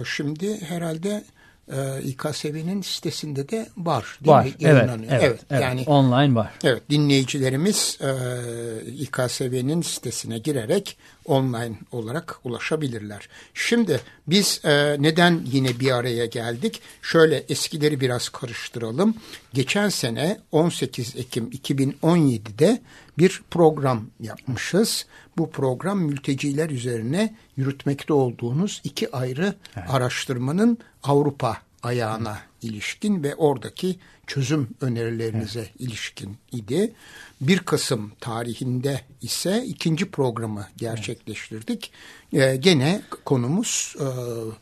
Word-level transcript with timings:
şimdi 0.05 0.61
herhalde 0.61 1.25
e, 1.69 2.03
İKSV'nin 2.03 2.83
sitesinde 2.83 3.49
de 3.49 3.69
var. 3.77 4.19
Var. 4.23 4.45
Mi? 4.45 4.53
Evet, 4.61 4.89
evet, 4.89 5.01
evet, 5.11 5.41
evet. 5.51 5.63
Yani 5.63 5.85
online 5.87 6.35
var. 6.35 6.51
Evet. 6.65 6.83
Dinleyicilerimiz 6.91 7.99
e, 8.01 8.11
İKSV'nin 8.91 9.83
sitesine 9.83 10.39
girerek 10.39 10.97
online 11.25 11.79
olarak 11.93 12.41
ulaşabilirler. 12.45 13.29
Şimdi 13.55 14.01
biz 14.27 14.61
e, 14.65 14.97
neden 15.03 15.41
yine 15.53 15.81
bir 15.81 15.91
araya 15.91 16.27
geldik? 16.27 16.81
Şöyle 17.03 17.45
eskileri 17.49 18.01
biraz 18.01 18.29
karıştıralım. 18.29 19.15
Geçen 19.55 19.89
sene 19.89 20.39
18 20.53 21.17
Ekim 21.17 21.51
2017'de 21.51 22.81
bir 23.19 23.43
program 23.51 24.07
yapmışız. 24.21 25.07
Bu 25.39 25.51
program 25.51 25.99
mülteciler 25.99 26.71
üzerine 26.71 27.35
yürütmekte 27.57 28.13
olduğunuz 28.13 28.81
iki 28.85 29.17
ayrı 29.17 29.55
evet. 29.77 29.91
araştırmanın 29.91 30.79
Avrupa 31.03 31.59
ayağına 31.83 32.39
ilişkin 32.63 33.23
ve 33.23 33.35
oradaki 33.35 33.99
çözüm 34.27 34.69
önerilerinize 34.81 35.61
evet. 35.61 35.73
ilişkin 35.79 36.37
idi. 36.53 36.93
1 37.41 37.59
Kasım 37.59 38.13
tarihinde 38.21 39.01
ise 39.23 39.65
ikinci 39.67 40.11
programı 40.11 40.67
gerçekleştirdik. 40.77 41.93
Evet. 42.33 42.55
Ee, 42.55 42.57
gene 42.57 43.03
konumuz 43.25 43.97
e, 44.01 44.07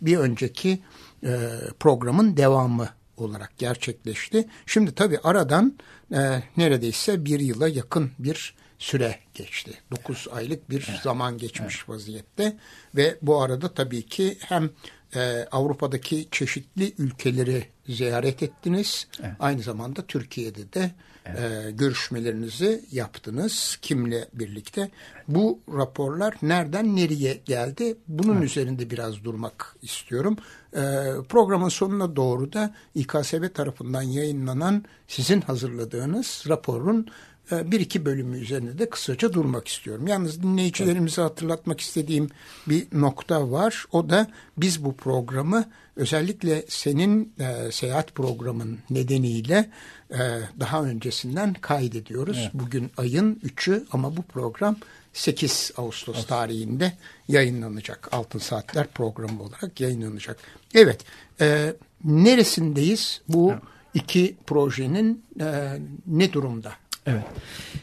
bir 0.00 0.18
önceki 0.18 0.78
e, 1.24 1.38
programın 1.80 2.36
devamı 2.36 2.88
olarak 3.16 3.58
gerçekleşti. 3.58 4.48
Şimdi 4.66 4.94
tabii 4.94 5.18
aradan 5.18 5.74
e, 6.12 6.42
neredeyse 6.56 7.24
bir 7.24 7.40
yıla 7.40 7.68
yakın 7.68 8.10
bir 8.18 8.54
süre 8.78 9.18
geçti. 9.34 9.70
9 9.90 10.28
aylık 10.32 10.70
bir 10.70 10.86
evet. 10.90 11.00
zaman 11.00 11.38
geçmiş 11.38 11.76
evet. 11.76 11.88
vaziyette 11.88 12.56
ve 12.94 13.18
bu 13.22 13.42
arada 13.42 13.74
tabii 13.74 14.06
ki 14.06 14.36
hem 14.40 14.70
e, 15.14 15.46
Avrupa'daki 15.52 16.28
çeşitli 16.30 16.92
ülkeleri 16.98 17.66
ziyaret 17.88 18.42
ettiniz. 18.42 19.06
Evet. 19.20 19.32
Aynı 19.40 19.62
zamanda 19.62 20.06
Türkiye'de 20.06 20.72
de 20.72 20.90
evet. 21.26 21.66
e, 21.66 21.70
görüşmelerinizi 21.70 22.84
yaptınız. 22.92 23.78
Kimle 23.82 24.28
birlikte? 24.32 24.80
Evet. 24.80 25.24
Bu 25.28 25.60
raporlar 25.68 26.34
nereden 26.42 26.96
nereye 26.96 27.40
geldi? 27.44 27.96
Bunun 28.08 28.36
evet. 28.36 28.44
üzerinde 28.44 28.90
biraz 28.90 29.24
durmak 29.24 29.76
istiyorum. 29.82 30.36
E, 30.72 30.82
programın 31.28 31.68
sonuna 31.68 32.16
doğru 32.16 32.52
da 32.52 32.74
İKSV 32.94 33.48
tarafından 33.54 34.02
yayınlanan 34.02 34.84
sizin 35.08 35.40
hazırladığınız 35.40 36.44
raporun 36.48 37.06
bir 37.52 37.80
iki 37.80 38.04
bölümü 38.04 38.38
üzerinde 38.38 38.78
de 38.78 38.90
kısaca 38.90 39.32
durmak 39.32 39.68
istiyorum. 39.68 40.06
Yalnız 40.06 40.42
dinleyicilerimize 40.42 41.22
hatırlatmak 41.22 41.80
istediğim 41.80 42.30
bir 42.66 42.86
nokta 42.92 43.50
var. 43.50 43.84
O 43.92 44.10
da 44.10 44.26
biz 44.56 44.84
bu 44.84 44.96
programı 44.96 45.64
özellikle 45.96 46.64
senin 46.68 47.32
e, 47.38 47.72
seyahat 47.72 48.14
programın 48.14 48.78
nedeniyle 48.90 49.70
e, 50.10 50.18
daha 50.60 50.82
öncesinden 50.82 51.54
kaydediyoruz. 51.54 52.38
Evet. 52.40 52.50
Bugün 52.54 52.90
ayın 52.96 53.34
3'ü 53.34 53.84
ama 53.92 54.16
bu 54.16 54.22
program 54.22 54.76
8 55.12 55.72
Ağustos 55.76 56.16
evet. 56.16 56.28
tarihinde 56.28 56.92
yayınlanacak. 57.28 58.08
Altın 58.12 58.38
Saatler 58.38 58.86
programı 58.86 59.42
olarak 59.42 59.80
yayınlanacak. 59.80 60.36
Evet, 60.74 61.04
e, 61.40 61.74
neresindeyiz 62.04 63.20
bu 63.28 63.50
evet. 63.52 63.62
iki 63.94 64.36
projenin 64.46 65.24
e, 65.40 65.78
ne 66.06 66.32
durumda? 66.32 66.72
Evet. 67.10 67.24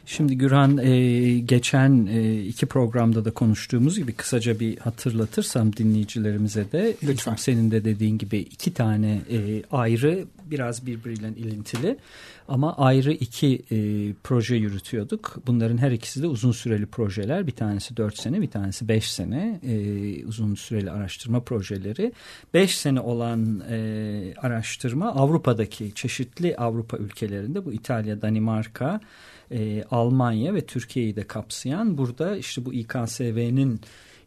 Şimdi 0.06 0.38
Gürhan 0.38 0.78
e, 0.78 1.40
geçen 1.40 2.06
e, 2.06 2.42
iki 2.42 2.66
programda 2.66 3.26
da 3.26 3.32
konuştuğumuz 3.32 3.98
gibi 3.98 4.14
kısaca 4.14 4.60
bir 4.60 4.78
hatırlatırsam 4.78 5.74
dinleyicilerimize 5.74 6.72
de 6.72 6.96
Lütfen. 7.04 7.36
senin 7.36 7.72
de 7.72 7.86
dediğin 7.86 8.18
gibi 8.18 8.38
iki 8.38 8.74
tane 8.74 9.22
e, 9.32 9.64
ayrı 9.72 10.26
biraz 10.52 10.86
birbiriyle 10.86 11.28
ilintili 11.28 11.98
ama 12.48 12.78
ayrı 12.78 13.12
iki 13.12 13.62
e, 13.72 13.78
proje 14.24 14.56
yürütüyorduk. 14.56 15.38
Bunların 15.48 15.78
her 15.78 15.92
ikisi 15.92 16.22
de 16.22 16.28
uzun 16.28 16.52
süreli 16.52 16.86
projeler. 16.86 17.48
Bir 17.48 17.52
tanesi 17.52 17.98
dört 17.98 18.18
sene, 18.18 18.42
bir 18.42 18.50
tanesi 18.50 18.88
beş 18.88 19.12
sene 19.12 19.60
e, 19.64 20.26
uzun 20.26 20.56
süreli 20.56 20.92
araştırma 20.92 21.40
projeleri. 21.40 22.14
Beş 22.54 22.78
sene 22.78 23.00
olan 23.00 23.64
e, 23.70 24.34
araştırma 24.38 25.12
Avrupa'daki 25.12 25.94
çeşitli 25.94 26.58
Avrupa 26.58 26.98
ülkelerinde 26.98 27.66
bu 27.66 27.74
İtalya, 27.74 28.22
Danimarka, 28.22 29.00
e, 29.52 29.84
Almanya 29.92 30.54
ve 30.54 30.66
Türkiye'yi 30.66 31.16
de 31.16 31.24
kapsayan 31.24 31.98
burada 31.98 32.38
işte 32.38 32.66
bu 32.66 32.74
İKSV'nin 32.74 33.82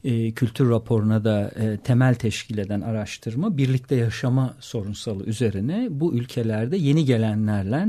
e, 0.05 0.33
kültür 0.33 0.71
raporuna 0.71 1.25
da 1.25 1.51
e, 1.61 1.77
temel 1.77 2.15
teşkil 2.15 2.59
eden 2.59 2.81
araştırma 2.81 3.57
birlikte 3.57 3.97
yaşama 3.97 4.55
sorunsalı 4.61 5.25
üzerine 5.25 5.89
bu 5.91 6.15
ülkelerde 6.15 6.77
yeni 6.77 7.05
gelenlerle 7.05 7.87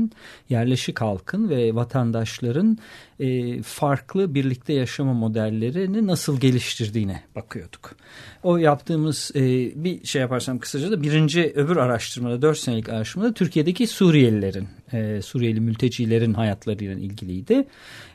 yerleşik 0.48 1.00
halkın 1.00 1.48
ve 1.48 1.74
vatandaşların 1.74 2.78
e, 3.22 3.62
farklı 3.62 4.34
birlikte 4.34 4.72
yaşama 4.72 5.12
modellerini 5.12 6.06
nasıl 6.06 6.40
geliştirdiğine 6.40 7.22
bakıyorduk. 7.36 7.96
O 8.42 8.56
yaptığımız 8.56 9.30
e, 9.34 9.40
bir 9.84 10.04
şey 10.06 10.20
yaparsam 10.20 10.58
kısaca 10.58 10.90
da 10.90 11.02
birinci 11.02 11.52
öbür 11.54 11.76
araştırmada 11.76 12.42
dört 12.42 12.58
senelik 12.58 12.88
araştırmada 12.88 13.34
Türkiye'deki 13.34 13.86
Suriyelilerin, 13.86 14.68
e, 14.92 15.22
Suriyeli 15.22 15.60
mültecilerin 15.60 16.34
hayatlarıyla 16.34 16.94
ilgiliydi. 16.94 17.66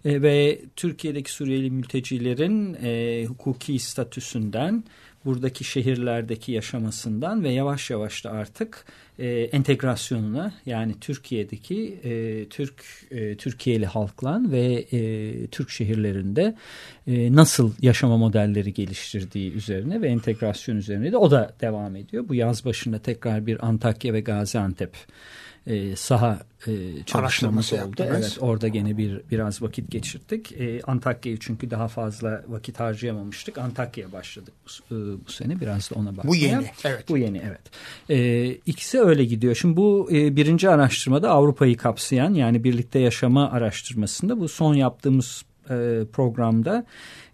E, 0.06 0.21
ve 0.21 0.62
Türkiye'deki 0.75 1.31
Suriyeli 1.31 1.71
mültecilerin 1.71 2.77
e, 2.83 3.25
hukuki 3.25 3.80
statüsünden 3.80 4.83
buradaki 5.25 5.63
şehirlerdeki 5.63 6.51
yaşamasından 6.51 7.44
ve 7.44 7.50
yavaş 7.50 7.89
yavaş 7.89 8.25
da 8.25 8.31
artık 8.31 8.86
e, 9.19 9.29
entegrasyonuna 9.29 10.53
yani 10.65 10.99
Türkiye'deki 11.01 11.99
e, 12.03 12.45
Türk 12.49 12.83
e, 13.11 13.37
Türkiye'li 13.37 13.85
halkla 13.85 14.41
ve 14.51 14.85
e, 14.91 15.47
Türk 15.47 15.69
şehirlerinde 15.69 16.55
e, 17.07 17.35
nasıl 17.35 17.73
yaşama 17.81 18.17
modelleri 18.17 18.73
geliştirdiği 18.73 19.51
üzerine 19.51 20.01
ve 20.01 20.07
entegrasyon 20.07 20.75
üzerine 20.75 21.11
de 21.11 21.17
o 21.17 21.31
da 21.31 21.53
devam 21.61 21.95
ediyor. 21.95 22.27
Bu 22.27 22.35
yaz 22.35 22.65
başında 22.65 22.99
tekrar 22.99 23.45
bir 23.45 23.67
Antakya 23.67 24.13
ve 24.13 24.21
Gaziantep 24.21 24.91
e, 25.67 25.95
saha 25.95 26.39
e, 26.67 27.03
çalışmamız 27.05 27.73
oldu. 27.73 27.81
Yaptınız. 27.81 28.11
Evet, 28.11 28.37
orada 28.39 28.67
gene 28.67 28.97
bir 28.97 29.21
biraz 29.31 29.61
vakit 29.61 29.91
geçirdik. 29.91 30.51
E, 30.51 30.81
Antakya'yı 30.81 31.39
çünkü 31.39 31.71
daha 31.71 31.87
fazla 31.87 32.43
vakit 32.47 32.79
harcayamamıştık. 32.79 33.57
Antakya'ya 33.57 34.11
başladık 34.11 34.53
bu, 34.65 34.95
e, 34.95 34.97
bu 35.27 35.31
sene. 35.31 35.59
Biraz 35.59 35.91
da 35.91 35.95
ona 35.95 36.17
bakmaya. 36.17 36.27
Bu 36.27 36.35
yeni, 36.35 36.65
evet. 36.83 37.09
Bu 37.09 37.17
yeni, 37.17 37.41
evet. 37.47 37.61
E, 38.09 38.49
ikisi 38.65 38.99
öyle 39.07 39.25
gidiyor. 39.25 39.56
Şimdi 39.56 39.77
bu 39.77 40.09
e, 40.12 40.36
birinci 40.36 40.69
araştırmada 40.69 41.30
Avrupa'yı 41.30 41.77
kapsayan 41.77 42.33
yani 42.33 42.63
birlikte 42.63 43.00
yaşama 43.00 43.51
araştırmasında 43.51 44.39
bu 44.39 44.48
son 44.48 44.74
yaptığımız 44.74 45.44
e, 45.69 46.06
programda 46.13 46.86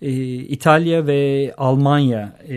e, 0.03 0.11
İtalya 0.35 1.07
ve 1.07 1.53
Almanya 1.57 2.33
e, 2.49 2.55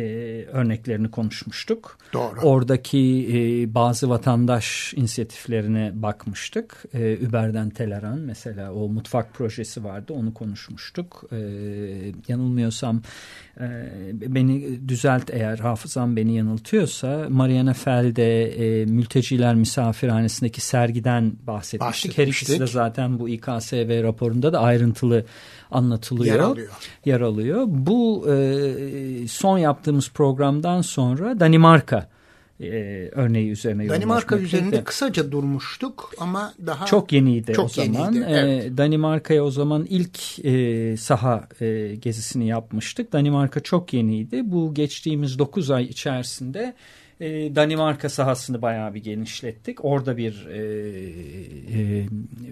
örneklerini 0.53 1.11
konuşmuştuk. 1.11 1.99
Doğru. 2.13 2.41
Oradaki 2.43 3.29
e, 3.33 3.75
bazı 3.75 4.09
vatandaş 4.09 4.95
inisiyatiflerine 4.97 5.93
bakmıştık. 5.95 6.85
E, 6.95 7.27
Uber'den 7.29 7.71
Teleran 7.71 8.19
mesela 8.19 8.73
o 8.73 8.89
mutfak 8.89 9.35
projesi 9.35 9.85
vardı 9.85 10.13
onu 10.13 10.35
konuşmuştuk. 10.35 11.25
E, 11.33 11.37
yanılmıyorsam 12.29 13.03
e, 13.61 13.67
beni 14.13 14.89
düzelt 14.89 15.31
eğer 15.31 15.59
hafızam 15.59 16.17
beni 16.17 16.37
yanıltıyorsa 16.37 17.27
Mariana 17.29 17.75
Felde 17.75 18.43
e, 18.43 18.85
mülteciler 18.85 19.55
misafirhanesindeki 19.55 20.61
sergiden 20.61 21.33
bahsetmiştik. 21.47 22.19
Her 22.19 22.27
ikisi 22.27 22.61
de 22.61 22.67
zaten 22.67 23.19
bu 23.19 23.29
İKSV 23.29 24.03
raporunda 24.03 24.53
da 24.53 24.61
ayrıntılı 24.61 25.25
anlatılıyor. 25.71 26.35
Yer 26.35 26.41
alıyor. 26.41 26.73
Yer 27.05 27.21
alıyor. 27.21 27.36
Bu 27.67 28.27
e, 28.31 29.29
son 29.29 29.59
yaptığımız 29.59 30.11
programdan 30.11 30.81
sonra 30.81 31.41
Danimarka 31.41 32.09
e, 32.61 32.67
örneği 33.13 33.51
üzerine 33.51 33.89
Danimarka 33.89 34.39
üzerinde 34.39 34.85
kısaca 34.85 35.33
durmuştuk 35.33 36.11
ama 36.19 36.55
daha 36.67 36.87
çok 36.87 37.13
yeniydi 37.13 37.53
çok 37.53 37.65
o 37.65 37.69
zaman. 37.69 38.13
Yeniydi, 38.13 38.25
e, 38.25 38.33
evet. 38.33 38.77
Danimarka'ya 38.79 39.45
o 39.45 39.51
zaman 39.51 39.87
ilk 39.89 40.45
e, 40.45 40.97
saha 40.97 41.49
e, 41.61 41.95
gezisini 41.95 42.49
yapmıştık. 42.49 43.13
Danimarka 43.13 43.61
çok 43.61 43.93
yeniydi. 43.93 44.43
Bu 44.45 44.75
geçtiğimiz 44.75 45.39
9 45.39 45.71
ay 45.71 45.85
içerisinde 45.85 46.75
e, 47.21 47.57
Danimarka 47.57 48.09
sahasını 48.09 48.63
bayağı 48.63 48.95
bir 48.95 49.03
genişlettik. 49.03 49.85
Orada 49.85 50.17
bir 50.17 50.47
e, 50.47 50.59
e, 50.59 52.07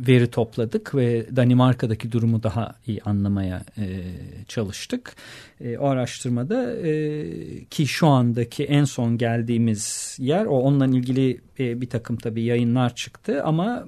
veri 0.07 0.31
topladık 0.31 0.95
ve 0.95 1.37
Danimarka'daki 1.37 2.13
durumu 2.13 2.43
daha 2.43 2.75
iyi 2.87 3.03
anlamaya 3.03 3.63
e, 3.79 3.87
çalıştık. 4.49 5.17
E, 5.61 5.79
o 5.79 5.87
araştırmada 5.87 6.77
e, 6.77 7.65
ki 7.65 7.87
şu 7.87 8.07
andaki 8.07 8.65
en 8.65 8.85
son 8.85 9.19
geldiğimiz 9.19 10.17
yer 10.21 10.45
o 10.45 10.59
onunla 10.59 10.87
ilgili 10.87 11.41
e, 11.59 11.81
bir 11.81 11.89
takım 11.89 12.17
tabii 12.17 12.43
yayınlar 12.43 12.95
çıktı 12.95 13.43
ama 13.45 13.87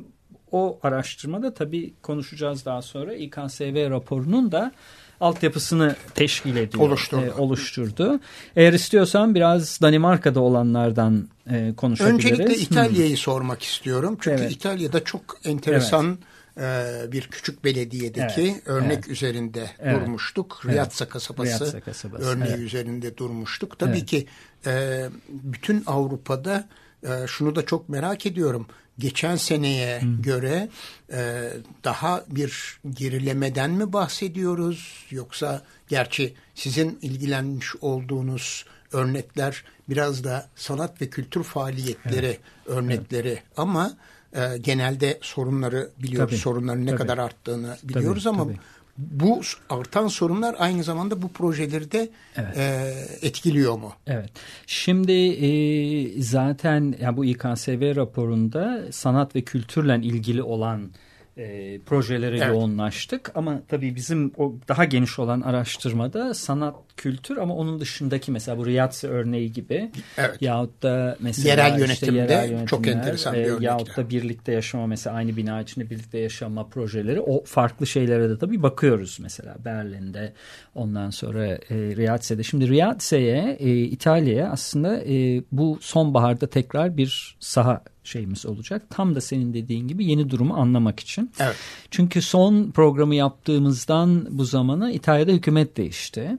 o 0.52 0.78
araştırmada 0.82 1.54
tabii 1.54 1.94
konuşacağız 2.02 2.64
daha 2.64 2.82
sonra 2.82 3.14
İKSV 3.14 3.90
raporunun 3.90 4.52
da 4.52 4.72
altyapısını 5.20 5.96
teşkil 6.14 6.56
ediyor. 6.56 6.84
Oluşturdu. 6.84 7.24
E, 7.24 7.32
oluşturdu. 7.32 8.20
Eğer 8.56 8.72
istiyorsan 8.72 9.34
biraz 9.34 9.80
Danimarka'da 9.82 10.40
olanlardan 10.40 11.28
e, 11.50 11.74
konuşabiliriz. 11.76 12.24
Öncelikle 12.24 12.56
İtalya'yı 12.56 13.10
hmm. 13.10 13.16
sormak 13.16 13.62
istiyorum. 13.62 14.18
Çünkü 14.20 14.42
evet. 14.42 14.52
İtalya'da 14.52 15.04
çok 15.04 15.22
enteresan 15.44 16.18
evet. 16.56 17.06
e, 17.06 17.12
bir 17.12 17.22
küçük 17.22 17.64
belediyedeki 17.64 18.42
evet. 18.42 18.62
örnek 18.66 18.92
evet. 18.92 19.08
üzerinde 19.08 19.70
evet. 19.78 20.00
durmuştuk. 20.00 20.60
Evet. 20.64 20.74
Riazza 20.74 21.08
kasabası, 21.08 21.80
kasabası 21.80 22.24
örneği 22.24 22.50
evet. 22.50 22.60
üzerinde 22.60 23.16
durmuştuk. 23.16 23.78
Tabii 23.78 23.98
evet. 23.98 24.06
ki 24.06 24.26
e, 24.66 25.04
bütün 25.28 25.82
Avrupa'da 25.86 26.68
e, 27.02 27.26
şunu 27.26 27.56
da 27.56 27.66
çok 27.66 27.88
merak 27.88 28.26
ediyorum 28.26 28.66
geçen 28.98 29.36
seneye 29.36 30.00
Hı. 30.00 30.22
göre 30.22 30.68
e, 31.12 31.50
daha 31.84 32.24
bir 32.28 32.80
gerilemeden 32.90 33.70
mi 33.70 33.92
bahsediyoruz 33.92 35.06
yoksa 35.10 35.62
gerçi 35.88 36.34
sizin 36.54 36.98
ilgilenmiş 37.02 37.76
olduğunuz 37.80 38.64
örnekler 38.92 39.64
biraz 39.88 40.24
da 40.24 40.48
sanat 40.56 41.02
ve 41.02 41.10
kültür 41.10 41.42
faaliyetleri 41.42 42.26
evet. 42.26 42.40
örnekleri 42.66 43.28
evet. 43.28 43.42
ama 43.56 43.96
e, 44.32 44.58
genelde 44.58 45.18
sorunları 45.22 45.90
biliyoruz 45.98 46.30
tabii, 46.30 46.40
sorunların 46.40 46.86
ne 46.86 46.90
tabii. 46.90 46.98
kadar 46.98 47.18
arttığını 47.18 47.76
biliyoruz 47.82 48.24
tabii, 48.24 48.34
ama 48.34 48.44
tabii 48.44 48.58
bu 48.98 49.40
artan 49.70 50.08
sorunlar 50.08 50.56
aynı 50.58 50.84
zamanda 50.84 51.22
bu 51.22 51.28
projeleri 51.28 51.92
de 51.92 52.08
evet. 52.36 52.56
e, 52.56 52.94
etkiliyor 53.22 53.78
mu? 53.78 53.92
Evet. 54.06 54.30
Şimdi 54.66 55.12
e, 55.12 56.22
zaten 56.22 56.94
ya 57.00 57.16
bu 57.16 57.24
İKSV 57.24 57.96
raporunda 57.96 58.92
sanat 58.92 59.36
ve 59.36 59.42
kültürle 59.42 59.96
ilgili 59.96 60.42
olan 60.42 60.90
e, 61.36 61.78
projelere 61.78 62.36
evet. 62.36 62.48
yoğunlaştık. 62.48 63.32
Ama 63.34 63.62
tabii 63.68 63.94
bizim 63.94 64.32
o 64.36 64.54
daha 64.68 64.84
geniş 64.84 65.18
olan 65.18 65.40
araştırmada 65.40 66.34
sanat, 66.34 66.74
kültür 66.96 67.36
ama 67.36 67.54
onun 67.54 67.80
dışındaki 67.80 68.32
mesela 68.32 68.58
bu 68.58 68.66
Riyadse 68.66 69.08
örneği 69.08 69.52
gibi 69.52 69.90
evet. 70.18 70.42
yahut 70.42 70.82
da 70.82 71.16
mesela 71.20 71.48
yerel 71.48 71.78
yönetimde 71.80 71.92
işte 71.92 72.34
yerel 72.34 72.66
çok 72.66 72.86
enteresan 72.86 73.34
bir 73.34 73.38
e, 73.38 73.50
örnek. 73.50 73.62
Yahut 73.62 73.96
da 73.96 74.10
birlikte 74.10 74.52
yaşama 74.52 74.86
mesela 74.86 75.16
aynı 75.16 75.36
bina 75.36 75.60
içinde 75.60 75.90
birlikte 75.90 76.18
yaşama 76.18 76.68
projeleri 76.68 77.20
o 77.20 77.44
farklı 77.44 77.86
şeylere 77.86 78.30
de 78.30 78.38
tabii 78.38 78.62
bakıyoruz 78.62 79.18
mesela 79.20 79.56
Berlin'de 79.64 80.32
ondan 80.74 81.10
sonra 81.10 81.46
e, 81.46 81.60
Riyadse'de. 81.70 82.42
Şimdi 82.42 82.68
Riyadse'ye 82.68 83.56
e, 83.60 83.78
İtalya'ya 83.78 84.50
aslında 84.50 85.04
e, 85.04 85.42
bu 85.52 85.78
sonbaharda 85.80 86.46
tekrar 86.46 86.96
bir 86.96 87.36
saha 87.40 87.82
şeyimiz 88.06 88.46
olacak. 88.46 88.82
Tam 88.90 89.14
da 89.14 89.20
senin 89.20 89.54
dediğin 89.54 89.88
gibi 89.88 90.04
yeni 90.04 90.30
durumu 90.30 90.54
anlamak 90.54 91.00
için. 91.00 91.30
Evet. 91.40 91.56
Çünkü 91.90 92.22
son 92.22 92.70
programı 92.70 93.14
yaptığımızdan 93.14 94.26
bu 94.30 94.44
zamana 94.44 94.90
İtalya'da 94.90 95.32
hükümet 95.32 95.76
değişti. 95.76 96.38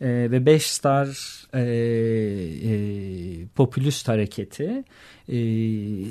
E, 0.00 0.08
ve 0.08 0.46
Beş 0.46 0.66
Star 0.66 1.08
e, 1.54 1.60
e, 1.60 3.46
popülist 3.46 4.08
hareketi 4.08 4.84
e, 5.28 5.38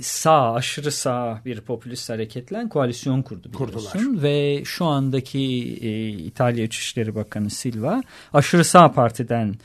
sağ 0.01 0.53
aşırı 0.53 0.91
sağ 0.91 1.41
bir 1.45 1.61
popülist 1.61 2.09
hareketle 2.09 2.69
koalisyon 2.69 3.21
kurdu 3.21 3.53
biliyorsun. 3.53 3.99
Kurdular. 3.99 4.23
Ve 4.23 4.61
şu 4.65 4.85
andaki 4.85 5.39
e, 5.81 6.07
İtalya 6.09 6.63
İçişleri 6.63 7.15
Bakanı 7.15 7.49
Silva 7.49 8.03
aşırı 8.33 8.63
sağ 8.63 8.91
partiden 8.91 9.55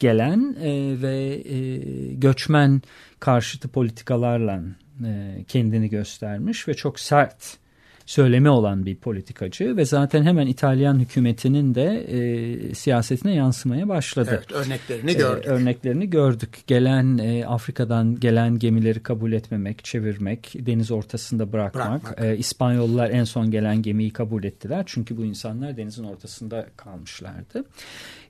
gelen 0.00 0.56
e, 0.60 1.02
ve 1.02 1.42
e, 1.44 1.78
göçmen 2.14 2.82
karşıtı 3.20 3.68
politikalarla 3.68 4.62
e, 5.06 5.44
kendini 5.48 5.88
göstermiş 5.88 6.68
ve 6.68 6.74
çok 6.74 7.00
sert 7.00 7.58
söylemi 8.06 8.48
olan 8.48 8.86
bir 8.86 8.96
politikacı 8.96 9.76
ve 9.76 9.84
zaten 9.84 10.22
hemen 10.22 10.46
İtalyan 10.46 10.98
hükümetinin 10.98 11.74
de 11.74 11.84
e, 11.84 12.74
siyasetine 12.74 13.34
yansımaya 13.34 13.88
başladı. 13.88 14.30
Evet, 14.32 14.52
örneklerini 14.52 15.16
gördük. 15.16 15.46
E, 15.46 15.48
örneklerini 15.48 16.10
gördük. 16.10 16.58
Gelen 16.66 17.18
e, 17.18 17.46
Afrika'dan 17.46 18.20
gelen 18.20 18.58
gemileri 18.58 19.02
kabul 19.02 19.32
etmemek, 19.32 19.84
çevirmek, 19.84 20.52
deniz 20.54 20.90
ortasında 20.90 21.52
bırakmak. 21.52 22.04
bırakmak. 22.04 22.24
E, 22.24 22.36
İspanyollar 22.36 23.10
en 23.10 23.24
son 23.24 23.50
gelen 23.50 23.82
gemiyi 23.82 24.10
kabul 24.10 24.44
ettiler. 24.44 24.84
Çünkü 24.86 25.16
bu 25.16 25.24
insanlar 25.24 25.76
denizin 25.76 26.04
ortasında 26.04 26.66
kalmışlardı. 26.76 27.64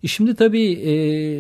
E 0.03 0.07
şimdi 0.07 0.35
tabii 0.35 0.73
e, 0.73 0.93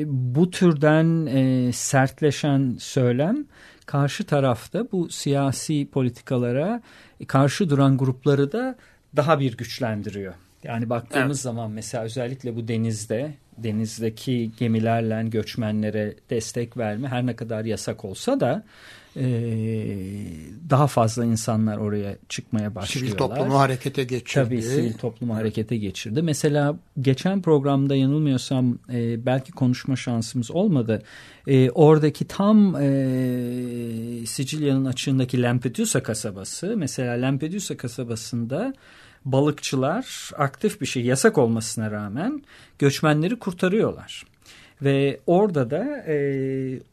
bu 0.06 0.50
türden 0.50 1.26
e, 1.26 1.72
sertleşen 1.72 2.76
söylem 2.78 3.46
karşı 3.86 4.24
tarafta 4.24 4.92
bu 4.92 5.08
siyasi 5.08 5.88
politikalara 5.92 6.82
karşı 7.26 7.70
duran 7.70 7.98
grupları 7.98 8.52
da 8.52 8.76
daha 9.16 9.40
bir 9.40 9.56
güçlendiriyor. 9.56 10.34
Yani 10.64 10.90
baktığımız 10.90 11.38
evet. 11.38 11.42
zaman 11.42 11.70
mesela 11.70 12.04
özellikle 12.04 12.56
bu 12.56 12.68
denizde 12.68 13.34
denizdeki 13.58 14.50
gemilerle 14.58 15.28
göçmenlere 15.28 16.14
destek 16.30 16.76
verme 16.76 17.08
her 17.08 17.26
ne 17.26 17.36
kadar 17.36 17.64
yasak 17.64 18.04
olsa 18.04 18.40
da 18.40 18.64
e, 19.16 19.22
daha 20.70 20.86
fazla 20.86 21.24
insanlar 21.24 21.78
oraya 21.78 22.16
çıkmaya 22.28 22.74
başlıyorlar. 22.74 23.08
Sivil 23.08 23.18
toplumu 23.18 23.58
harekete 23.58 24.04
geçirdi. 24.04 24.44
Tabii 24.44 24.62
sivil 24.62 24.92
toplumu 24.92 25.34
harekete 25.34 25.76
geçirdi. 25.76 26.22
Mesela 26.22 26.76
geçen 27.00 27.42
programda 27.42 27.96
yanılmıyorsam 27.96 28.78
e, 28.92 29.26
belki 29.26 29.52
konuşma 29.52 29.96
şansımız 29.96 30.50
olmadı. 30.50 31.02
E, 31.46 31.70
oradaki 31.70 32.24
tam 32.24 32.76
e, 32.76 34.26
Sicilya'nın 34.26 34.84
açığındaki 34.84 35.42
Lampedusa 35.42 36.02
kasabası 36.02 36.74
mesela 36.76 37.22
Lampedusa 37.22 37.76
kasabasında 37.76 38.74
balıkçılar 39.24 40.30
aktif 40.38 40.80
bir 40.80 40.86
şey 40.86 41.04
yasak 41.04 41.38
olmasına 41.38 41.90
rağmen 41.90 42.42
göçmenleri 42.78 43.38
kurtarıyorlar. 43.38 44.24
Ve 44.82 45.20
orada 45.26 45.70
da 45.70 45.84
e, 46.06 46.16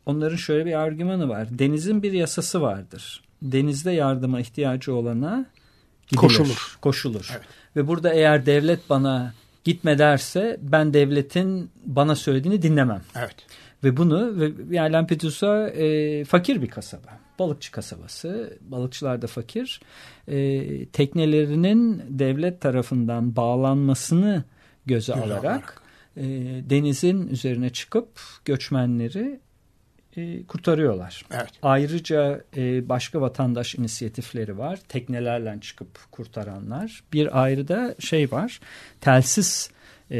onların 0.05 0.35
şöyle 0.35 0.65
bir 0.65 0.73
argümanı 0.73 1.29
var. 1.29 1.47
Denizin 1.51 2.03
bir 2.03 2.11
yasası 2.11 2.61
vardır. 2.61 3.23
Denizde 3.41 3.91
yardıma 3.91 4.39
ihtiyacı 4.39 4.95
olana 4.95 5.45
gidilir, 6.07 6.21
koşulur. 6.21 6.77
koşulur. 6.81 7.29
Evet. 7.31 7.45
Ve 7.75 7.87
burada 7.87 8.13
eğer 8.13 8.45
devlet 8.45 8.89
bana 8.89 9.33
gitme 9.63 9.97
derse 9.97 10.57
ben 10.61 10.93
devletin 10.93 11.71
bana 11.85 12.15
söylediğini 12.15 12.61
dinlemem. 12.61 13.01
Evet. 13.15 13.35
Ve 13.83 13.97
bunu 13.97 14.39
ve 14.39 14.51
yani 14.69 14.93
Lampedusa 14.93 15.69
e, 15.69 16.25
fakir 16.25 16.61
bir 16.61 16.69
kasaba. 16.69 17.26
Balıkçı 17.39 17.71
kasabası. 17.71 18.57
Balıkçılar 18.61 19.21
da 19.21 19.27
fakir. 19.27 19.81
E, 20.27 20.85
teknelerinin 20.85 22.03
devlet 22.09 22.61
tarafından 22.61 23.35
bağlanmasını 23.35 24.43
göze 24.85 25.13
Göze 25.13 25.25
alarak, 25.25 25.43
alarak. 25.45 25.81
e, 26.17 26.23
denizin 26.69 27.27
üzerine 27.27 27.69
çıkıp 27.69 28.09
göçmenleri 28.45 29.39
e, 30.17 30.43
kurtarıyorlar. 30.43 31.25
Evet. 31.31 31.49
Ayrıca 31.61 32.43
e, 32.57 32.89
başka 32.89 33.21
vatandaş 33.21 33.75
inisiyatifleri 33.75 34.57
var. 34.57 34.79
Teknelerle 34.87 35.57
çıkıp 35.61 36.11
kurtaranlar. 36.11 37.03
Bir 37.13 37.41
ayrı 37.43 37.67
da 37.67 37.95
şey 37.99 38.31
var. 38.31 38.59
Telsiz 39.01 39.71
e, 40.11 40.19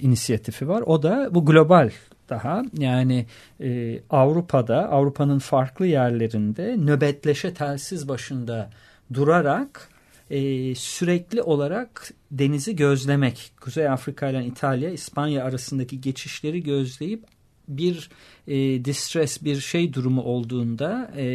inisiyatifi 0.00 0.68
var. 0.68 0.82
O 0.86 1.02
da 1.02 1.28
bu 1.34 1.46
global 1.46 1.90
daha 2.32 2.62
yani 2.78 3.26
e, 3.60 4.00
Avrupa'da 4.10 4.88
Avrupa'nın 4.88 5.38
farklı 5.38 5.86
yerlerinde 5.86 6.76
nöbetleşe 6.78 7.54
telsiz 7.54 8.08
başında 8.08 8.70
durarak 9.14 9.88
e, 10.30 10.74
sürekli 10.74 11.42
olarak 11.42 12.12
denizi 12.30 12.76
gözlemek. 12.76 13.52
Kuzey 13.60 13.88
Afrika 13.88 14.28
ile 14.28 14.44
İtalya, 14.46 14.90
İspanya 14.90 15.44
arasındaki 15.44 16.00
geçişleri 16.00 16.62
gözleyip 16.62 17.24
bir 17.68 18.10
e, 18.48 18.84
distress 18.84 19.42
bir 19.44 19.60
şey 19.60 19.92
durumu 19.94 20.22
olduğunda 20.22 21.10
e, 21.16 21.26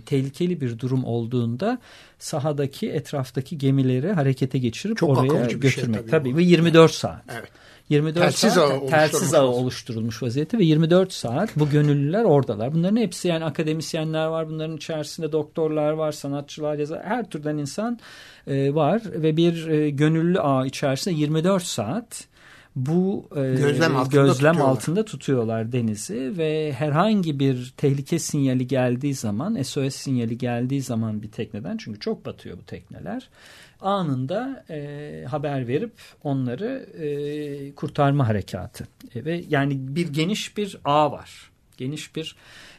tehlikeli 0.00 0.60
bir 0.60 0.78
durum 0.78 1.04
olduğunda 1.04 1.78
sahadaki 2.18 2.90
etraftaki 2.90 3.58
gemileri 3.58 4.12
harekete 4.12 4.58
geçirip 4.58 4.96
Çok 4.96 5.18
oraya 5.18 5.48
şey 5.50 5.60
götürmek. 5.60 6.00
tabii 6.00 6.10
tabii 6.10 6.32
bu. 6.32 6.36
ve 6.36 6.42
24 6.42 6.92
saat. 6.92 7.22
Evet. 7.38 7.50
24 7.88 8.24
Telsiz 8.24 8.52
saat 8.52 8.70
ağı 8.70 8.86
telsiz 8.86 9.12
oluşturulmuş 9.12 9.34
ağı 9.34 9.42
vaziyette. 9.42 9.60
oluşturulmuş 9.60 10.22
vaziyette 10.22 10.58
ve 10.58 10.64
24 10.64 11.12
saat 11.12 11.56
bu 11.56 11.70
gönüllüler 11.70 12.24
oradalar. 12.24 12.74
Bunların 12.74 12.96
hepsi 12.96 13.28
yani 13.28 13.44
akademisyenler 13.44 14.26
var. 14.26 14.48
Bunların 14.48 14.76
içerisinde 14.76 15.32
doktorlar 15.32 15.92
var, 15.92 16.12
sanatçılar, 16.12 16.78
yazar, 16.78 17.02
her 17.04 17.30
türden 17.30 17.58
insan 17.58 17.98
e, 18.46 18.74
var 18.74 19.02
ve 19.06 19.36
bir 19.36 19.68
e, 19.68 19.90
gönüllü 19.90 20.40
ağ 20.40 20.66
içerisinde 20.66 21.14
24 21.14 21.62
saat 21.62 22.28
bu 22.76 23.28
e, 23.36 23.40
Gözlem 23.40 23.96
altında 23.96 24.22
gözlem 24.22 24.52
tutuyorlar. 24.52 24.72
altında 24.72 25.04
tutuyorlar 25.04 25.72
denizi 25.72 26.38
ve 26.38 26.72
herhangi 26.72 27.38
bir 27.38 27.74
tehlike 27.76 28.18
sinyali 28.18 28.66
geldiği 28.66 29.14
zaman 29.14 29.62
SOS 29.62 29.94
sinyali 29.94 30.38
geldiği 30.38 30.82
zaman 30.82 31.22
bir 31.22 31.30
tekneden 31.30 31.76
çünkü 31.76 32.00
çok 32.00 32.26
batıyor 32.26 32.58
bu 32.58 32.64
tekneler 32.64 33.28
anında 33.80 34.64
e, 34.70 35.24
haber 35.30 35.68
verip 35.68 35.92
onları 36.24 36.86
e, 36.98 37.74
kurtarma 37.74 38.28
harekatı 38.28 38.88
E, 39.14 39.24
ve 39.24 39.44
yani 39.48 39.74
bir 39.78 40.08
geniş 40.08 40.56
bir 40.56 40.78
ağ 40.84 41.12
var 41.12 41.50
geniş 41.76 42.16
bir 42.16 42.36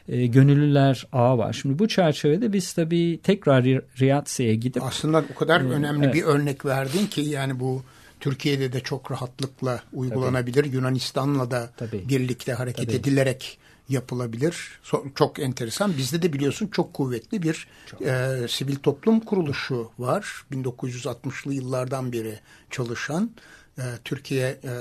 e, 0.08 0.26
gönüllüler 0.26 1.06
ağı 1.12 1.38
var. 1.38 1.52
Şimdi 1.52 1.78
bu 1.78 1.88
çerçevede 1.88 2.52
biz 2.52 2.72
tabii 2.72 3.20
tekrar 3.22 3.64
Ri- 3.64 3.82
Riyatsi'ye 4.00 4.54
gidip 4.54 4.82
Aslında 4.82 5.24
o 5.34 5.38
kadar 5.38 5.60
Evet, 5.60 5.72
önemli 5.72 6.04
evet. 6.04 6.14
bir 6.14 6.22
örnek 6.22 6.64
verdin 6.64 7.06
ki 7.06 7.20
yani 7.20 7.60
bu 7.60 7.82
Türkiye'de 8.20 8.72
de 8.72 8.80
çok 8.80 9.10
rahatlıkla 9.10 9.82
uygulanabilir. 9.92 10.64
Yunanistan'la 10.64 11.50
da 11.50 11.70
Tabii. 11.76 12.08
birlikte 12.08 12.52
hareket 12.52 12.86
Tabii. 12.86 12.96
edilerek 12.96 13.58
yapılabilir. 13.88 14.80
Çok 15.14 15.38
enteresan. 15.38 15.96
Bizde 15.96 16.22
de 16.22 16.32
biliyorsun 16.32 16.66
çok 16.66 16.94
kuvvetli 16.94 17.42
bir 17.42 17.68
e, 18.00 18.46
sivil 18.48 18.76
toplum 18.76 19.20
kuruluşu 19.20 19.90
var. 19.98 20.44
1960'lı 20.52 21.54
yıllardan 21.54 22.12
beri 22.12 22.38
çalışan 22.70 23.30
e, 23.78 23.82
Türkiye 24.04 24.48
e, 24.48 24.72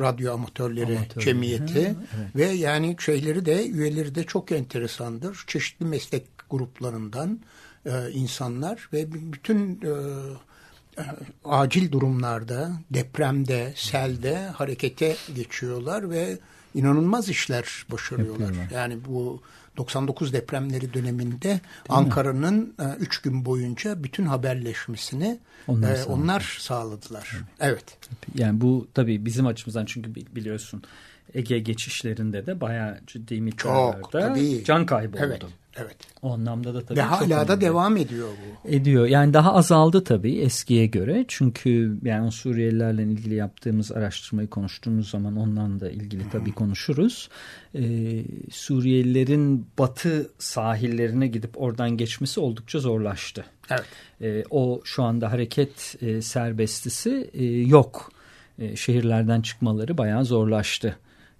Radyo 0.00 0.34
Amatörleri 0.34 0.96
Amatörleri, 0.96 1.24
Cemiyeti 1.24 1.88
ha, 1.88 1.94
ve 2.36 2.44
yani 2.44 2.96
şeyleri 3.00 3.46
de 3.46 3.66
üyeleri 3.66 4.14
de 4.14 4.24
çok 4.24 4.52
enteresandır. 4.52 5.44
Çeşitli 5.46 5.86
meslek 5.86 6.26
gruplarından 6.50 7.40
e, 7.86 8.10
insanlar 8.12 8.88
ve 8.92 9.12
bütün 9.12 9.80
e, 9.80 9.92
acil 11.44 11.92
durumlarda, 11.92 12.72
depremde, 12.90 13.72
selde 13.76 14.36
harekete 14.46 15.16
geçiyorlar 15.34 16.10
ve 16.10 16.38
inanılmaz 16.74 17.28
işler 17.28 17.84
başarıyorlar. 17.92 18.40
Yapıyorlar. 18.46 18.70
Yani 18.74 18.98
bu 19.08 19.42
99 19.76 20.32
depremleri 20.32 20.94
döneminde 20.94 21.60
Ankara'nın 21.88 22.74
3 22.98 23.18
gün 23.20 23.44
boyunca 23.44 24.04
bütün 24.04 24.26
haberleşmesini 24.26 25.38
Onlar 25.68 25.92
e, 25.92 25.96
sağladı. 25.96 26.12
onlar 26.12 26.56
sağladılar. 26.60 27.30
Evet. 27.60 27.84
Yani 28.34 28.60
bu 28.60 28.88
tabii 28.94 29.24
bizim 29.24 29.46
açımızdan 29.46 29.84
çünkü 29.84 30.14
bi- 30.14 30.26
biliyorsun 30.36 30.82
Ege 31.34 31.58
geçişlerinde 31.58 32.46
de 32.46 32.60
bayağı 32.60 32.98
ciddi 33.06 33.40
miktarlarda 33.40 34.08
tabii. 34.10 34.64
can 34.64 34.86
kaybı 34.86 35.16
Evet. 35.20 35.44
oldu. 35.44 35.52
Evet. 35.76 35.96
O 36.22 36.32
anlamda 36.32 36.74
da 36.74 36.84
tabii 36.84 36.98
Ve 36.98 37.02
hala 37.02 37.48
da 37.48 37.60
devam 37.60 37.96
ediyor 37.96 38.28
bu. 38.28 38.68
ediyor. 38.68 39.06
Yani 39.06 39.34
daha 39.34 39.54
azaldı 39.54 40.04
tabii 40.04 40.38
eskiye 40.38 40.86
göre. 40.86 41.24
Çünkü 41.28 41.98
yani 42.02 42.32
Suriyelilerle 42.32 43.02
ilgili 43.02 43.34
yaptığımız 43.34 43.92
araştırmayı 43.92 44.48
konuştuğumuz 44.50 45.10
zaman 45.10 45.36
ondan 45.36 45.80
da 45.80 45.90
ilgili 45.90 46.30
tabii 46.32 46.52
konuşuruz. 46.52 47.28
Ee, 47.74 47.80
Suriyelilerin 48.50 49.66
batı 49.78 50.30
sahillerine 50.38 51.26
gidip 51.26 51.60
oradan 51.62 51.90
geçmesi 51.96 52.40
oldukça 52.40 52.78
zorlaştı. 52.78 53.44
Evet. 53.70 53.84
Ee, 54.22 54.44
o 54.50 54.80
şu 54.84 55.02
anda 55.02 55.32
hareket 55.32 55.96
e, 56.02 56.22
serbestisi 56.22 57.30
e, 57.32 57.44
yok. 57.44 58.12
E, 58.58 58.76
şehirlerden 58.76 59.40
çıkmaları 59.40 59.98
bayağı 59.98 60.24
zorlaştı. 60.24 60.96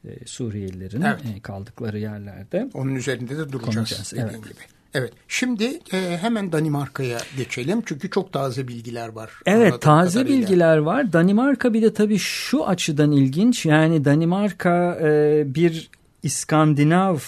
E, 0.09 0.26
Suriyelilerin 0.26 1.02
Evet. 1.02 1.21
e, 1.37 1.40
kaldıkları 1.40 1.99
yerlerde. 1.99 2.71
Onun 2.75 2.95
üzerinde 2.95 3.38
de 3.38 3.52
duracağız 3.52 3.75
Konuşacağız, 3.75 4.12
dediğin 4.12 4.26
evet. 4.28 4.45
gibi. 4.45 4.61
Evet. 4.95 5.12
Şimdi 5.28 5.80
e, 5.92 6.19
hemen 6.21 6.52
Danimarka'ya 6.52 7.19
geçelim. 7.37 7.83
Çünkü 7.87 8.11
çok 8.11 8.33
taze 8.33 8.69
bilgiler 8.69 9.09
var. 9.09 9.30
Evet 9.47 9.83
taze 9.83 10.19
kadarıyla. 10.19 10.38
bilgiler 10.38 10.76
var. 10.76 11.12
Danimarka 11.12 11.75
bir 11.75 11.83
de 11.83 11.95
tabii 11.95 12.19
şu 12.19 12.66
açıdan 12.66 13.12
ilginç. 13.12 13.66
Yani 13.66 14.04
Danimarka 14.04 14.99
e, 15.02 15.42
bir 15.54 15.90
İskandinav 16.23 17.19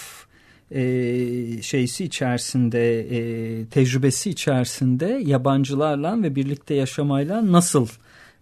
e, 0.71 0.81
şeysi 1.61 2.05
içerisinde 2.05 2.99
e, 2.99 3.65
tecrübesi 3.65 4.29
içerisinde 4.29 5.21
yabancılarla 5.25 6.23
ve 6.23 6.35
birlikte 6.35 6.73
yaşamayla 6.73 7.51
nasıl 7.51 7.87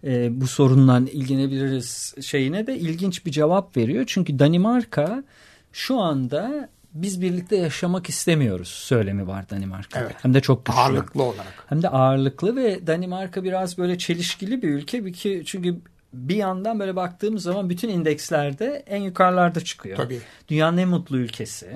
e, 0.04 0.40
bu 0.40 0.46
sorunla 0.46 0.98
ilgilenebiliriz 1.12 2.14
şeyine 2.20 2.66
de 2.66 2.78
ilginç 2.78 3.26
bir 3.26 3.30
cevap 3.30 3.76
veriyor. 3.76 4.04
Çünkü 4.06 4.38
Danimarka 4.38 5.24
şu 5.72 5.98
anda 6.00 6.68
biz 6.94 7.20
birlikte 7.22 7.56
yaşamak 7.56 8.08
istemiyoruz 8.08 8.68
söylemi 8.68 9.26
var 9.26 9.50
Danimarka'da. 9.50 10.04
Evet. 10.04 10.16
Hem 10.22 10.34
de 10.34 10.40
çok 10.40 10.64
güçlü. 10.66 10.78
Ağırlıklı 10.80 11.22
olarak. 11.22 11.64
Hem 11.68 11.82
de 11.82 11.88
ağırlıklı 11.88 12.56
ve 12.56 12.86
Danimarka 12.86 13.44
biraz 13.44 13.78
böyle 13.78 13.98
çelişkili 13.98 14.62
bir 14.62 14.68
ülke. 14.68 15.12
Ki- 15.12 15.42
Çünkü 15.46 15.76
bir 16.12 16.36
yandan 16.36 16.80
böyle 16.80 16.96
baktığımız 16.96 17.42
zaman 17.42 17.70
bütün 17.70 17.88
indekslerde 17.88 18.82
en 18.86 19.00
yukarılarda 19.02 19.60
çıkıyor. 19.60 19.96
Tabii. 19.96 20.18
Dünyanın 20.48 20.78
en 20.78 20.88
mutlu 20.88 21.18
ülkesi. 21.18 21.66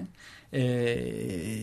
Ee, 0.52 0.60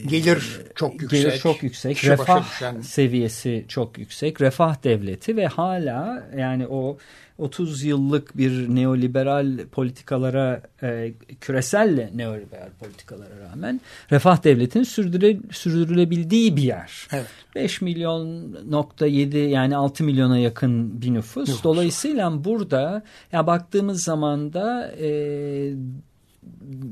Gelir 0.07 0.61
çok 0.75 1.01
yüksek. 1.01 1.21
Gelir 1.23 1.37
çok 1.37 1.63
yüksek. 1.63 1.95
kişi 1.95 2.09
refah 2.09 2.43
düşen- 2.51 2.81
seviyesi 2.81 3.65
çok 3.67 3.97
yüksek. 3.97 4.41
Refah 4.41 4.83
devleti 4.83 5.37
ve 5.37 5.47
hala 5.47 6.27
yani 6.37 6.67
o 6.67 6.97
30 7.37 7.83
yıllık 7.83 8.37
bir 8.37 8.75
neoliberal 8.75 9.57
politikalara 9.71 10.61
e, 10.83 11.13
küresel 11.41 12.09
neoliberal 12.15 12.69
politikalara 12.79 13.39
rağmen 13.51 13.81
refah 14.11 14.43
devletinin 14.43 14.83
sürdüre, 14.83 15.37
sürdürülebildiği 15.51 16.57
bir 16.57 16.61
yer. 16.63 17.07
Evet. 17.11 17.25
5 17.55 17.81
milyon 17.81 18.51
nokta 18.71 19.05
7 19.07 19.37
yani 19.37 19.75
6 19.75 20.03
milyona 20.03 20.37
yakın 20.37 21.01
bir 21.01 21.13
nüfus. 21.13 21.47
Nüfus. 21.47 21.63
Dolayısıyla 21.63 22.43
burada 22.43 23.03
ya 23.31 23.47
baktığımız 23.47 24.03
zaman 24.03 24.53
da 24.53 24.91
e, 24.91 25.07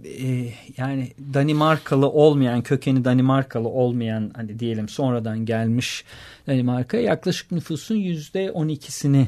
e, 0.06 0.54
yani 0.78 1.12
Danimarkalı 1.34 2.10
olmayan 2.10 2.62
kökeni 2.62 3.06
Danimarkalı 3.06 3.68
olmayan 3.68 4.32
hani 4.36 4.60
diyelim 4.60 4.90
sonradan 4.90 5.46
gelmiş 5.46 6.06
Danimarka'ya 6.48 7.04
yaklaşık 7.04 7.52
nüfusun 7.52 7.96
yüzde 7.96 8.46
12'sini 8.46 9.28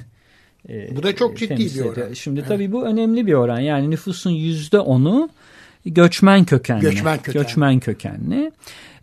e, 0.70 0.96
Bu 0.96 1.04
da 1.04 1.16
çok 1.16 1.38
ciddi 1.38 1.58
bir 1.58 1.82
oran. 1.82 2.14
Şimdi 2.14 2.40
Evet. 2.40 2.50
tabii 2.50 2.72
bu 2.72 2.86
önemli 2.86 3.28
bir 3.28 3.34
oran. 3.34 3.60
Yani 3.60 3.90
nüfusun 3.90 4.32
yüzde 4.32 4.80
onu 4.80 5.30
göçmen 5.86 6.46
kökenli. 6.46 6.82
Göçmen 6.82 7.18
kökenli. 7.18 7.44
Göçmen 7.44 7.80
kökenli. 7.80 8.52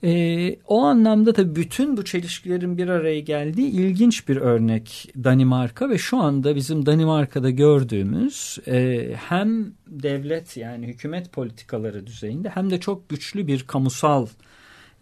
E, 0.04 0.56
o 0.66 0.82
anlamda 0.82 1.36
da 1.36 1.56
bütün 1.56 1.96
bu 1.96 2.04
çelişkilerin 2.04 2.78
bir 2.78 2.88
araya 2.88 3.20
geldiği 3.20 3.70
ilginç 3.70 4.28
bir 4.28 4.36
örnek 4.36 5.12
Danimarka 5.24 5.90
ve 5.90 5.98
şu 5.98 6.18
anda 6.18 6.56
bizim 6.56 6.86
Danimarka'da 6.86 7.50
gördüğümüz 7.50 8.58
e, 8.66 9.08
hem 9.28 9.72
devlet 9.86 10.56
yani 10.56 10.86
hükümet 10.86 11.32
politikaları 11.32 12.06
düzeyinde 12.06 12.48
hem 12.48 12.70
de 12.70 12.80
çok 12.80 13.08
güçlü 13.08 13.46
bir 13.46 13.62
kamusal 13.62 14.26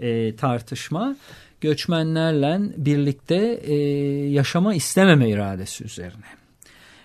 e, 0.01 0.37
tartışma 0.37 1.17
göçmenlerle 1.61 2.61
birlikte 2.77 3.61
e, 3.63 3.75
yaşama 4.29 4.75
istememe 4.75 5.29
iradesi 5.29 5.85
üzerine. 5.85 6.38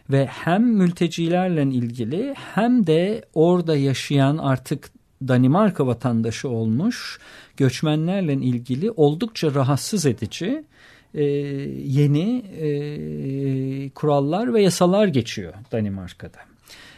Ve 0.10 0.26
hem 0.26 0.64
mültecilerle 0.64 1.64
ilgili 1.64 2.34
hem 2.36 2.88
de 2.88 3.26
orada 3.34 3.78
yaşayan 3.78 4.38
artık 4.38 4.92
Danimarka 5.28 5.88
vatandaşı 5.88 6.50
olmuş 6.50 7.20
göçmenlerle 7.58 8.34
ilgili 8.34 8.92
oldukça 8.92 9.54
rahatsız 9.54 10.06
edici 10.06 10.64
e, 11.14 11.24
yeni 11.24 12.38
e, 12.40 13.90
kurallar 13.90 14.54
ve 14.54 14.62
yasalar 14.62 15.08
geçiyor 15.08 15.54
Danimarka'da. 15.72 16.53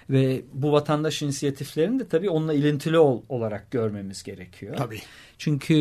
Ve 0.10 0.42
bu 0.54 0.72
vatandaş 0.72 1.22
inisiyatiflerini 1.22 2.00
de 2.00 2.08
tabii 2.08 2.30
onunla 2.30 2.54
ilintili 2.54 2.98
ol, 2.98 3.22
olarak 3.30 3.72
görmemiz 3.72 4.24
gerekiyor. 4.24 4.76
Tabii. 4.78 5.00
Çünkü 5.38 5.76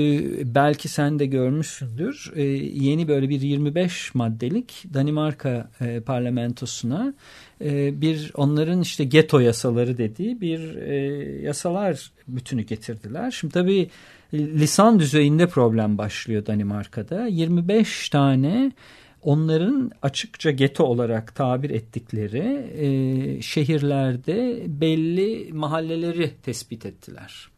belki 0.44 0.88
sen 0.88 1.18
de 1.18 1.26
görmüşsündür 1.26 2.32
e, 2.34 2.42
yeni 2.42 3.08
böyle 3.08 3.28
bir 3.28 3.40
25 3.40 4.14
maddelik 4.14 4.84
Danimarka 4.94 5.70
e, 5.80 6.00
parlamentosuna 6.00 7.14
e, 7.64 8.00
bir 8.00 8.30
onların 8.34 8.80
işte 8.80 9.04
geto 9.04 9.40
yasaları 9.40 9.98
dediği 9.98 10.40
bir 10.40 10.76
e, 10.76 10.96
yasalar 11.42 12.12
bütünü 12.28 12.62
getirdiler. 12.62 13.30
Şimdi 13.30 13.52
tabii 13.54 13.90
lisan 14.34 15.00
düzeyinde 15.00 15.46
problem 15.46 15.98
başlıyor 15.98 16.46
Danimarka'da. 16.46 17.26
25 17.26 18.08
tane 18.08 18.72
onların 19.24 19.90
açıkça 20.02 20.50
geto 20.50 20.84
olarak 20.84 21.34
tabir 21.34 21.70
ettikleri 21.70 22.70
e, 22.76 23.42
şehirlerde 23.42 24.62
belli 24.66 25.52
mahalleleri 25.52 26.34
tespit 26.42 26.86
ettiler. 26.86 27.48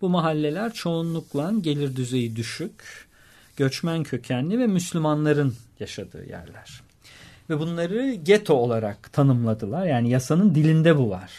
Bu 0.00 0.08
mahalleler 0.08 0.72
çoğunlukla 0.72 1.52
gelir 1.60 1.96
düzeyi 1.96 2.36
düşük, 2.36 3.06
göçmen 3.56 4.02
kökenli 4.02 4.58
ve 4.58 4.66
Müslümanların 4.66 5.54
yaşadığı 5.80 6.24
yerler. 6.28 6.80
Ve 7.50 7.58
bunları 7.58 8.14
geto 8.14 8.54
olarak 8.54 9.12
tanımladılar. 9.12 9.86
Yani 9.86 10.10
yasanın 10.10 10.54
dilinde 10.54 10.98
bu 10.98 11.10
var. 11.10 11.30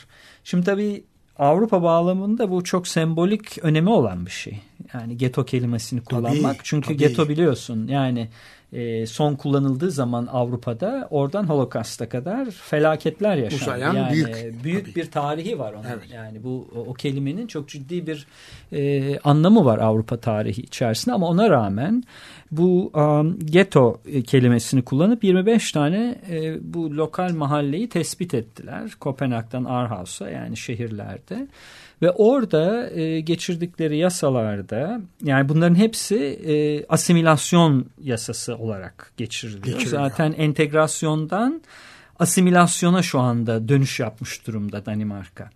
Şimdi 0.43 0.65
tabii 0.65 1.03
Avrupa 1.37 1.83
bağlamında 1.83 2.51
bu 2.51 2.63
çok 2.63 2.87
sembolik 2.87 3.63
önemi 3.63 3.89
olan 3.89 4.25
bir 4.25 4.31
şey. 4.31 4.59
Yani 4.93 5.17
geto 5.17 5.45
kelimesini 5.45 6.03
kullanmak. 6.03 6.55
Tabii, 6.55 6.63
Çünkü 6.63 6.87
tabii. 6.87 6.97
geto 6.97 7.29
biliyorsun 7.29 7.87
yani 7.87 8.29
e, 8.73 9.05
son 9.05 9.35
kullanıldığı 9.35 9.91
zaman 9.91 10.27
Avrupa'da 10.31 11.07
oradan 11.11 11.43
Holokast'a 11.43 12.09
kadar 12.09 12.51
felaketler 12.51 13.37
yaşandı. 13.37 13.63
Uzayan 13.63 13.93
yani 13.93 14.13
büyük, 14.13 14.63
büyük 14.63 14.95
bir 14.95 15.11
tarihi 15.11 15.59
var 15.59 15.73
onun. 15.73 15.83
Evet. 15.83 16.03
Yani 16.13 16.43
bu 16.43 16.67
o, 16.75 16.79
o 16.79 16.93
kelimenin 16.93 17.47
çok 17.47 17.69
ciddi 17.69 18.07
bir 18.07 18.27
e, 18.71 19.19
anlamı 19.19 19.65
var 19.65 19.77
Avrupa 19.77 20.17
tarihi 20.17 20.61
içerisinde 20.61 21.15
ama 21.15 21.27
ona 21.27 21.49
rağmen 21.49 22.03
bu 22.51 22.91
um, 22.93 23.39
ghetto 23.39 24.01
kelimesini 24.27 24.81
kullanıp 24.81 25.23
25 25.23 25.71
tane 25.71 26.15
e, 26.29 26.57
bu 26.73 26.97
lokal 26.97 27.33
mahalleyi 27.33 27.89
tespit 27.89 28.33
ettiler. 28.33 28.91
Kopenhag'dan 28.99 29.63
Aarhus'a 29.63 30.29
yani 30.29 30.57
şehirlerde. 30.57 31.47
Ve 32.01 32.11
orada 32.11 32.89
e, 32.89 33.19
geçirdikleri 33.19 33.97
yasalarda 33.97 35.01
yani 35.23 35.49
bunların 35.49 35.75
hepsi 35.75 36.17
e, 36.17 36.85
asimilasyon 36.85 37.85
yasası 38.01 38.55
olarak 38.55 39.11
geçiriliyor. 39.17 39.63
Geçiriliyor. 39.77 40.01
Zaten 40.01 40.31
entegrasyondan 40.37 41.61
asimilasyona 42.19 43.01
şu 43.01 43.19
anda 43.19 43.67
dönüş 43.67 43.99
yapmış 43.99 44.47
durumda 44.47 44.85
Danimarka. 44.85 45.49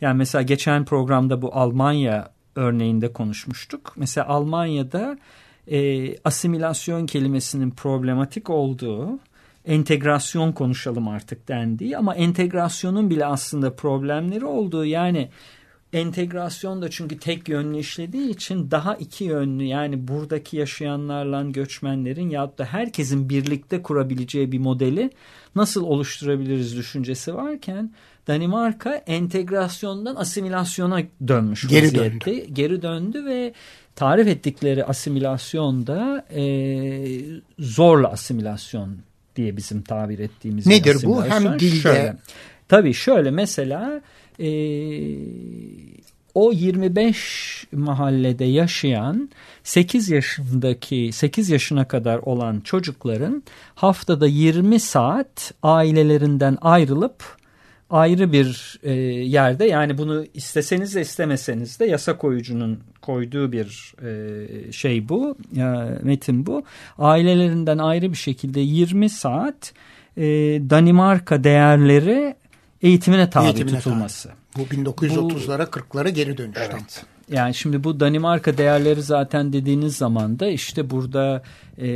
Yani 0.00 0.16
mesela 0.16 0.42
geçen 0.42 0.84
programda 0.84 1.42
bu 1.42 1.54
Almanya 1.54 2.30
örneğinde 2.56 3.12
konuşmuştuk. 3.12 3.92
Mesela 3.96 4.26
Almanya'da 4.26 5.18
e, 5.66 6.16
asimilasyon 6.18 7.06
kelimesinin 7.06 7.70
problematik 7.70 8.50
olduğu 8.50 9.18
entegrasyon 9.64 10.52
konuşalım 10.52 11.08
artık 11.08 11.48
dendiği 11.48 11.96
ama 11.98 12.14
entegrasyonun 12.14 13.10
bile 13.10 13.26
aslında 13.26 13.76
problemleri 13.76 14.44
olduğu 14.44 14.84
yani 14.84 15.28
entegrasyon 15.92 16.82
da 16.82 16.90
çünkü 16.90 17.18
tek 17.18 17.48
yönlü 17.48 17.78
işlediği 17.78 18.30
için 18.30 18.70
daha 18.70 18.94
iki 18.94 19.24
yönlü 19.24 19.64
yani 19.64 20.08
buradaki 20.08 20.56
yaşayanlarla 20.56 21.42
göçmenlerin 21.42 22.30
ya 22.30 22.52
da 22.58 22.64
herkesin 22.64 23.28
birlikte 23.28 23.82
kurabileceği 23.82 24.52
bir 24.52 24.58
modeli 24.58 25.10
nasıl 25.54 25.84
oluşturabiliriz 25.84 26.76
düşüncesi 26.76 27.34
varken 27.34 27.92
Danimarka 28.26 28.94
entegrasyondan 28.94 30.16
asimilasyona 30.16 31.02
dönmüş 31.28 31.68
geri 31.68 31.86
vaziyette. 31.86 32.30
Döndü. 32.30 32.46
Geri 32.52 32.82
döndü 32.82 33.24
ve 33.24 33.54
tarif 33.96 34.26
ettikleri 34.26 34.84
asimilasyonda 34.84 36.26
e, 36.30 36.42
zorla 37.58 38.08
asimilasyon 38.08 38.96
diye 39.36 39.56
bizim 39.56 39.82
tabir 39.82 40.18
ettiğimiz 40.18 40.66
Nedir 40.66 40.96
bu? 41.04 41.24
Hem 41.24 41.60
dilde. 41.60 41.80
Şöyle, 41.80 42.16
tabii 42.70 42.94
şöyle 42.94 43.30
mesela 43.30 44.00
e, 44.40 44.48
o 46.34 46.52
25 46.52 47.66
mahallede 47.72 48.44
yaşayan 48.44 49.30
8 49.64 50.10
yaşındaki 50.10 51.10
8 51.12 51.50
yaşına 51.50 51.88
kadar 51.88 52.18
olan 52.18 52.60
çocukların 52.60 53.42
haftada 53.74 54.26
20 54.26 54.80
saat 54.80 55.54
ailelerinden 55.62 56.58
ayrılıp 56.60 57.24
ayrı 57.90 58.32
bir 58.32 58.78
e, 58.82 58.92
yerde 58.92 59.64
yani 59.64 59.98
bunu 59.98 60.24
isteseniz 60.34 60.94
de 60.94 61.00
istemeseniz 61.00 61.80
de 61.80 61.84
yasa 61.84 62.16
koyucunun 62.16 62.80
koyduğu 63.02 63.52
bir 63.52 63.94
e, 64.06 64.72
şey 64.72 65.08
bu 65.08 65.36
e, 65.56 65.62
metin 66.02 66.46
bu. 66.46 66.62
Ailelerinden 66.98 67.78
ayrı 67.78 68.10
bir 68.12 68.16
şekilde 68.16 68.60
20 68.60 69.08
saat 69.08 69.72
e, 70.16 70.22
Danimarka 70.70 71.44
değerleri 71.44 72.34
eğitimine 72.82 73.30
tabi 73.30 73.44
Eğitimine 73.44 73.78
tutulması. 73.78 74.28
Tabi. 74.28 74.36
Bu 74.56 74.74
1930'lara 74.74 75.62
40'lara 75.62 76.08
geri 76.08 76.38
dönüş. 76.38 76.58
Evet. 76.60 77.04
Yani 77.30 77.54
şimdi 77.54 77.84
bu 77.84 78.00
Danimarka 78.00 78.58
değerleri 78.58 79.02
zaten 79.02 79.52
dediğiniz 79.52 79.96
zaman 79.96 80.38
da 80.40 80.48
işte 80.48 80.90
burada 80.90 81.42
e, 81.78 81.86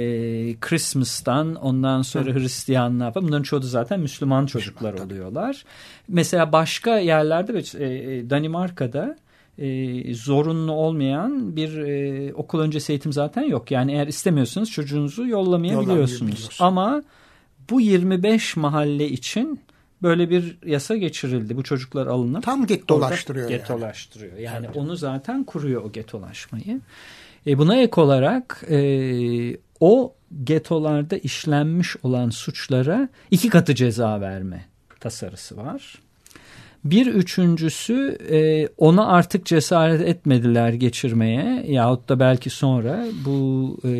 Christmas'tan 0.61 1.55
ondan 1.55 2.03
sonra 2.03 2.31
Hı. 2.31 2.38
Hristiyanlar 2.38 3.14
bunların 3.14 3.42
çoğu 3.42 3.62
da 3.62 3.66
zaten 3.66 4.01
Müslüman 4.01 4.47
çocuklar 4.47 4.92
Müslüman, 4.92 5.11
oluyorlar. 5.12 5.64
Mesela 6.09 6.53
başka 6.53 6.99
yerlerde 6.99 7.53
e, 7.79 7.85
e, 7.85 8.31
Danimarka'da 8.31 9.16
e, 9.59 10.14
zorunlu 10.14 10.73
olmayan 10.73 11.57
bir 11.57 11.79
e, 11.79 12.35
okul 12.35 12.61
öncesi 12.61 12.92
eğitim 12.92 13.12
zaten 13.12 13.42
yok. 13.42 13.70
Yani 13.70 13.92
eğer 13.92 14.07
istemiyorsanız 14.07 14.70
çocuğunuzu 14.70 15.27
yollamayabiliyorsunuz. 15.27 16.57
Ama 16.61 17.03
bu 17.70 17.81
25 17.81 18.57
mahalle 18.57 19.09
için 19.09 19.61
böyle 20.05 20.31
bir 20.31 20.59
yasa 20.67 20.97
geçirildi. 20.97 21.57
Bu 21.57 21.62
çocuklar 21.62 22.07
alınıp 22.07 22.43
tam 22.43 22.67
gettolaştırıyor. 22.67 23.49
Gettolaştırıyor. 23.49 24.33
Yani, 24.33 24.45
yani 24.45 24.67
evet. 24.67 24.77
onu 24.77 24.97
zaten 24.97 25.45
kuruyor 25.45 25.85
o 25.85 25.93
gettolaşmayı. 25.93 26.81
E 27.47 27.59
buna 27.59 27.77
ek 27.77 28.01
olarak 28.01 28.64
e, 28.71 28.79
o 29.81 30.14
getolarda 30.45 31.17
işlenmiş 31.17 31.97
olan 32.03 32.31
suçlara 32.31 33.09
iki 33.31 33.49
katı 33.49 33.75
ceza 33.75 34.21
verme 34.21 34.64
tasarısı 35.01 35.57
var. 35.57 35.99
Bir 36.85 37.07
üçüncüsü 37.07 38.19
e, 38.31 38.69
ona 38.77 39.07
artık 39.07 39.47
cesaret 39.47 40.01
etmediler 40.01 40.73
geçirmeye 40.73 41.64
yahut 41.67 42.09
da 42.09 42.21
belki 42.21 42.51
sonra 42.51 43.07
bu 43.25 43.77
e, 43.85 43.90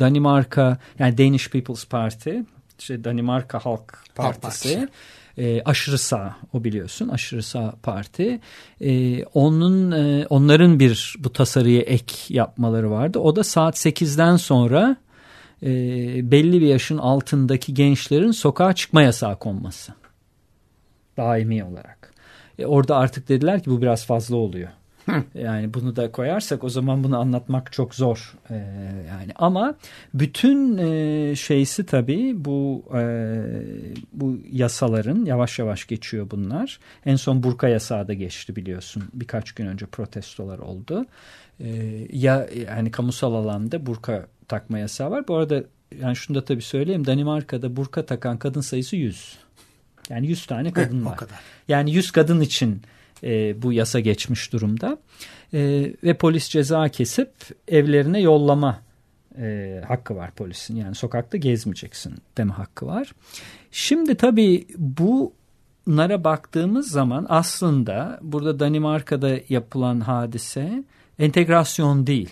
Danimarka 0.00 0.78
yani 0.98 1.18
Danish 1.18 1.50
People's 1.50 1.86
Party 1.86 2.30
işte 2.78 3.04
Danimarka 3.04 3.58
Halk 3.58 3.98
Partisi, 4.14 4.40
Partisi 4.40 4.88
e, 5.38 5.62
aşırı 5.62 5.98
sağ 5.98 6.36
o 6.52 6.64
biliyorsun 6.64 7.08
aşırı 7.08 7.42
sağ 7.42 7.74
parti. 7.82 8.40
E, 8.80 9.24
onun 9.24 9.90
e, 9.90 10.26
onların 10.26 10.80
bir 10.80 11.16
bu 11.18 11.32
tasarıya 11.32 11.80
ek 11.80 12.14
yapmaları 12.28 12.90
vardı. 12.90 13.18
O 13.18 13.36
da 13.36 13.44
saat 13.44 13.76
8'den 13.86 14.36
sonra 14.36 14.96
e, 15.62 15.70
belli 16.30 16.60
bir 16.60 16.66
yaşın 16.66 16.98
altındaki 16.98 17.74
gençlerin 17.74 18.30
sokağa 18.30 18.72
çıkma 18.72 19.02
yasağı 19.02 19.38
konması. 19.38 19.92
Daimi 21.16 21.64
olarak. 21.64 22.14
E, 22.58 22.66
orada 22.66 22.96
artık 22.96 23.28
dediler 23.28 23.62
ki 23.62 23.70
bu 23.70 23.82
biraz 23.82 24.06
fazla 24.06 24.36
oluyor 24.36 24.68
Yani 25.34 25.74
bunu 25.74 25.96
da 25.96 26.12
koyarsak 26.12 26.64
o 26.64 26.68
zaman 26.68 27.04
bunu 27.04 27.18
anlatmak 27.18 27.72
çok 27.72 27.94
zor. 27.94 28.34
Ee, 28.50 28.54
yani 29.08 29.32
ama 29.36 29.74
bütün 30.14 30.78
e, 30.78 31.36
şeysi 31.36 31.86
tabii 31.86 32.44
bu 32.44 32.84
e, 32.94 33.02
bu 34.12 34.38
yasaların 34.52 35.24
yavaş 35.24 35.58
yavaş 35.58 35.86
geçiyor 35.86 36.30
bunlar. 36.30 36.80
En 37.06 37.16
son 37.16 37.42
burka 37.42 37.68
yasağı 37.68 38.08
da 38.08 38.14
geçti 38.14 38.56
biliyorsun. 38.56 39.02
Birkaç 39.14 39.52
gün 39.52 39.66
önce 39.66 39.86
protestolar 39.86 40.58
oldu. 40.58 41.06
Ee, 41.60 42.06
ya 42.12 42.48
yani 42.66 42.90
kamusal 42.90 43.34
alanda 43.34 43.86
burka 43.86 44.26
takma 44.48 44.78
yasağı 44.78 45.10
var. 45.10 45.28
Bu 45.28 45.36
arada 45.36 45.64
yani 46.00 46.16
şunu 46.16 46.36
da 46.36 46.44
tabii 46.44 46.62
söyleyeyim. 46.62 47.06
Danimarka'da 47.06 47.76
burka 47.76 48.06
takan 48.06 48.38
kadın 48.38 48.60
sayısı 48.60 48.96
100. 48.96 49.38
Yani 50.10 50.26
100 50.26 50.46
tane 50.46 50.72
kadın 50.72 51.06
var. 51.06 51.18
Yani 51.68 51.92
100 51.92 52.10
kadın 52.10 52.40
için 52.40 52.82
e, 53.24 53.62
bu 53.62 53.72
yasa 53.72 54.00
geçmiş 54.00 54.52
durumda. 54.52 54.98
E, 55.54 55.92
ve 56.04 56.14
polis 56.14 56.48
ceza 56.48 56.88
kesip 56.88 57.30
evlerine 57.68 58.20
yollama 58.20 58.82
e, 59.38 59.80
hakkı 59.88 60.16
var 60.16 60.30
polisin. 60.30 60.76
Yani 60.76 60.94
sokakta 60.94 61.36
gezmeyeceksin 61.36 62.14
deme 62.36 62.52
hakkı 62.52 62.86
var. 62.86 63.12
Şimdi 63.70 64.14
tabii 64.14 64.66
bunlara 64.78 66.24
baktığımız 66.24 66.90
zaman 66.90 67.26
aslında 67.28 68.18
burada 68.22 68.60
Danimarka'da 68.60 69.30
yapılan 69.48 70.00
hadise 70.00 70.84
entegrasyon 71.18 72.06
değil. 72.06 72.30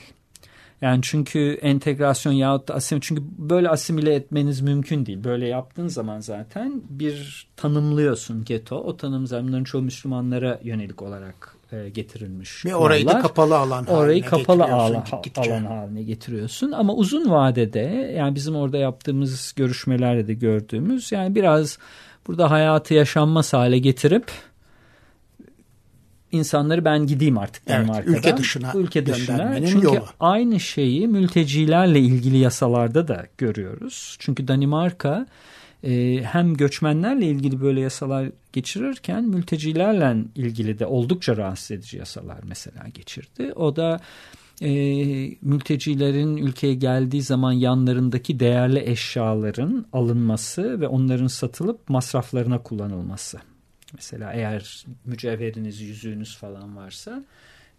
Yani 0.83 1.01
çünkü 1.03 1.59
entegrasyon 1.63 2.33
yahut 2.33 2.69
da 2.69 2.75
asimile 2.75 3.01
çünkü 3.01 3.23
böyle 3.39 3.69
asimile 3.69 4.15
etmeniz 4.15 4.61
mümkün 4.61 5.07
değil. 5.07 5.25
Böyle 5.25 5.49
yaptığın 5.49 5.89
zaman 5.89 6.21
zaten 6.21 6.83
bir 6.89 7.47
tanımlıyorsun 7.57 8.45
geto. 8.45 8.77
O 8.77 8.97
tanım 8.97 9.27
zaten 9.27 9.65
çoğu 9.65 9.83
Müslümanlara 9.83 10.61
yönelik 10.63 11.03
olarak 11.03 11.57
e, 11.73 11.89
getirilmiş. 11.89 12.65
Ve 12.65 12.77
orayı 12.77 13.07
da 13.07 13.21
kapalı 13.21 13.59
alan 13.59 13.87
orayı 13.87 14.25
kapalı 14.25 14.65
alan, 14.65 15.05
alan 15.37 15.65
haline 15.65 16.03
getiriyorsun. 16.03 16.73
Ama 16.73 16.95
uzun 16.95 17.31
vadede 17.31 18.13
yani 18.17 18.35
bizim 18.35 18.57
orada 18.57 18.79
yaptığımız 18.79 19.53
görüşmelerde 19.57 20.27
de 20.27 20.35
gördüğümüz 20.35 21.13
yani 21.13 21.35
biraz 21.35 21.79
burada 22.27 22.51
hayatı 22.51 22.95
yaşanmaz 22.95 23.53
hale 23.53 23.79
getirip 23.79 24.33
insanları 26.33 26.85
ben 26.85 27.07
gideyim 27.07 27.39
artık 27.39 27.63
evet, 27.67 27.79
Danimarka'dan. 27.79 28.19
Ülke 28.19 28.37
dışına, 28.37 28.73
ülke 28.75 29.07
dışına. 29.07 29.67
Çünkü 29.67 29.87
yolu. 29.87 30.05
aynı 30.21 30.61
şeyi 30.61 31.09
mültecilerle 31.09 32.01
ilgili 32.01 32.39
yasalarda 32.39 33.09
da 33.09 33.27
görüyoruz. 33.39 34.17
Çünkü 34.19 34.49
Danimarka 34.49 35.27
e, 35.85 36.23
hem 36.23 36.55
göçmenlerle 36.55 37.27
ilgili 37.27 37.61
böyle 37.61 37.81
yasalar 37.81 38.31
geçirirken 38.53 39.25
mültecilerle 39.25 40.17
ilgili 40.35 40.79
de 40.79 40.87
oldukça 40.87 41.37
rahatsız 41.37 41.71
edici 41.71 41.97
yasalar 41.97 42.39
mesela 42.49 42.89
geçirdi. 42.95 43.53
O 43.57 43.77
da 43.77 44.01
e, 44.63 44.71
mültecilerin 45.43 46.37
ülkeye 46.37 46.75
geldiği 46.75 47.23
zaman 47.23 47.53
yanlarındaki 47.53 48.41
değerli 48.41 48.91
eşyaların 48.91 49.87
alınması 49.93 50.81
ve 50.81 50.89
onların 50.89 51.27
satılıp 51.27 51.89
masraflarına 51.89 52.63
kullanılması. 52.63 53.39
Mesela 53.95 54.33
eğer 54.33 54.87
mücevheriniz, 55.05 55.81
yüzüğünüz 55.81 56.37
falan 56.37 56.77
varsa 56.77 57.25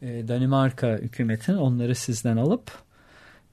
e, 0.01 0.27
Danimarka 0.27 0.97
hükümetin 0.97 1.53
onları 1.53 1.95
sizden 1.95 2.37
alıp 2.37 2.71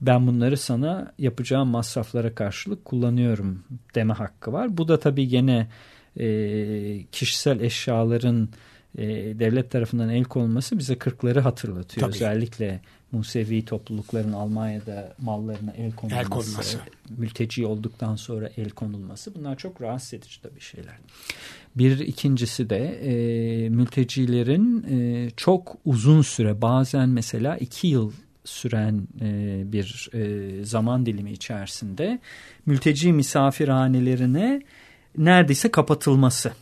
ben 0.01 0.27
bunları 0.27 0.57
sana 0.57 1.12
yapacağım 1.19 1.69
masraflara 1.69 2.35
karşılık 2.35 2.85
kullanıyorum 2.85 3.64
deme 3.95 4.14
hakkı 4.14 4.53
var. 4.53 4.77
Bu 4.77 4.88
da 4.88 4.99
tabii 4.99 5.29
gene 5.29 5.69
e, 6.16 7.05
kişisel 7.12 7.61
eşyaların 7.61 8.49
e, 8.96 9.06
devlet 9.38 9.70
tarafından 9.70 10.09
el 10.09 10.24
konulması 10.24 10.78
bize 10.78 10.98
kırkları 10.98 11.40
hatırlatıyor. 11.40 12.06
Tabii. 12.06 12.16
Özellikle 12.16 12.80
Musevi 13.12 13.64
toplulukların 13.64 14.32
Almanya'da 14.32 15.14
mallarına 15.18 15.72
el 15.72 15.92
konulması, 15.92 16.22
el 16.22 16.28
konulması, 16.28 16.78
mülteci 17.18 17.66
olduktan 17.66 18.16
sonra 18.16 18.50
el 18.56 18.70
konulması 18.70 19.35
bunlar 19.35 19.56
çok 19.56 19.82
rahatsız 19.82 20.14
edici 20.14 20.42
tabii 20.42 20.61
şeyler. 20.61 20.94
Bir 21.76 21.98
ikincisi 21.98 22.70
de 22.70 22.78
e, 22.87 23.68
mültecilerin 23.68 24.87
e, 24.90 25.30
çok 25.37 25.76
uzun 25.85 26.22
süre 26.22 26.62
bazen 26.62 27.09
mesela 27.09 27.56
iki 27.56 27.87
yıl 27.87 28.12
süren 28.44 29.09
e, 29.20 29.62
bir 29.72 30.11
e, 30.12 30.64
zaman 30.64 31.06
dilimi 31.06 31.32
içerisinde 31.32 32.18
mülteci 32.66 33.12
misafirhanelerine 33.12 34.62
neredeyse 35.18 35.70
kapatılması 35.70 36.52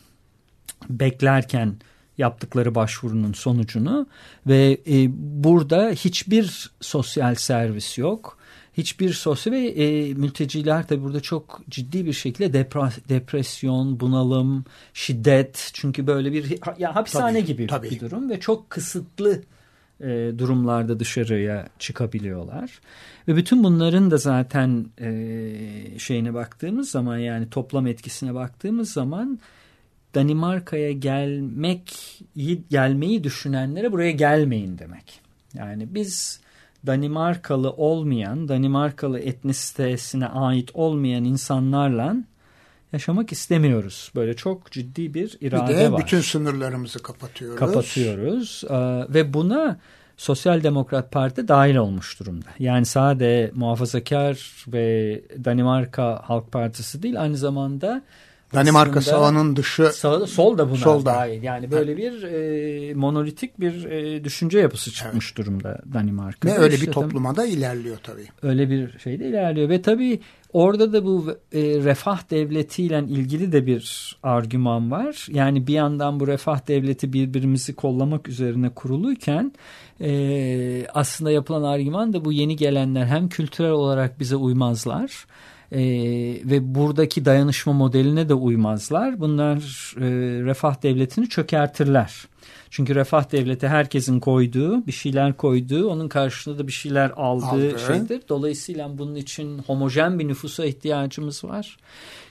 beklerken 0.89 1.75
yaptıkları 2.17 2.75
başvurunun 2.75 3.33
sonucunu 3.33 4.07
ve 4.47 4.77
e, 4.87 5.07
burada 5.43 5.89
hiçbir 5.89 6.71
sosyal 6.81 7.35
servis 7.35 7.97
yok. 7.97 8.37
Hiçbir 8.73 9.13
sosyal 9.13 9.53
ve 9.53 9.67
e, 9.67 10.13
mülteciler 10.13 10.89
de 10.89 11.01
burada 11.01 11.21
çok 11.21 11.61
ciddi 11.69 12.05
bir 12.05 12.13
şekilde 12.13 12.53
depres 12.53 12.93
depresyon, 13.09 13.99
bunalım, 13.99 14.65
şiddet 14.93 15.69
çünkü 15.73 16.07
böyle 16.07 16.33
bir 16.33 16.59
ya 16.77 16.95
hapishane 16.95 17.39
tabii, 17.39 17.45
gibi 17.45 17.67
tabii. 17.67 17.89
bir 17.89 17.99
durum 17.99 18.29
ve 18.29 18.39
çok 18.39 18.69
kısıtlı 18.69 19.41
e, 20.01 20.31
durumlarda 20.37 20.99
dışarıya 20.99 21.67
çıkabiliyorlar. 21.79 22.79
Ve 23.27 23.35
bütün 23.35 23.63
bunların 23.63 24.11
da 24.11 24.17
zaten 24.17 24.85
e, 25.01 25.99
şeyine 25.99 26.33
baktığımız 26.33 26.91
zaman 26.91 27.17
yani 27.17 27.49
toplam 27.49 27.87
etkisine 27.87 28.33
baktığımız 28.33 28.91
zaman 28.91 29.39
Danimarka'ya 30.15 30.91
gelmek 30.91 31.93
gelmeyi 32.69 33.23
düşünenlere 33.23 33.91
buraya 33.91 34.11
gelmeyin 34.11 34.77
demek. 34.77 35.21
Yani 35.53 35.87
biz 35.95 36.39
Danimarkalı 36.87 37.71
olmayan, 37.71 38.47
Danimarkalı 38.47 39.19
etnisitesine 39.19 40.27
ait 40.27 40.69
olmayan 40.73 41.23
insanlarla 41.23 42.15
yaşamak 42.93 43.31
istemiyoruz. 43.31 44.11
Böyle 44.15 44.33
çok 44.33 44.71
ciddi 44.71 45.13
bir 45.13 45.37
irade 45.41 45.73
bir 45.73 45.77
de 45.77 45.91
var. 45.91 46.01
bütün 46.01 46.21
sınırlarımızı 46.21 46.99
kapatıyoruz. 46.99 47.59
Kapatıyoruz 47.59 48.63
ee, 48.69 48.73
ve 49.13 49.33
buna 49.33 49.79
Sosyal 50.17 50.63
Demokrat 50.63 51.11
Parti 51.11 51.47
dahil 51.47 51.75
olmuş 51.75 52.19
durumda. 52.19 52.45
Yani 52.59 52.85
sade 52.85 53.51
muhafazakar 53.53 54.65
ve 54.67 55.21
Danimarka 55.45 56.21
Halk 56.23 56.51
Partisi 56.51 57.03
değil 57.03 57.21
aynı 57.21 57.37
zamanda 57.37 58.03
Danimarka 58.53 59.01
sağının 59.01 59.55
dışı 59.55 59.91
sağ, 59.93 60.27
sol 60.27 60.57
da 60.57 60.69
buna 60.69 60.77
sol 60.77 61.01
da. 61.01 61.05
dahil. 61.05 61.43
Yani 61.43 61.71
böyle 61.71 61.97
bir 61.97 62.23
e, 62.23 62.93
monolitik 62.93 63.59
bir 63.59 63.85
e, 63.85 64.23
düşünce 64.23 64.59
yapısı 64.59 64.91
çıkmış 64.91 65.25
evet. 65.27 65.37
durumda 65.37 65.81
Danimarka. 65.93 66.47
Ve 66.47 66.57
öyle 66.57 66.75
işte 66.75 66.87
bir 66.87 66.91
topluma 66.91 67.35
da 67.35 67.45
ilerliyor 67.45 67.97
tabii. 68.03 68.27
Öyle 68.41 68.69
bir 68.69 68.99
şey 68.99 69.19
de 69.19 69.27
ilerliyor 69.27 69.69
ve 69.69 69.81
tabii 69.81 70.19
orada 70.53 70.93
da 70.93 71.05
bu 71.05 71.37
e, 71.53 71.61
refah 71.61 72.31
devletiyle 72.31 72.99
ilgili 72.99 73.51
de 73.51 73.65
bir 73.65 74.15
argüman 74.23 74.91
var. 74.91 75.27
Yani 75.31 75.67
bir 75.67 75.73
yandan 75.73 76.19
bu 76.19 76.27
refah 76.27 76.67
devleti 76.67 77.13
birbirimizi 77.13 77.75
kollamak 77.75 78.29
üzerine 78.29 78.69
kuruluyken 78.69 79.53
e, 80.01 80.87
aslında 80.93 81.31
yapılan 81.31 81.63
argüman 81.63 82.13
da 82.13 82.25
bu 82.25 82.31
yeni 82.31 82.55
gelenler 82.55 83.05
hem 83.05 83.29
kültürel 83.29 83.71
olarak 83.71 84.19
bize 84.19 84.35
uymazlar 84.35 85.25
e, 85.71 85.79
ve 86.45 86.75
buradaki 86.75 87.25
dayanışma 87.25 87.73
modeline 87.73 88.29
de 88.29 88.33
uymazlar. 88.33 89.19
Bunlar 89.19 89.57
e, 89.97 90.05
refah 90.43 90.83
devletini 90.83 91.29
çökertirler. 91.29 92.27
Çünkü 92.69 92.95
refah 92.95 93.31
devleti 93.31 93.67
herkesin 93.67 94.19
koyduğu, 94.19 94.87
bir 94.87 94.91
şeyler 94.91 95.37
koyduğu, 95.37 95.89
onun 95.89 96.07
karşılığında 96.07 96.59
da 96.59 96.67
bir 96.67 96.71
şeyler 96.71 97.09
aldığı 97.09 97.45
Aldı. 97.45 97.79
şeydir. 97.87 98.21
Dolayısıyla 98.29 98.97
bunun 98.97 99.15
için 99.15 99.57
homojen 99.59 100.19
bir 100.19 100.27
nüfusa 100.27 100.65
ihtiyacımız 100.65 101.43
var. 101.43 101.77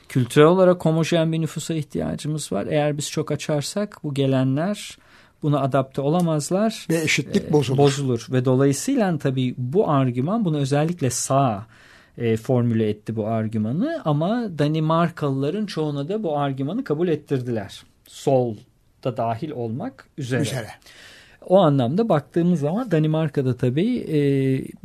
Kültürel 0.09 0.47
olarak 0.47 0.85
homojen 0.85 1.33
bir 1.33 1.41
nüfusa 1.41 1.75
ihtiyacımız 1.75 2.53
var. 2.53 2.67
Eğer 2.67 2.97
biz 2.99 3.11
çok 3.11 3.33
açarsak 3.33 3.99
bu 4.05 4.15
gelenler 4.15 4.99
buna 5.43 5.61
adapte 5.61 6.01
olamazlar. 6.01 6.87
Ve 6.91 7.03
eşitlik 7.03 7.53
bozulur. 7.53 7.79
Bozulur 7.79 8.27
ve 8.31 8.45
dolayısıyla 8.45 9.19
tabii 9.19 9.55
bu 9.59 9.91
argüman 9.91 10.45
bunu 10.45 10.59
özellikle 10.59 11.11
sağ 11.11 11.67
e, 12.19 12.37
formüle 12.37 12.89
etti 12.89 13.17
bu 13.17 13.27
argümanı 13.27 14.03
ama 14.05 14.59
Danimarkalıların 14.59 15.67
çoğuna 15.67 16.09
da 16.09 16.23
bu 16.23 16.39
argümanı 16.39 16.85
kabul 16.85 17.09
ettirdiler. 17.09 17.83
Sol 18.09 18.57
da 19.05 19.17
dahil 19.17 19.51
olmak 19.51 20.09
üzere. 20.19 20.43
üzere. 20.43 20.69
O 21.47 21.59
anlamda 21.59 22.09
baktığımız 22.09 22.61
zaman 22.61 22.91
Danimarka'da 22.91 23.57
tabii 23.57 23.99
e, 23.99 24.19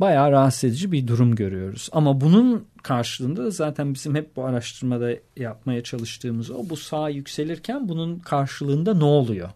bayağı 0.00 0.30
rahatsız 0.32 0.64
edici 0.64 0.92
bir 0.92 1.06
durum 1.06 1.34
görüyoruz. 1.34 1.88
Ama 1.92 2.20
bunun 2.20 2.66
karşılığında 2.82 3.44
da 3.44 3.50
zaten 3.50 3.94
bizim 3.94 4.14
hep 4.14 4.36
bu 4.36 4.44
araştırmada 4.44 5.10
yapmaya 5.36 5.82
çalıştığımız 5.82 6.50
o 6.50 6.68
bu 6.70 6.76
sağ 6.76 7.08
yükselirken 7.08 7.88
bunun 7.88 8.18
karşılığında 8.18 8.94
ne 8.94 9.04
oluyor? 9.04 9.50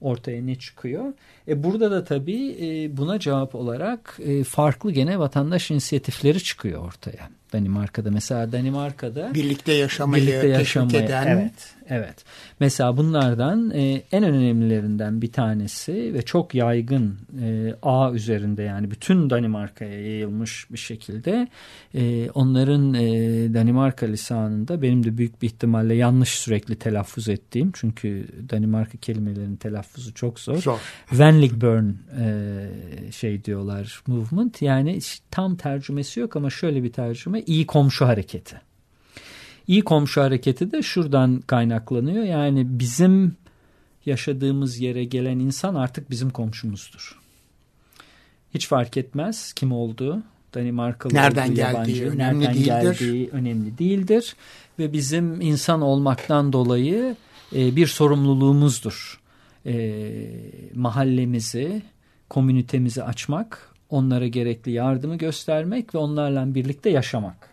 Ortaya 0.00 0.42
ne 0.42 0.54
çıkıyor? 0.54 1.12
E 1.48 1.62
burada 1.64 1.90
da 1.90 2.04
tabii 2.04 2.56
e, 2.60 2.96
buna 2.96 3.18
cevap 3.18 3.54
olarak 3.54 4.18
e, 4.24 4.44
farklı 4.44 4.92
gene 4.92 5.18
vatandaş 5.18 5.70
inisiyatifleri 5.70 6.42
çıkıyor 6.42 6.86
ortaya. 6.86 7.30
Danimarka'da 7.52 8.10
mesela 8.10 8.52
Danimarka'da 8.52 9.34
birlikte 9.34 9.72
yaşamayı 9.72 10.22
birlikte 10.22 10.48
yaşamayı, 10.48 10.90
teşvik 10.90 11.04
eden 11.04 11.26
evet 11.26 11.74
Evet. 11.90 12.24
Mesela 12.60 12.96
bunlardan 12.96 13.70
e, 13.70 14.02
en 14.12 14.24
önemlilerinden 14.24 15.22
bir 15.22 15.32
tanesi 15.32 16.14
ve 16.14 16.22
çok 16.22 16.54
yaygın 16.54 17.18
e, 17.42 17.74
ağ 17.82 18.12
üzerinde 18.12 18.62
yani 18.62 18.90
bütün 18.90 19.30
Danimarka'ya 19.30 20.00
yayılmış 20.00 20.66
bir 20.70 20.78
şekilde 20.78 21.48
e, 21.94 22.30
onların 22.30 22.94
e, 22.94 23.04
Danimarka 23.54 24.06
lisanında 24.06 24.82
benim 24.82 25.04
de 25.04 25.18
büyük 25.18 25.42
bir 25.42 25.46
ihtimalle 25.46 25.94
yanlış 25.94 26.28
sürekli 26.28 26.76
telaffuz 26.76 27.28
ettiğim 27.28 27.72
çünkü 27.72 28.26
Danimarka 28.50 28.98
kelimelerinin 28.98 29.56
telaffuzu 29.56 30.14
çok 30.14 30.40
zor. 30.40 30.56
Zor. 30.56 30.78
Venligburn 31.12 31.88
e, 32.20 33.12
şey 33.12 33.44
diyorlar 33.44 34.02
movement 34.06 34.62
yani 34.62 34.98
tam 35.30 35.56
tercümesi 35.56 36.20
yok 36.20 36.36
ama 36.36 36.50
şöyle 36.50 36.82
bir 36.82 36.92
tercüme 36.92 37.40
iyi 37.40 37.66
komşu 37.66 38.06
hareketi. 38.06 38.69
İyi 39.70 39.82
komşu 39.82 40.22
hareketi 40.22 40.72
de 40.72 40.82
şuradan 40.82 41.40
kaynaklanıyor. 41.46 42.24
Yani 42.24 42.66
bizim 42.66 43.36
yaşadığımız 44.06 44.80
yere 44.80 45.04
gelen 45.04 45.38
insan 45.38 45.74
artık 45.74 46.10
bizim 46.10 46.30
komşumuzdur. 46.30 47.18
Hiç 48.54 48.68
fark 48.68 48.96
etmez 48.96 49.52
kim 49.52 49.72
olduğu. 49.72 50.22
Danimarkalı 50.54 51.14
nereden 51.14 51.46
olduğu, 51.46 51.54
geldiği 51.54 51.98
yabancı, 51.98 52.10
önemli 52.10 52.44
nereden 52.44 52.54
değildir. 52.54 52.98
geldiği 52.98 53.28
önemli 53.32 53.78
değildir 53.78 54.36
ve 54.78 54.92
bizim 54.92 55.40
insan 55.40 55.80
olmaktan 55.82 56.52
dolayı 56.52 57.16
e, 57.56 57.76
bir 57.76 57.86
sorumluluğumuzdur. 57.86 59.20
E, 59.66 60.02
mahallemizi, 60.74 61.82
komünitemizi 62.28 63.02
açmak, 63.02 63.74
onlara 63.90 64.26
gerekli 64.26 64.72
yardımı 64.72 65.16
göstermek 65.16 65.94
ve 65.94 65.98
onlarla 65.98 66.54
birlikte 66.54 66.90
yaşamak. 66.90 67.49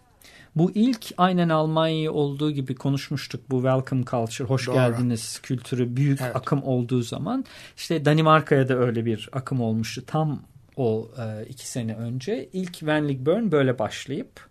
Bu 0.58 0.72
ilk 0.76 1.06
aynen 1.18 1.50
Almanya 1.50 2.12
olduğu 2.12 2.52
gibi 2.52 2.76
konuşmuştuk 2.76 3.42
bu 3.50 3.56
welcome 3.56 4.04
culture, 4.06 4.48
hoş 4.48 4.68
Doğru. 4.68 4.76
geldiniz 4.76 5.40
kültürü 5.44 5.96
büyük 5.96 6.22
evet. 6.22 6.36
akım 6.36 6.64
olduğu 6.64 7.02
zaman. 7.02 7.46
işte 7.78 8.06
Danimarka'ya 8.06 8.70
da 8.70 8.78
öyle 8.78 9.06
bir 9.06 9.30
akım 9.32 9.62
olmuştu 9.62 10.04
tam 10.08 10.42
o 10.76 11.10
e, 11.18 11.46
iki 11.46 11.68
sene 11.68 11.96
önce. 11.96 12.50
İlk 12.54 12.84
Venligburn 12.84 13.52
böyle 13.52 13.80
başlayıp 13.80 14.50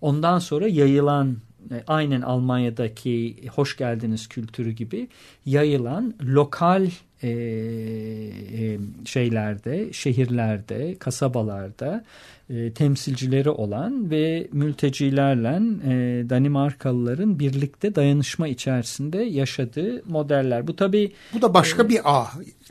ondan 0.00 0.38
sonra 0.38 0.68
yayılan 0.68 1.36
e, 1.70 1.84
aynen 1.86 2.20
Almanya'daki 2.20 3.36
hoş 3.54 3.76
geldiniz 3.76 4.28
kültürü 4.28 4.70
gibi 4.70 5.08
yayılan 5.46 6.14
lokal 6.22 6.90
e, 7.22 7.28
e, 7.28 8.78
şeylerde, 9.04 9.92
şehirlerde, 9.92 10.96
kasabalarda 10.98 12.04
e, 12.50 12.72
temsilcileri 12.72 13.50
olan 13.50 14.10
ve 14.10 14.48
mültecilerle 14.52 15.56
e, 15.84 16.30
Danimarkalıların 16.30 17.38
birlikte 17.38 17.94
dayanışma 17.94 18.48
içerisinde 18.48 19.18
yaşadığı 19.18 20.02
modeller. 20.08 20.66
Bu 20.66 20.76
tabi 20.76 21.12
bu 21.34 21.42
da 21.42 21.54
başka 21.54 21.82
e, 21.82 21.88
bir 21.88 22.00
ağ. 22.04 22.26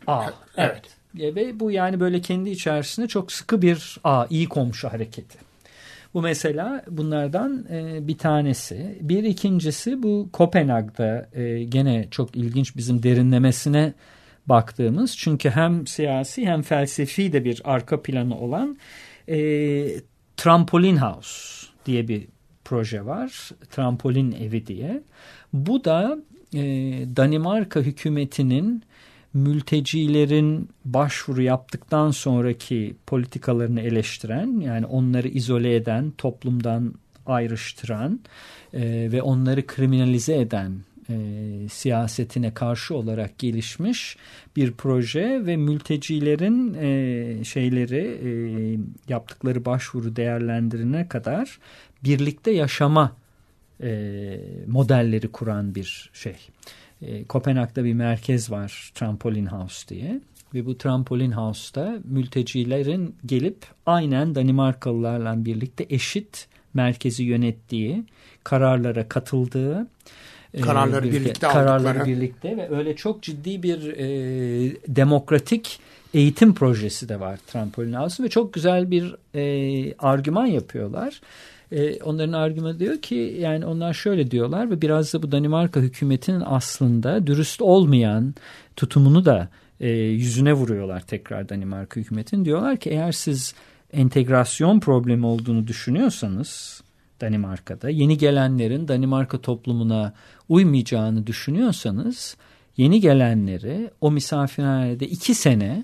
Ağ, 0.08 0.24
evet. 0.58 0.82
evet. 1.18 1.36
Ve 1.36 1.60
bu 1.60 1.72
yani 1.72 2.00
böyle 2.00 2.22
kendi 2.22 2.50
içerisinde 2.50 3.08
çok 3.08 3.32
sıkı 3.32 3.62
bir 3.62 3.98
ağ, 4.04 4.28
iyi 4.30 4.50
komşu 4.50 4.88
hareketi. 4.88 5.38
Bu 6.14 6.22
mesela 6.22 6.84
bunlardan 6.90 7.66
e, 7.72 8.08
bir 8.08 8.18
tanesi. 8.18 8.98
Bir 9.02 9.24
ikincisi 9.24 10.04
bu 10.04 10.30
Kopenhag'da 10.34 11.30
e, 11.34 11.64
gene 11.64 12.08
çok 12.12 12.36
ilginç 12.36 12.76
bizim 12.76 13.04
derinlemesine 13.04 13.94
baktığımız. 14.48 15.18
Çünkü 15.18 15.50
hem 15.50 15.88
siyasi 15.88 16.46
hem 16.46 16.62
felsefi 16.62 17.34
de 17.34 17.46
bir 17.46 17.62
arka 17.64 18.02
planı 18.02 18.40
olan 18.40 18.78
e, 19.28 19.38
Trampolin 20.38 20.98
House 20.98 21.68
diye 21.86 22.08
bir 22.08 22.28
proje 22.66 23.06
var. 23.06 23.50
Trampolin 23.72 24.32
evi 24.32 24.68
diye. 24.68 25.04
Bu 25.54 25.84
da 25.84 26.18
e, 26.54 26.62
Danimarka 27.16 27.80
hükümetinin 27.80 28.84
mültecilerin 29.34 30.70
başvuru 30.86 31.42
yaptıktan 31.42 32.12
sonraki 32.12 32.96
politikalarını 33.08 33.82
eleştiren 33.82 34.60
yani 34.60 34.86
onları 34.86 35.28
izole 35.28 35.76
eden, 35.76 36.12
toplumdan 36.12 36.94
ayrıştıran 37.26 38.20
e, 38.74 39.12
ve 39.12 39.22
onları 39.22 39.68
kriminalize 39.68 40.38
eden 40.38 40.80
e, 41.10 41.16
siyasetine 41.70 42.54
karşı 42.54 42.96
olarak 42.96 43.40
gelişmiş 43.40 44.18
bir 44.56 44.72
proje 44.72 45.46
ve 45.46 45.58
mültecilerin 45.58 46.74
e, 46.74 47.44
şeyleri 47.44 48.20
e, 48.24 48.30
yaptıkları 49.10 49.66
başvuru 49.66 50.16
değerlendirine 50.16 51.08
kadar 51.08 51.60
birlikte 52.04 52.52
yaşama 52.52 53.16
e, 53.84 54.40
modelleri 54.68 55.28
kuran 55.28 55.76
bir 55.76 56.10
şey. 56.14 56.36
E, 57.02 57.24
Kopenhag'da 57.24 57.84
bir 57.84 57.94
merkez 57.94 58.52
var 58.52 58.92
Trampolin 58.96 59.46
House 59.46 59.88
diye 59.88 60.22
ve 60.54 60.66
bu 60.66 60.78
Trampolin 60.78 61.32
House'da 61.32 62.00
mültecilerin 62.04 63.16
gelip 63.26 63.66
aynen 63.86 64.36
Danimarkalılarla 64.36 65.46
birlikte 65.46 65.86
eşit 65.90 66.48
merkezi 66.74 67.24
yönettiği, 67.24 68.04
kararlara 68.44 69.10
katıldığı 69.10 69.88
kararları 70.62 71.04
birlikte, 71.04 71.22
birlikte 71.22 71.48
kararları 71.48 71.90
aldıkları. 71.90 72.08
birlikte 72.08 72.58
ve 72.58 72.76
öyle 72.76 72.96
çok 72.96 73.22
ciddi 73.22 73.64
bir 73.64 73.94
e, 73.98 74.08
demokratik 74.88 75.80
eğitim 76.14 76.54
projesi 76.54 77.10
de 77.10 77.20
var 77.20 77.40
Trampolin 77.48 77.94
House'un 77.94 78.26
ve 78.26 78.30
çok 78.30 78.54
güzel 78.54 78.92
bir 78.92 79.16
e, 79.36 79.96
argüman 80.00 80.46
yapıyorlar. 80.46 81.22
E, 81.72 82.04
onların 82.04 82.34
argümanı 82.34 82.80
diyor 82.80 83.02
ki 83.02 83.38
yani 83.40 83.66
onlar 83.66 83.94
şöyle 83.94 84.32
diyorlar 84.32 84.72
ve 84.72 84.82
biraz 84.82 85.14
da 85.14 85.24
bu 85.24 85.32
Danimarka 85.32 85.80
hükümetinin 85.80 86.44
aslında 86.46 87.28
dürüst 87.28 87.62
olmayan 87.62 88.36
tutumunu 88.76 89.26
da 89.26 89.50
e, 89.80 89.90
yüzüne 89.90 90.54
vuruyorlar 90.54 91.00
tekrar 91.00 91.50
Danimarka 91.50 92.00
hükümetin. 92.00 92.46
Diyorlar 92.46 92.78
ki 92.78 92.90
eğer 92.90 93.12
siz 93.12 93.56
entegrasyon 93.94 94.80
problemi 94.80 95.26
olduğunu 95.26 95.68
düşünüyorsanız 95.68 96.82
Danimarka'da 97.22 97.90
yeni 97.90 98.18
gelenlerin 98.18 98.88
Danimarka 98.88 99.42
toplumuna 99.42 100.14
uymayacağını 100.50 101.28
düşünüyorsanız 101.28 102.38
yeni 102.78 103.00
gelenleri 103.02 103.92
o 104.02 104.12
misafirhanede 104.12 105.08
iki 105.08 105.36
sene 105.36 105.84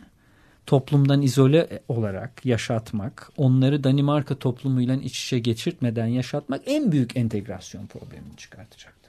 toplumdan 0.66 1.22
izole 1.22 1.80
olarak 1.88 2.46
yaşatmak, 2.46 3.32
onları 3.38 3.84
Danimarka 3.84 4.36
toplumuyla 4.36 4.96
iç 4.96 5.24
içe 5.24 5.40
geçirtmeden 5.40 6.06
yaşatmak 6.06 6.62
en 6.66 6.92
büyük 6.92 7.18
entegrasyon 7.18 7.88
problemini 7.88 8.38
çıkartacaktır. 8.38 9.02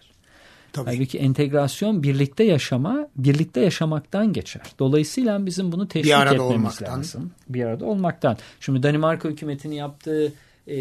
Tabii. 0.72 0.90
Halbuki 0.90 1.18
entegrasyon 1.18 2.02
birlikte 2.02 2.44
yaşama, 2.44 3.08
birlikte 3.16 3.60
yaşamaktan 3.60 4.32
geçer. 4.32 4.62
Dolayısıyla 4.78 5.46
bizim 5.46 5.72
bunu 5.72 5.88
teşvik 5.88 6.12
etmemiz 6.12 6.40
olmaktan. 6.40 6.98
lazım. 6.98 7.30
Bir 7.48 7.64
arada 7.64 7.84
olmaktan. 7.84 8.36
Şimdi 8.60 8.82
Danimarka 8.82 9.28
hükümetinin 9.28 9.74
yaptığı 9.74 10.32
e, 10.66 10.76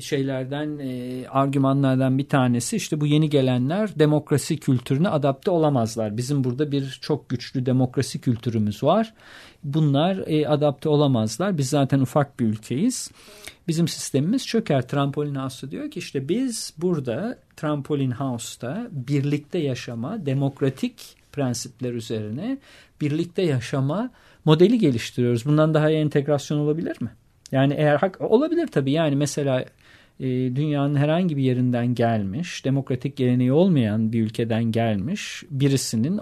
şeylerden 0.00 0.78
e, 0.78 1.24
argümanlardan 1.28 2.18
bir 2.18 2.28
tanesi 2.28 2.76
işte 2.76 3.00
bu 3.00 3.06
yeni 3.06 3.30
gelenler 3.30 3.98
demokrasi 3.98 4.56
kültürüne 4.56 5.08
adapte 5.08 5.50
olamazlar. 5.50 6.16
Bizim 6.16 6.44
burada 6.44 6.72
bir 6.72 6.98
çok 7.02 7.28
güçlü 7.28 7.66
demokrasi 7.66 8.20
kültürümüz 8.20 8.82
var. 8.82 9.14
Bunlar 9.64 10.24
e, 10.26 10.48
adapte 10.48 10.88
olamazlar. 10.88 11.58
Biz 11.58 11.68
zaten 11.68 12.00
ufak 12.00 12.40
bir 12.40 12.46
ülkeyiz. 12.46 13.10
Bizim 13.68 13.88
sistemimiz 13.88 14.46
çöker. 14.46 14.88
Trampolin 14.88 15.34
House 15.34 15.70
diyor 15.70 15.90
ki 15.90 15.98
işte 15.98 16.28
biz 16.28 16.74
burada 16.78 17.38
Trampolin 17.56 18.10
House'da 18.10 18.88
birlikte 18.90 19.58
yaşama, 19.58 20.26
demokratik 20.26 21.16
prensipler 21.32 21.92
üzerine 21.92 22.58
birlikte 23.00 23.42
yaşama 23.42 24.10
modeli 24.44 24.78
geliştiriyoruz. 24.78 25.46
Bundan 25.46 25.74
daha 25.74 25.90
iyi 25.90 25.98
entegrasyon 25.98 26.58
olabilir 26.58 26.96
mi? 27.00 27.10
Yani 27.52 27.74
eğer 27.74 27.96
hak 27.96 28.20
olabilir 28.20 28.66
tabii 28.66 28.92
yani 28.92 29.16
mesela 29.16 29.64
e, 30.20 30.26
dünyanın 30.56 30.94
herhangi 30.94 31.36
bir 31.36 31.42
yerinden 31.42 31.94
gelmiş, 31.94 32.64
demokratik 32.64 33.16
geleneği 33.16 33.52
olmayan 33.52 34.12
bir 34.12 34.22
ülkeden 34.22 34.64
gelmiş 34.64 35.42
birisinin 35.50 36.20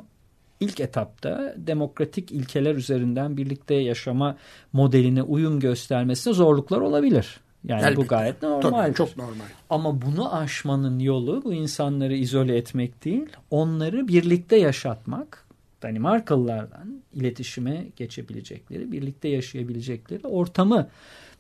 ilk 0.61 0.81
etapta 0.81 1.55
demokratik 1.57 2.33
ilkeler 2.33 2.75
üzerinden 2.75 3.37
birlikte 3.37 3.75
yaşama 3.75 4.37
modeline 4.73 5.23
uyum 5.23 5.61
göstermesine 5.61 6.35
zorluklar 6.35 6.81
olabilir. 6.81 7.40
Yani 7.64 7.83
Elbette. 7.83 7.97
bu 7.97 8.07
gayet 8.07 8.43
normal. 8.43 8.71
Tabii, 8.71 8.95
çok 8.95 9.16
normal. 9.16 9.45
Ama 9.71 10.03
bunu 10.03 10.35
aşmanın 10.35 10.99
yolu 10.99 11.45
bu 11.45 11.55
insanları 11.55 12.14
izole 12.14 12.57
etmek 12.57 13.05
değil, 13.05 13.27
onları 13.51 14.09
birlikte 14.09 14.57
yaşatmak, 14.57 15.47
Danimarkalılarla 15.83 16.85
iletişime 17.14 17.87
geçebilecekleri, 17.97 18.93
birlikte 18.93 19.29
yaşayabilecekleri 19.29 20.27
ortamı 20.27 20.88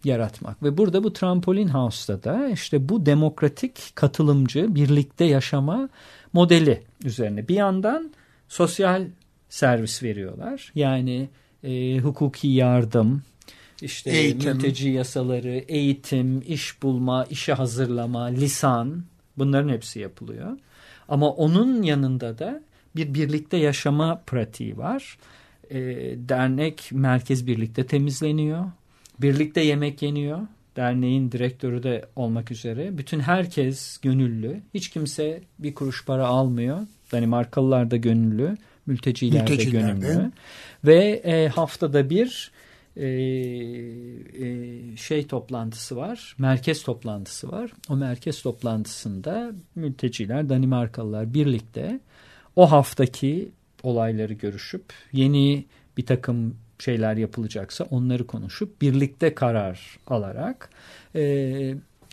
yaratmak. 0.04 0.62
Ve 0.62 0.78
burada 0.78 1.04
bu 1.04 1.12
Trampolin 1.12 1.68
House'da 1.68 2.22
da 2.22 2.48
işte 2.48 2.88
bu 2.88 3.06
demokratik 3.06 3.92
katılımcı 3.94 4.74
birlikte 4.74 5.24
yaşama 5.24 5.88
modeli 6.32 6.82
üzerine 7.04 7.48
bir 7.48 7.54
yandan 7.54 8.12
sosyal 8.48 9.06
servis 9.48 10.02
veriyorlar. 10.02 10.72
Yani 10.74 11.28
e, 11.64 11.98
hukuki 11.98 12.48
yardım, 12.48 13.22
işte 13.82 14.10
eğitim. 14.10 14.52
mülteci 14.52 14.88
yasaları, 14.88 15.64
eğitim, 15.68 16.42
iş 16.46 16.82
bulma, 16.82 17.24
işe 17.24 17.52
hazırlama, 17.52 18.24
lisan 18.24 19.04
bunların 19.38 19.68
hepsi 19.68 20.00
yapılıyor. 20.00 20.58
Ama 21.08 21.30
onun 21.30 21.82
yanında 21.82 22.38
da 22.38 22.62
bir 22.96 23.14
birlikte 23.14 23.56
yaşama 23.56 24.22
pratiği 24.26 24.78
var. 24.78 25.18
E, 25.70 25.78
dernek 26.28 26.88
merkez 26.92 27.46
birlikte 27.46 27.86
temizleniyor. 27.86 28.64
Birlikte 29.18 29.60
yemek 29.60 30.02
yeniyor. 30.02 30.40
Derneğin 30.76 31.32
direktörü 31.32 31.82
de 31.82 32.04
olmak 32.16 32.50
üzere. 32.50 32.98
Bütün 32.98 33.20
herkes 33.20 33.98
gönüllü. 33.98 34.60
Hiç 34.74 34.88
kimse 34.88 35.40
bir 35.58 35.74
kuruş 35.74 36.04
para 36.04 36.26
almıyor. 36.26 36.78
Danimarkalılar 37.12 37.90
da 37.90 37.96
gönüllü. 37.96 38.56
Mülteciler, 38.86 39.40
Mülteciler 39.40 39.96
de 39.96 40.00
gönüllü. 40.00 40.32
Ve 40.84 41.22
e, 41.24 41.48
haftada 41.48 42.10
bir 42.10 42.50
e, 42.96 43.06
e, 43.06 44.96
şey 44.96 45.26
toplantısı 45.26 45.96
var. 45.96 46.34
Merkez 46.38 46.82
toplantısı 46.82 47.52
var. 47.52 47.70
O 47.88 47.96
merkez 47.96 48.42
toplantısında 48.42 49.52
mülteciler, 49.74 50.48
Danimarkalılar 50.48 51.34
birlikte 51.34 52.00
o 52.56 52.70
haftaki 52.70 53.48
olayları 53.82 54.32
görüşüp 54.32 54.84
yeni 55.12 55.64
bir 55.96 56.06
takım 56.06 56.56
şeyler 56.78 57.16
yapılacaksa 57.16 57.84
onları 57.84 58.26
konuşup 58.26 58.82
birlikte 58.82 59.34
karar 59.34 59.98
alarak 60.06 60.70
e, 61.14 61.20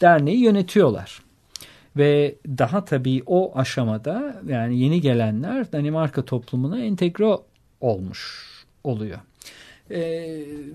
derneği 0.01 0.43
yönetiyorlar. 0.43 1.21
Ve 1.97 2.35
daha 2.47 2.85
tabii 2.85 3.23
o 3.25 3.57
aşamada 3.59 4.41
yani 4.47 4.79
yeni 4.79 5.01
gelenler 5.01 5.71
Danimarka 5.71 6.25
toplumuna 6.25 6.79
entegre 6.79 7.37
olmuş 7.81 8.47
oluyor. 8.83 9.19
E, 9.89 9.99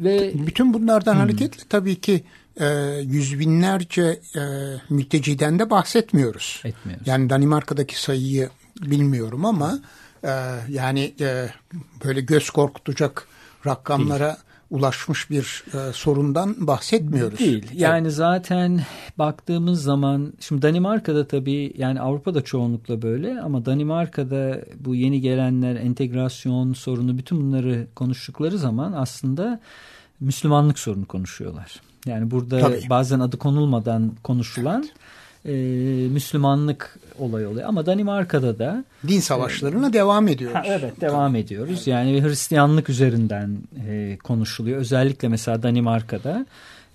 ve 0.00 0.32
bütün 0.46 0.74
bunlardan 0.74 1.14
hmm. 1.14 1.20
hareketle 1.20 1.62
tabii 1.68 2.00
ki 2.00 2.24
e, 2.60 2.66
yüz 3.02 3.38
binlerce 3.38 4.20
e, 4.36 4.40
mülteciden 4.90 5.58
de 5.58 5.70
bahsetmiyoruz. 5.70 6.62
Etmiyoruz. 6.64 7.06
Yani 7.06 7.30
Danimarka'daki 7.30 8.02
sayıyı 8.02 8.48
bilmiyorum 8.80 9.44
ama 9.44 9.78
e, 10.24 10.30
yani 10.68 11.14
e, 11.20 11.48
böyle 12.04 12.20
göz 12.20 12.50
korkutacak 12.50 13.26
rakamlara 13.66 14.26
Değil 14.26 14.52
ulaşmış 14.72 15.30
bir 15.30 15.64
e, 15.74 15.92
sorundan 15.92 16.66
bahsetmiyoruz. 16.66 17.38
Değil. 17.38 17.66
Yani 17.74 18.02
evet. 18.02 18.16
zaten 18.16 18.80
baktığımız 19.18 19.82
zaman 19.82 20.32
şimdi 20.40 20.62
Danimarka'da 20.62 21.26
tabii 21.28 21.72
yani 21.78 22.00
Avrupa'da 22.00 22.42
çoğunlukla 22.42 23.02
böyle 23.02 23.40
ama 23.40 23.66
Danimarka'da 23.66 24.60
bu 24.80 24.94
yeni 24.94 25.20
gelenler 25.20 25.76
entegrasyon 25.76 26.72
sorunu 26.72 27.18
bütün 27.18 27.40
bunları 27.40 27.86
konuştukları 27.94 28.58
zaman 28.58 28.92
aslında 28.92 29.60
Müslümanlık 30.20 30.78
sorunu 30.78 31.06
konuşuyorlar. 31.06 31.80
Yani 32.06 32.30
burada 32.30 32.60
tabii. 32.60 32.82
bazen 32.90 33.20
adı 33.20 33.36
konulmadan 33.36 34.12
konuşulan 34.22 34.82
evet 34.82 34.94
e, 35.46 35.52
Müslümanlık 36.10 36.98
olay 37.18 37.46
oluyor. 37.46 37.68
Ama 37.68 37.86
Danimarka'da 37.86 38.58
da 38.58 38.84
din 39.08 39.20
savaşlarına 39.20 39.88
e, 39.88 39.92
devam 39.92 40.28
ediyoruz. 40.28 40.56
Ha, 40.56 40.62
evet 40.66 41.00
devam 41.00 41.32
Tabii. 41.32 41.40
ediyoruz. 41.40 41.86
Yani 41.86 42.22
Hristiyanlık 42.22 42.88
üzerinden 42.88 43.58
e, 43.88 44.18
konuşuluyor. 44.24 44.78
Özellikle 44.78 45.28
mesela 45.28 45.62
Danimarka'da 45.62 46.46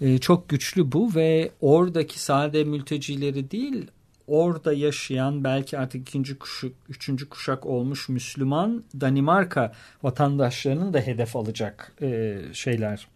e, 0.02 0.18
çok 0.18 0.50
güçlü 0.50 0.92
bu 0.92 1.16
ve 1.16 1.52
oradaki 1.62 2.20
sade 2.20 2.64
mültecileri 2.64 3.52
değil 3.52 3.88
orada 4.28 4.74
yaşayan 4.74 5.44
belki 5.44 5.78
artık 5.78 6.02
ikinci 6.02 6.40
kuşak, 6.40 6.72
üçüncü 6.90 7.30
kuşak 7.30 7.66
olmuş 7.66 8.10
Müslüman 8.10 8.84
Danimarka 9.02 9.74
vatandaşlarının 10.04 10.94
da 10.94 11.00
hedef 11.00 11.36
alacak 11.36 11.94
e, 12.02 12.40
şeyler 12.54 13.08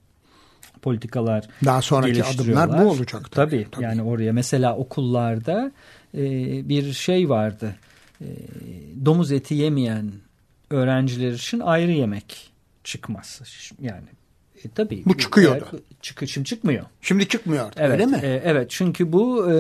politikalar 0.82 1.48
Daha 1.66 1.82
sonraki 1.82 2.24
adımlar 2.24 2.80
bu 2.80 2.90
olacak. 2.90 3.32
Tabii, 3.32 3.50
tabii, 3.50 3.68
tabii. 3.72 3.84
yani 3.84 4.04
oraya 4.04 4.34
mesela 4.34 4.78
okullarda 4.78 5.72
e, 6.18 6.24
bir 6.70 6.94
şey 6.94 7.30
vardı. 7.30 7.76
E, 8.22 8.28
domuz 9.06 9.32
eti 9.32 9.54
yemeyen 9.54 10.12
öğrenciler 10.70 11.32
için 11.32 11.60
ayrı 11.60 11.92
yemek 11.92 12.52
çıkmaz. 12.84 13.42
Yani 13.82 14.08
e, 14.66 14.70
tabii. 14.70 15.04
Bu 15.06 15.18
çıkıyordu. 15.18 15.66
E, 15.74 15.78
çık, 16.02 16.28
şimdi 16.28 16.48
çıkmıyor. 16.48 16.86
Şimdi 17.02 17.28
çıkmıyor 17.28 17.66
artık, 17.66 17.82
evet, 17.82 17.92
öyle 17.92 18.06
mi? 18.06 18.20
E, 18.24 18.42
evet 18.46 18.70
çünkü 18.70 19.14
bu 19.14 19.52
e, 19.52 19.54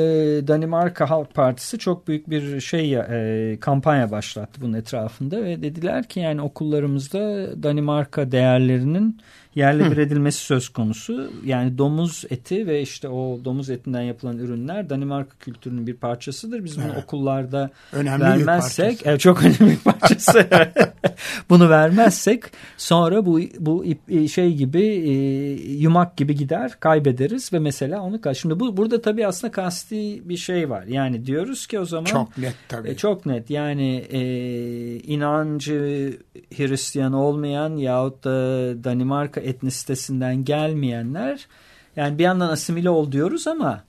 Danimarka 0.47 1.09
Halk 1.09 1.33
Partisi 1.33 1.79
çok 1.79 2.07
büyük 2.07 2.29
bir 2.29 2.61
şey 2.61 2.95
e, 2.95 3.57
kampanya 3.59 4.11
başlattı 4.11 4.61
bunun 4.61 4.73
etrafında 4.73 5.43
ve 5.43 5.63
dediler 5.63 6.07
ki 6.07 6.19
yani 6.19 6.41
okullarımızda 6.41 7.19
Danimarka 7.63 8.31
değerlerinin 8.31 9.21
yerle 9.55 9.91
bir 9.91 9.97
edilmesi 9.97 10.39
söz 10.39 10.69
konusu. 10.69 11.31
Yani 11.45 11.77
domuz 11.77 12.23
eti 12.29 12.67
ve 12.67 12.81
işte 12.81 13.09
o 13.09 13.39
domuz 13.45 13.69
etinden 13.69 14.01
yapılan 14.01 14.37
ürünler 14.37 14.89
Danimarka 14.89 15.37
kültürünün 15.39 15.87
bir 15.87 15.93
parçasıdır. 15.93 16.63
Biz 16.63 16.77
bunu 16.77 16.85
evet. 16.93 17.03
okullarda 17.03 17.69
önemli 17.93 18.23
vermezsek 18.23 19.01
evet, 19.05 19.19
çok 19.19 19.43
önemli 19.43 19.71
bir 19.71 19.91
parçası. 19.91 20.47
bunu 21.49 21.69
vermezsek 21.69 22.43
sonra 22.77 23.25
bu 23.25 23.39
bu 23.59 23.85
şey 24.27 24.53
gibi 24.53 24.83
e, 24.83 25.13
yumak 25.71 26.17
gibi 26.17 26.35
gider 26.35 26.71
kaybederiz 26.79 27.53
ve 27.53 27.59
mesela 27.59 28.01
onu 28.01 28.19
şimdi 28.33 28.59
bu 28.59 28.77
burada 28.77 29.01
tabii 29.01 29.27
aslında 29.27 29.51
kasti 29.51 30.29
bir 30.29 30.37
şey 30.37 30.69
var. 30.69 30.83
Yani 30.83 31.25
diyoruz 31.25 31.67
ki 31.67 31.79
o 31.79 31.85
zaman 31.85 32.05
çok 32.05 32.37
net 32.37 32.55
tabii. 32.69 32.89
E, 32.89 32.97
çok 32.97 33.25
net. 33.25 33.49
Yani 33.49 33.95
e, 34.11 34.21
inancı 34.99 36.13
Hristiyan 36.57 37.13
olmayan 37.13 37.77
yahut 37.77 38.23
da 38.23 38.31
Danimarka 38.83 39.40
etnisitesinden 39.41 40.45
gelmeyenler 40.45 41.47
yani 41.95 42.17
bir 42.17 42.23
yandan 42.23 42.49
asimile 42.49 42.89
ol 42.89 43.11
diyoruz 43.11 43.47
ama 43.47 43.83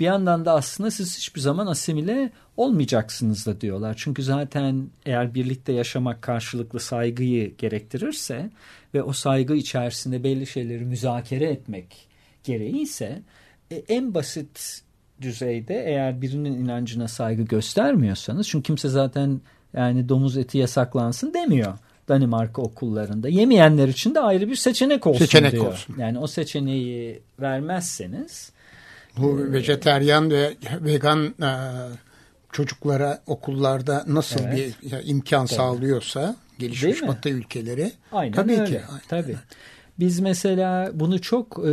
bir 0.00 0.04
yandan 0.04 0.44
da 0.44 0.52
aslında 0.52 0.90
siz 0.90 1.16
hiçbir 1.16 1.40
zaman 1.40 1.66
asimile 1.66 2.30
olmayacaksınız 2.56 3.46
da 3.46 3.60
diyorlar. 3.60 3.94
Çünkü 3.98 4.22
zaten 4.22 4.88
eğer 5.06 5.34
birlikte 5.34 5.72
yaşamak 5.72 6.22
karşılıklı 6.22 6.80
saygıyı 6.80 7.56
gerektirirse 7.56 8.50
ve 8.94 9.02
o 9.02 9.12
saygı 9.12 9.54
içerisinde 9.54 10.24
belli 10.24 10.46
şeyleri 10.46 10.84
müzakere 10.84 11.44
etmek 11.44 12.08
gereği 12.44 12.80
ise 12.80 13.22
e, 13.70 13.76
en 13.76 14.14
basit 14.14 14.82
düzeyde 15.20 15.84
eğer 15.86 16.22
birinin 16.22 16.52
inancına 16.52 17.08
saygı 17.08 17.42
göstermiyorsanız 17.42 18.48
çünkü 18.48 18.62
kimse 18.66 18.88
zaten 18.88 19.40
yani 19.74 20.08
domuz 20.08 20.36
eti 20.36 20.58
yasaklansın 20.58 21.34
demiyor. 21.34 21.78
Danimarka 22.08 22.62
okullarında. 22.62 23.28
Yemeyenler 23.28 23.88
için 23.88 24.14
de 24.14 24.20
ayrı 24.20 24.48
bir 24.48 24.56
seçenek 24.56 25.06
olsun 25.06 25.18
seçenek 25.18 25.52
diyor. 25.52 25.66
Olsun. 25.66 25.94
Yani 25.98 26.18
o 26.18 26.26
seçeneği 26.26 27.22
vermezseniz 27.40 28.52
bu 29.16 29.40
e, 29.40 29.52
vejeteryan 29.52 30.30
ve 30.30 30.54
vegan 30.80 31.34
e, 31.42 31.50
çocuklara 32.52 33.22
okullarda 33.26 34.04
nasıl 34.08 34.40
evet. 34.44 34.74
bir 34.82 34.90
ya, 34.90 35.00
imkan 35.00 35.46
tabii. 35.46 35.56
sağlıyorsa 35.56 36.36
gelişmiş 36.58 37.02
batı 37.02 37.28
ülkeleri 37.28 37.92
Aynen 38.12 38.32
tabii 38.32 38.52
öyle. 38.52 38.64
ki. 38.64 38.80
Aynen. 38.88 39.02
Tabii. 39.08 39.36
Biz 39.98 40.20
mesela 40.20 40.90
bunu 40.94 41.20
çok 41.20 41.58
e, 41.58 41.68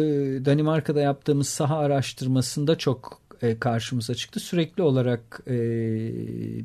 Danimarka'da 0.46 1.02
yaptığımız 1.02 1.50
saha 1.50 1.78
araştırmasında 1.78 2.78
çok 2.78 3.22
e, 3.42 3.60
karşımıza 3.60 4.16
çıktı. 4.16 4.40
Sürekli 4.40 4.84
olarak 4.84 5.42
e, 5.48 5.58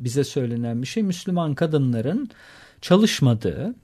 bize 0.04 0.24
söylenen 0.24 0.82
bir 0.82 0.86
şey 0.86 1.02
Müslüman 1.02 1.54
kadınların 1.54 2.30
çalışmadığı, 2.80 3.74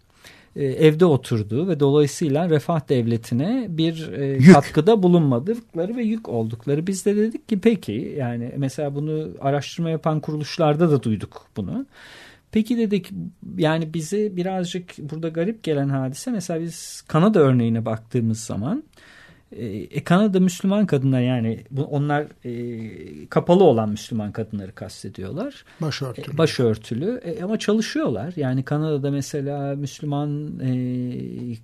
e, 0.56 0.64
evde 0.64 1.04
oturduğu 1.04 1.68
ve 1.68 1.80
dolayısıyla 1.80 2.50
refah 2.50 2.88
devletine 2.88 3.66
bir 3.68 4.12
e, 4.12 4.38
katkıda 4.52 5.02
bulunmadıkları 5.02 5.96
ve 5.96 6.02
yük 6.02 6.28
oldukları. 6.28 6.86
Biz 6.86 7.06
de 7.06 7.16
dedik 7.16 7.48
ki 7.48 7.60
peki 7.60 8.14
yani 8.18 8.52
mesela 8.56 8.94
bunu 8.94 9.28
araştırma 9.40 9.90
yapan 9.90 10.20
kuruluşlarda 10.20 10.90
da 10.90 11.02
duyduk 11.02 11.46
bunu. 11.56 11.86
Peki 12.52 12.78
dedik 12.78 13.10
yani 13.58 13.94
bize 13.94 14.36
birazcık 14.36 14.98
burada 14.98 15.28
garip 15.28 15.62
gelen 15.62 15.88
hadise 15.88 16.30
mesela 16.30 16.60
biz 16.60 17.02
Kanada 17.08 17.40
örneğine 17.40 17.84
baktığımız 17.84 18.40
zaman 18.40 18.84
e, 19.52 20.04
Kanada 20.04 20.40
Müslüman 20.40 20.86
kadınlar 20.86 21.20
yani 21.20 21.64
bu, 21.70 21.82
onlar 21.82 22.26
e, 22.44 23.26
kapalı 23.26 23.64
olan 23.64 23.88
Müslüman 23.88 24.32
kadınları 24.32 24.74
kastediyorlar. 24.74 25.64
Başörtülü. 25.80 26.34
E, 26.34 26.38
başörtülü 26.38 27.20
e, 27.24 27.42
ama 27.42 27.58
çalışıyorlar. 27.58 28.32
Yani 28.36 28.62
Kanada'da 28.62 29.10
mesela 29.10 29.74
Müslüman 29.74 30.60
e, 30.60 30.72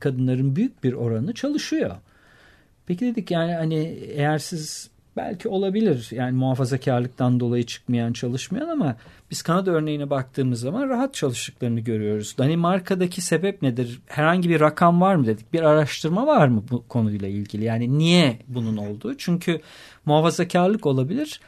kadınların 0.01 0.57
büyük 0.57 0.85
bir 0.85 0.93
oranı 0.93 1.35
çalışıyor. 1.35 1.97
Peki 2.87 3.07
dedik 3.07 3.31
yani 3.31 3.55
hani 3.55 3.77
eğer 4.15 4.39
siz 4.39 4.91
belki 5.17 5.49
olabilir 5.49 6.09
yani 6.11 6.33
muhafazakarlıktan 6.33 7.41
dolayı 7.41 7.67
çıkmayan 7.67 8.13
çalışmayan 8.13 8.69
ama 8.69 8.97
biz 9.31 9.43
Kanada 9.43 9.71
örneğine 9.71 10.11
baktığımız 10.11 10.61
zaman 10.61 10.89
rahat 10.89 11.15
çalıştıklarını 11.15 11.81
görüyoruz. 11.81 12.35
Danimarka'daki 12.39 13.21
sebep 13.21 13.63
nedir? 13.63 14.01
Herhangi 14.07 14.49
bir 14.49 14.61
rakam 14.61 15.01
var 15.01 15.15
mı 15.15 15.27
dedik. 15.27 15.53
Bir 15.53 15.63
araştırma 15.63 16.27
var 16.27 16.49
mı 16.49 16.65
bu 16.71 16.89
konuyla 16.89 17.29
ilgili? 17.29 17.65
Yani 17.65 17.99
niye 17.99 18.39
bunun 18.49 18.77
olduğu? 18.77 19.17
Çünkü 19.17 19.61
muhafazakarlık 20.05 20.87
olabilir 20.87 21.41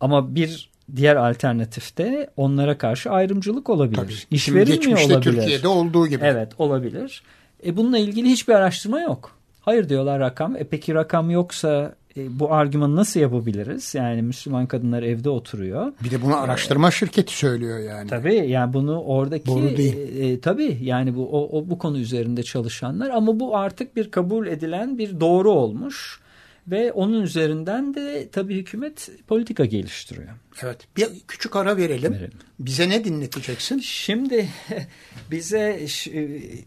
ama 0.00 0.34
bir 0.34 0.72
diğer 0.96 1.16
alternatifte 1.16 2.30
onlara 2.36 2.78
karşı 2.78 3.10
ayrımcılık 3.10 3.70
olabilir. 3.70 3.96
Tabii. 3.96 4.12
İş 4.30 4.52
verilmiyor 4.52 5.00
olabilir. 5.00 5.22
Türkiye'de 5.22 5.68
olduğu 5.68 6.06
gibi. 6.06 6.24
Evet 6.24 6.52
olabilir. 6.58 7.22
E 7.66 7.76
bununla 7.76 7.98
ilgili 7.98 8.28
hiçbir 8.28 8.52
araştırma 8.52 9.00
yok. 9.00 9.36
Hayır 9.60 9.88
diyorlar 9.88 10.20
rakam. 10.20 10.56
E 10.56 10.64
peki 10.64 10.94
rakam 10.94 11.30
yoksa 11.30 11.94
e, 12.16 12.38
bu 12.38 12.52
argümanı 12.52 12.96
nasıl 12.96 13.20
yapabiliriz? 13.20 13.94
Yani 13.94 14.22
Müslüman 14.22 14.66
kadınlar 14.66 15.02
evde 15.02 15.30
oturuyor. 15.30 15.92
Bir 16.04 16.10
de 16.10 16.22
bunu 16.22 16.36
araştırma 16.36 16.88
ee, 16.88 16.90
şirketi 16.90 17.36
söylüyor 17.36 17.78
yani. 17.78 18.08
Tabii 18.10 18.34
yani 18.34 18.72
bunu 18.72 19.00
oradaki 19.00 19.76
değil. 19.76 19.96
E, 19.96 20.28
e, 20.28 20.40
tabii 20.40 20.78
yani 20.82 21.16
bu 21.16 21.28
o, 21.28 21.58
o 21.58 21.70
bu 21.70 21.78
konu 21.78 21.98
üzerinde 21.98 22.42
çalışanlar 22.42 23.10
ama 23.10 23.40
bu 23.40 23.56
artık 23.56 23.96
bir 23.96 24.10
kabul 24.10 24.46
edilen 24.46 24.98
bir 24.98 25.20
doğru 25.20 25.50
olmuş. 25.50 26.21
Ve 26.66 26.92
onun 26.92 27.22
üzerinden 27.22 27.94
de 27.94 28.28
tabii 28.32 28.56
hükümet 28.56 29.10
politika 29.26 29.64
geliştiriyor. 29.64 30.28
Evet. 30.62 30.78
Bir 30.96 31.08
küçük 31.28 31.56
ara 31.56 31.76
verelim. 31.76 32.12
verelim. 32.12 32.38
Bize 32.58 32.88
ne 32.88 33.04
dinleteceksin? 33.04 33.78
Şimdi 33.78 34.48
bize 35.30 35.86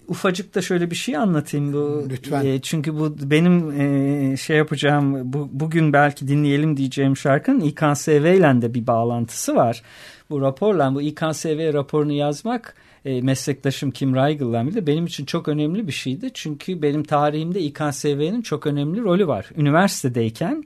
ufacık 0.07 0.55
da 0.55 0.61
şöyle 0.61 0.91
bir 0.91 0.95
şey 0.95 1.17
anlatayım 1.17 1.73
bu. 1.73 2.07
Lütfen. 2.09 2.45
E, 2.45 2.61
çünkü 2.61 2.93
bu 2.95 3.15
benim 3.31 3.81
e, 3.81 4.37
şey 4.37 4.57
yapacağım 4.57 5.33
bu, 5.33 5.49
bugün 5.51 5.93
belki 5.93 6.27
dinleyelim 6.27 6.77
diyeceğim 6.77 7.17
şarkının 7.17 7.59
İKSV 7.59 8.09
ile 8.09 8.61
de 8.61 8.73
bir 8.73 8.87
bağlantısı 8.87 9.55
var. 9.55 9.81
Bu 10.29 10.41
raporla 10.41 10.95
bu 10.95 11.01
İKSV 11.01 11.73
raporunu 11.73 12.13
yazmak 12.13 12.75
e, 13.05 13.21
meslektaşım 13.21 13.91
Kim 13.91 14.15
Reigel'la 14.15 14.67
bile 14.67 14.87
benim 14.87 15.05
için 15.05 15.25
çok 15.25 15.47
önemli 15.47 15.87
bir 15.87 15.91
şeydi. 15.91 16.31
Çünkü 16.33 16.81
benim 16.81 17.03
tarihimde 17.03 17.61
İKSV'nin 17.61 18.41
çok 18.41 18.67
önemli 18.67 19.01
rolü 19.01 19.27
var. 19.27 19.49
Üniversitedeyken 19.57 20.63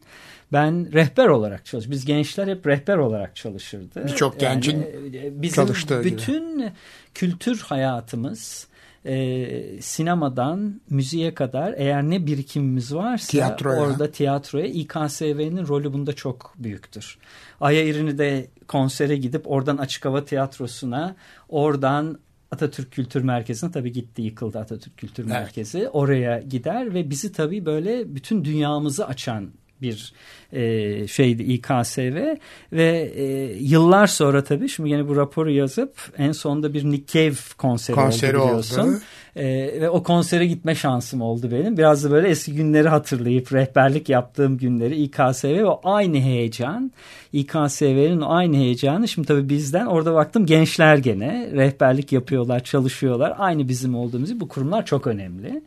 ben 0.54 0.94
rehber 0.94 1.28
olarak 1.28 1.66
çalıştım. 1.66 1.92
Biz 1.92 2.06
gençler 2.06 2.48
hep 2.48 2.68
rehber 2.68 2.98
olarak 2.98 3.36
çalışırdı. 3.36 4.04
Birçok 4.08 4.42
yani, 4.42 4.54
gencin 4.54 4.82
e, 5.14 5.42
bizim 5.42 5.56
çalıştığı 5.56 6.04
bütün 6.04 6.58
gibi. 6.58 6.72
kültür 7.14 7.60
hayatımız 7.60 8.68
e, 9.06 9.82
sinemadan 9.82 10.82
müziğe 10.90 11.34
kadar 11.34 11.74
eğer 11.78 12.04
ne 12.04 12.26
birikimimiz 12.26 12.96
varsa 12.96 13.28
tiyatroya. 13.28 13.82
orada 13.82 14.12
tiyatroya 14.12 14.66
İKSV'nin 14.66 15.68
rolü 15.68 15.94
bunda 15.94 16.14
çok 16.14 16.54
büyüktür. 16.58 17.18
Aya 17.62 18.18
de 18.18 18.48
konsere 18.68 19.18
gidip 19.18 19.52
oradan 19.52 19.78
açık 19.78 20.06
hava 20.06 20.26
tiyatrosuna 20.26 21.16
oradan 21.50 22.20
Atatürk 22.52 22.92
Kültür 22.92 23.22
Merkezi'ne 23.22 23.72
tabii 23.72 23.92
gitti 23.92 24.22
yıkıldı 24.22 24.60
Atatürk 24.60 24.98
Kültür 24.98 25.24
evet. 25.24 25.34
Merkezi. 25.34 25.90
Oraya 25.90 26.40
gider 26.40 26.94
ve 26.94 27.10
bizi 27.10 27.32
tabii 27.32 27.66
böyle 27.66 28.16
bütün 28.16 28.46
dünyamızı 28.46 29.08
açan 29.08 29.52
bir 29.82 30.14
e, 30.54 31.08
şeydi 31.08 31.44
İKSV 31.44 32.36
ve 32.74 33.12
e, 33.16 33.24
yıllar 33.60 34.08
sonra 34.08 34.44
tabii 34.44 34.70
şimdi 34.70 34.90
yine 34.90 35.08
bu 35.08 35.16
raporu 35.16 35.52
yazıp 35.52 35.98
en 36.18 36.32
sonunda 36.32 36.74
bir 36.74 36.84
Nick 36.84 37.06
Cave 37.14 37.38
konseri, 37.58 37.96
konseri 37.96 38.38
oldu 38.38 38.48
biliyorsun. 38.48 38.88
Oldu. 38.88 39.00
E, 39.36 39.46
ve 39.82 39.90
o 39.90 40.04
konsere 40.04 40.46
gitme 40.46 40.76
şansım 40.76 41.22
oldu 41.22 41.52
benim. 41.52 41.78
Biraz 41.78 42.04
da 42.04 42.12
böyle 42.12 42.28
eski 42.28 42.54
günleri 42.54 42.90
hatırlayıp 42.90 43.54
rehberlik 43.54 44.10
yaptığım 44.10 44.58
günleri 44.58 44.96
İKSV 45.04 45.46
ve 45.46 45.66
o 45.66 45.82
aynı 45.84 46.18
heyecan 46.18 46.92
İKSV'nin 47.34 48.22
aynı 48.22 48.56
heyecanı 48.56 49.08
şimdi 49.08 49.28
tabii 49.28 49.50
bizden 49.50 49.86
orada 49.86 50.14
baktım 50.14 50.46
gençler 50.46 50.98
gene 50.98 51.50
rehberlik 51.54 52.12
yapıyorlar 52.12 52.64
çalışıyorlar 52.64 53.34
aynı 53.38 53.68
bizim 53.68 53.96
olduğumuz 53.96 54.40
bu 54.40 54.48
kurumlar 54.48 54.86
çok 54.86 55.08
önemli 55.08 55.62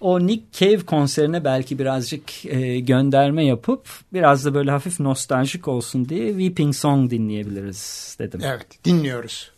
o 0.00 0.26
Nick 0.26 0.42
Cave 0.52 0.80
konserine 0.80 1.44
belki 1.44 1.78
birazcık 1.78 2.44
e, 2.46 2.80
gönderme 2.80 3.44
yapıp 3.44 3.88
biraz 4.12 4.44
da 4.44 4.54
böyle 4.54 4.70
hafif 4.70 5.00
nostaljik 5.00 5.68
olsun 5.68 6.08
diye 6.08 6.28
Weeping 6.28 6.74
Song 6.74 7.10
dinleyebiliriz 7.10 8.16
dedim. 8.18 8.40
Evet 8.44 8.84
dinliyoruz. 8.84 9.50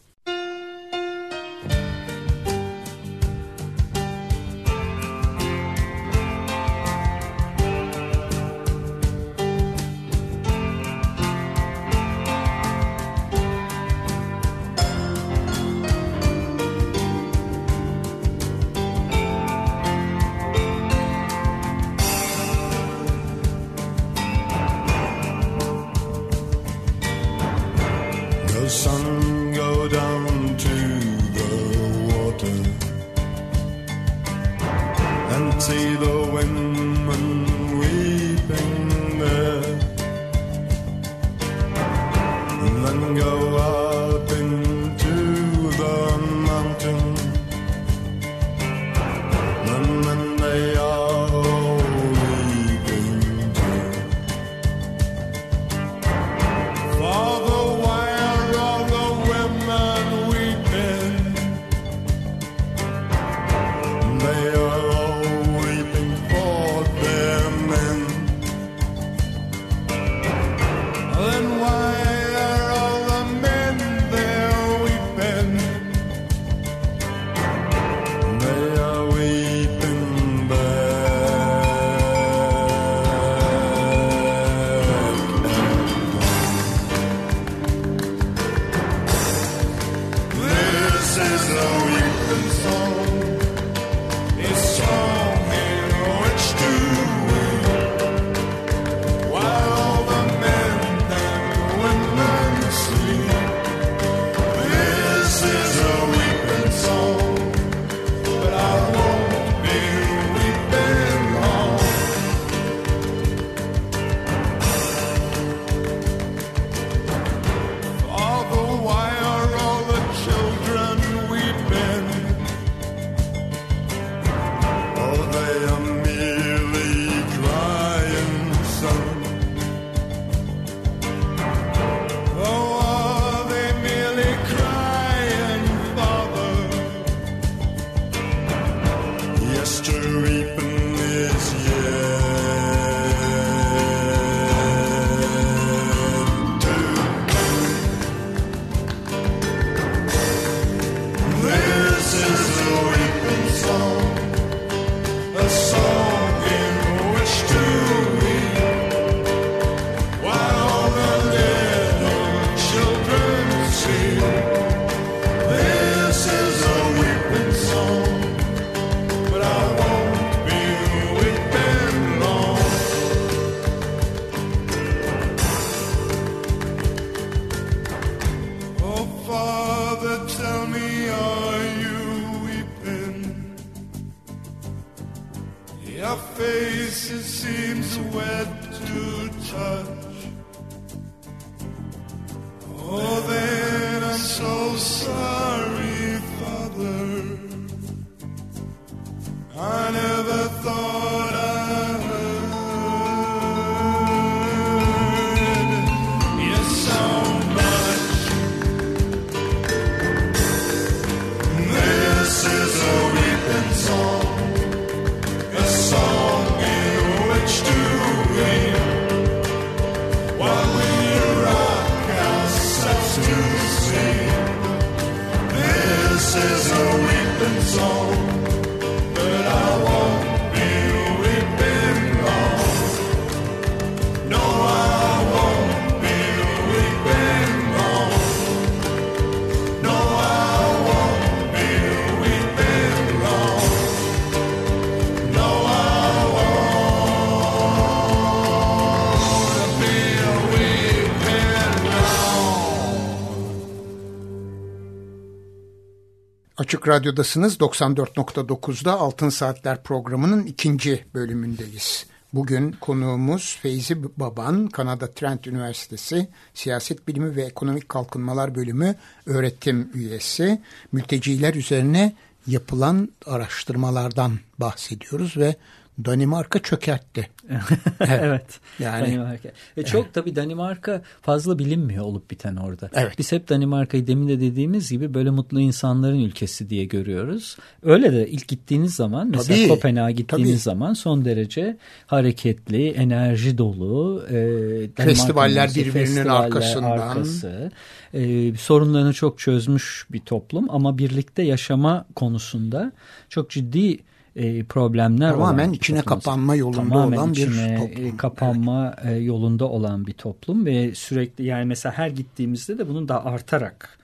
Açık 256.70 256.88
Radyo'dasınız 256.88 257.56
94.9'da 257.56 258.92
Altın 258.92 259.28
Saatler 259.28 259.82
programının 259.82 260.46
ikinci 260.46 261.04
bölümündeyiz. 261.14 262.06
Bugün 262.34 262.72
konuğumuz 262.72 263.58
Feyzi 263.62 264.18
Baban, 264.20 264.68
Kanada 264.68 265.10
Trent 265.10 265.46
Üniversitesi 265.46 266.28
Siyaset 266.54 267.08
Bilimi 267.08 267.36
ve 267.36 267.42
Ekonomik 267.42 267.88
Kalkınmalar 267.88 268.54
Bölümü 268.54 268.94
öğretim 269.26 269.90
üyesi. 269.94 270.62
Mülteciler 270.92 271.54
üzerine 271.54 272.12
yapılan 272.46 273.08
araştırmalardan 273.26 274.38
bahsediyoruz 274.58 275.36
ve 275.36 275.56
Danimarka 276.04 276.58
çökertti. 276.58 277.28
evet. 278.00 278.60
Yani- 278.78 279.06
Danimarka. 279.06 279.48
Ve 279.76 279.84
çok 279.84 280.14
tabii 280.14 280.36
Danimarka 280.36 281.02
fazla 281.22 281.58
bilinmiyor 281.58 282.04
olup 282.04 282.30
biten 282.30 282.56
orada. 282.56 282.90
Evet. 282.94 283.12
Biz 283.18 283.32
hep 283.32 283.48
Danimarka'yı 283.48 284.06
demin 284.06 284.28
de 284.28 284.40
dediğimiz 284.40 284.90
gibi 284.90 285.14
böyle 285.14 285.30
mutlu 285.30 285.60
insanların 285.60 286.20
ülkesi 286.20 286.70
diye 286.70 286.84
görüyoruz. 286.84 287.56
Öyle 287.82 288.12
de 288.12 288.28
ilk 288.28 288.48
gittiğiniz 288.48 288.94
zaman 288.94 289.28
mesela 289.28 289.56
Tabii, 289.58 289.68
Kopenhag'a 289.68 290.10
gittiğiniz 290.10 290.50
tabii. 290.50 290.58
zaman 290.74 290.94
son 290.94 291.24
derece 291.24 291.76
hareketli, 292.06 292.88
enerji 292.90 293.58
dolu. 293.58 294.24
E, 294.30 295.02
Festivaller 295.02 295.70
birbirinin 295.70 295.92
festivaller 295.92 296.44
arkasından. 296.44 296.90
arkası, 296.98 297.70
e, 298.14 298.54
sorunlarını 298.56 299.12
çok 299.12 299.38
çözmüş 299.38 300.06
bir 300.12 300.20
toplum 300.20 300.70
ama 300.70 300.98
birlikte 300.98 301.42
yaşama 301.42 302.04
konusunda 302.14 302.92
çok 303.28 303.50
ciddi 303.50 303.98
e, 304.36 304.64
problemler 304.64 305.30
Tamamen 305.30 305.58
olan 305.64 305.72
bir 305.72 305.76
içine 305.76 306.02
toplum. 306.02 306.18
kapanma 306.18 306.54
yolunda 306.56 306.88
Tamamen 306.88 307.16
olan 307.16 307.32
bir 307.32 307.48
içine, 307.48 307.78
toplum. 307.78 308.06
e, 308.06 308.16
kapanma 308.16 308.96
e, 309.04 309.12
yolunda 309.12 309.64
olan 309.68 310.06
bir 310.06 310.12
toplum 310.12 310.66
ve 310.66 310.94
sürekli 310.94 311.44
yani 311.44 311.64
mesela 311.64 311.98
her 311.98 312.08
gittiğimizde 312.08 312.78
de 312.78 312.88
bunun 312.88 313.08
da 313.08 313.24
artarak 313.24 313.98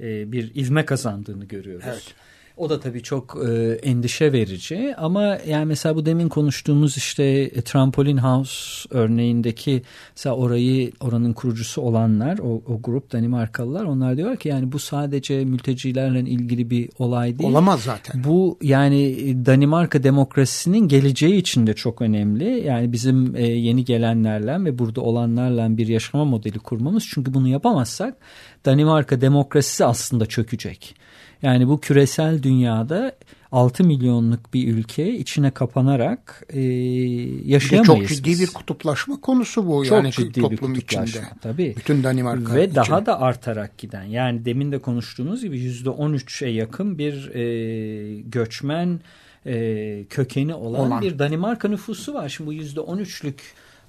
e, 0.00 0.32
bir 0.32 0.54
ivme 0.54 0.84
kazandığını 0.84 1.44
görüyoruz. 1.44 1.86
Evet. 1.88 2.14
O 2.60 2.70
da 2.70 2.80
tabii 2.80 3.02
çok 3.02 3.38
e, 3.48 3.72
endişe 3.72 4.32
verici 4.32 4.94
ama 4.96 5.38
yani 5.48 5.64
mesela 5.64 5.96
bu 5.96 6.06
demin 6.06 6.28
konuştuğumuz 6.28 6.96
işte 6.96 7.24
e, 7.24 7.62
Trampolin 7.62 8.16
House 8.16 8.88
örneğindeki 8.90 9.82
mesela 10.16 10.36
orayı 10.36 10.92
oranın 11.00 11.32
kurucusu 11.32 11.82
olanlar 11.82 12.38
o, 12.38 12.62
o 12.66 12.82
grup 12.82 13.12
Danimarkalılar 13.12 13.84
onlar 13.84 14.16
diyor 14.16 14.36
ki 14.36 14.48
yani 14.48 14.72
bu 14.72 14.78
sadece 14.78 15.44
mültecilerle 15.44 16.20
ilgili 16.20 16.70
bir 16.70 16.90
olay 16.98 17.38
değil. 17.38 17.50
Olamaz 17.50 17.80
zaten. 17.80 18.24
Bu 18.24 18.58
yani 18.62 19.16
Danimarka 19.46 20.02
demokrasisinin 20.02 20.88
geleceği 20.88 21.36
için 21.36 21.66
de 21.66 21.74
çok 21.74 22.02
önemli. 22.02 22.62
Yani 22.66 22.92
bizim 22.92 23.36
e, 23.36 23.46
yeni 23.46 23.84
gelenlerle 23.84 24.64
ve 24.64 24.78
burada 24.78 25.00
olanlarla 25.00 25.76
bir 25.76 25.88
yaşama 25.88 26.24
modeli 26.24 26.58
kurmamız. 26.58 27.06
Çünkü 27.14 27.34
bunu 27.34 27.48
yapamazsak 27.48 28.16
Danimarka 28.64 29.20
demokrasisi 29.20 29.84
aslında 29.84 30.26
çökecek. 30.26 30.94
Yani 31.42 31.68
bu 31.68 31.80
küresel 31.80 32.42
dünyada 32.42 33.12
6 33.52 33.84
milyonluk 33.84 34.54
bir 34.54 34.68
ülke 34.74 35.14
içine 35.14 35.50
kapanarak 35.50 36.44
e, 36.50 36.56
Bir 36.58 37.44
yaşayamayız. 37.44 37.86
çok 38.08 38.08
ciddi 38.16 38.28
biz. 38.28 38.40
bir 38.40 38.46
kutuplaşma 38.46 39.20
konusu 39.20 39.66
bu 39.66 39.84
Çok 39.84 39.92
yani 39.98 40.12
ciddi 40.12 40.34
bir 40.36 40.40
toplum 40.42 40.74
kutuplaşma, 40.74 41.04
içinde. 41.04 41.24
tabii. 41.42 41.74
Bütün 41.76 42.02
Danimarka 42.04 42.54
Ve 42.54 42.64
için. 42.64 42.74
daha 42.74 43.06
da 43.06 43.20
artarak 43.20 43.78
giden 43.78 44.04
yani 44.04 44.44
demin 44.44 44.72
de 44.72 44.78
konuştuğumuz 44.78 45.42
gibi 45.42 45.58
yüzde 45.58 45.88
13'e 45.88 46.48
yakın 46.48 46.98
bir 46.98 47.34
e, 47.34 48.20
göçmen 48.20 49.00
e, 49.46 50.04
kökeni 50.10 50.54
olan, 50.54 50.86
Olan. 50.86 51.02
bir 51.02 51.18
Danimarka 51.18 51.68
nüfusu 51.68 52.14
var. 52.14 52.28
Şimdi 52.28 52.48
bu 52.48 52.52
yüzde 52.52 52.80
13'lük 52.80 53.34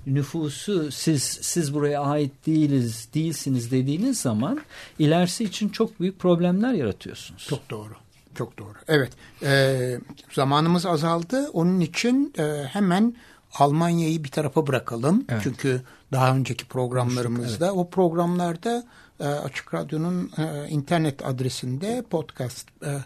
nüfusu 0.07 0.91
siz 0.91 1.23
siz 1.23 1.73
buraya 1.73 2.01
ait 2.01 2.31
değiliz 2.45 3.09
değilsiniz 3.13 3.71
dediğiniz 3.71 4.21
zaman 4.21 4.61
ilerisi 4.99 5.43
için 5.43 5.69
çok 5.69 5.99
büyük 5.99 6.19
problemler 6.19 6.73
yaratıyorsunuz. 6.73 7.47
Çok 7.49 7.69
doğru. 7.69 7.93
Çok 8.35 8.57
doğru. 8.57 8.73
Evet. 8.87 9.11
e, 9.43 9.99
zamanımız 10.31 10.85
azaldı. 10.85 11.49
Onun 11.53 11.79
için 11.79 12.33
e, 12.39 12.43
hemen 12.67 13.15
Almanya'yı 13.53 14.23
bir 14.23 14.29
tarafa 14.29 14.67
bırakalım. 14.67 15.25
Evet. 15.29 15.41
Çünkü 15.43 15.81
daha 16.11 16.35
önceki 16.35 16.65
programlarımızda 16.65 17.73
o 17.73 17.89
programlarda 17.89 18.83
e, 19.19 19.25
Açık 19.25 19.73
Radyo'nun 19.73 20.31
e, 20.37 20.69
internet 20.69 21.25
adresinde 21.25 22.03
podcast 22.09 22.67
e, 22.85 22.97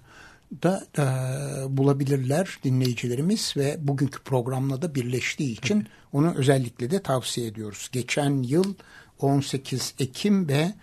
da 0.64 0.86
e, 0.98 1.04
bulabilirler 1.78 2.60
dinleyicilerimiz 2.64 3.54
ve 3.58 3.78
bugünkü 3.80 4.20
programla 4.20 4.82
da 4.82 4.96
birleştiği 4.96 5.52
için 5.52 5.88
onu 6.14 6.34
özellikle 6.36 6.92
de 6.92 7.02
tavsiye 7.02 7.48
ediyoruz. 7.48 7.90
Geçen 7.92 8.44
yıl 8.44 8.74
18 9.20 9.94
Ekim 10.00 10.48
ve 10.48 10.74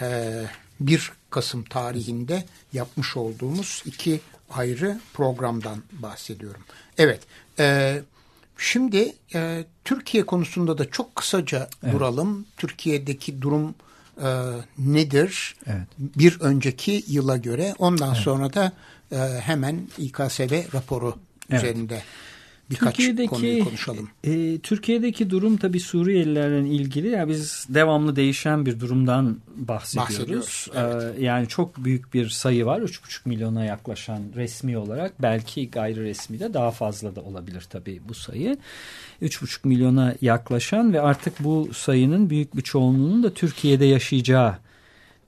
e, 0.00 0.42
1 0.80 1.12
Kasım 1.30 1.64
tarihinde 1.64 2.44
yapmış 2.72 3.16
olduğumuz 3.16 3.82
iki 3.86 4.20
ayrı 4.50 5.00
programdan 5.14 5.82
bahsediyorum. 5.92 6.60
Evet, 6.98 7.20
e, 7.58 8.00
şimdi 8.58 9.14
e, 9.34 9.64
Türkiye 9.84 10.26
konusunda 10.26 10.78
da 10.78 10.90
çok 10.90 11.16
kısaca 11.16 11.68
duralım. 11.92 12.46
Türkiye'deki 12.56 13.42
durum 13.42 13.74
e, 14.22 14.28
nedir? 14.78 15.56
Evet. 15.66 15.86
Bir 15.98 16.40
önceki 16.40 17.04
yıla 17.08 17.36
göre 17.36 17.74
ondan 17.78 18.14
sonra 18.14 18.52
da 18.52 18.72
e, 19.12 19.16
hemen 19.40 19.80
İKSV 19.98 20.74
raporu 20.74 21.14
Evet. 21.50 21.62
üzerinde 21.64 22.02
birkaç 22.70 22.96
konuyu 23.28 23.64
konuşalım. 23.64 24.10
e, 24.24 24.58
Türkiye'deki 24.58 25.30
durum 25.30 25.56
tabii 25.56 25.80
Suriyelilerle 25.80 26.68
ilgili. 26.68 27.08
Ya 27.08 27.28
biz 27.28 27.66
devamlı 27.68 28.16
değişen 28.16 28.66
bir 28.66 28.80
durumdan 28.80 29.38
bahsediyoruz. 29.56 30.18
Bahsediyoruz, 30.18 31.16
E, 31.18 31.24
yani 31.24 31.48
çok 31.48 31.84
büyük 31.84 32.14
bir 32.14 32.28
sayı 32.28 32.66
var. 32.66 32.80
3,5 32.80 33.28
milyona 33.28 33.64
yaklaşan 33.64 34.22
resmi 34.36 34.78
olarak. 34.78 35.22
Belki 35.22 35.70
gayri 35.70 36.00
resmi 36.04 36.40
de 36.40 36.54
daha 36.54 36.70
fazla 36.70 37.16
da 37.16 37.20
olabilir 37.20 37.66
tabii 37.70 38.00
bu 38.08 38.14
sayı. 38.14 38.56
3,5 39.22 39.68
milyona 39.68 40.14
yaklaşan 40.20 40.92
ve 40.92 41.00
artık 41.00 41.34
bu 41.40 41.68
sayının 41.74 42.30
büyük 42.30 42.56
bir 42.56 42.62
çoğunluğunun 42.62 43.22
da 43.22 43.34
Türkiye'de 43.34 43.84
yaşayacağı 43.84 44.56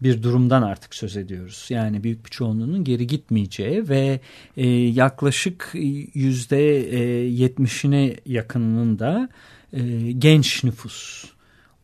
bir 0.03 0.22
durumdan 0.22 0.62
artık 0.62 0.94
söz 0.94 1.16
ediyoruz. 1.16 1.66
Yani 1.68 2.05
büyük 2.05 2.24
bir 2.24 2.30
çoğunluğunun 2.30 2.84
geri 2.84 3.07
gitmeyeceği 3.07 3.88
ve 3.88 4.20
e, 4.57 4.68
yaklaşık 4.68 5.70
yüzde 6.14 6.78
e, 6.78 7.00
yetmişine 7.28 8.16
yakınının 8.26 8.98
da 8.98 9.28
e, 9.72 10.12
genç 10.12 10.64
nüfus 10.64 11.24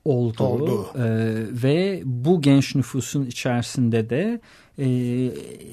olduğu 0.05 0.45
Oldu. 0.45 0.87
e, 0.95 1.05
ve 1.63 2.03
bu 2.05 2.43
genç 2.43 2.75
nüfusun 2.75 3.27
içerisinde 3.27 4.11
de 4.11 4.41
e, 4.79 5.31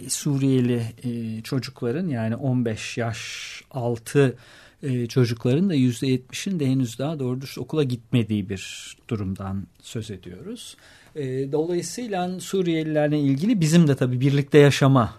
Suriyeli 0.10 0.82
e, 1.04 1.42
çocukların 1.42 2.08
yani 2.08 2.36
15 2.36 2.98
yaş 2.98 3.62
altı 3.72 4.38
e, 4.84 5.08
çocukların 5.08 5.70
da 5.70 5.74
yüzde 5.74 6.08
yetmişin 6.08 6.60
de 6.60 6.66
henüz 6.66 7.00
daha 7.00 7.20
doğru 7.20 7.42
dürüst 7.42 7.58
okula 7.58 7.84
gitmediği 7.84 8.50
bir 8.50 8.96
durumdan 9.10 9.68
söz 9.82 10.12
ediyoruz. 10.12 10.78
E, 11.16 11.52
dolayısıyla 11.52 12.40
Suriyelilerle 12.40 13.20
ilgili 13.20 13.62
bizim 13.62 13.88
de 13.88 13.96
tabii 13.96 14.20
birlikte 14.20 14.58
yaşama 14.58 15.14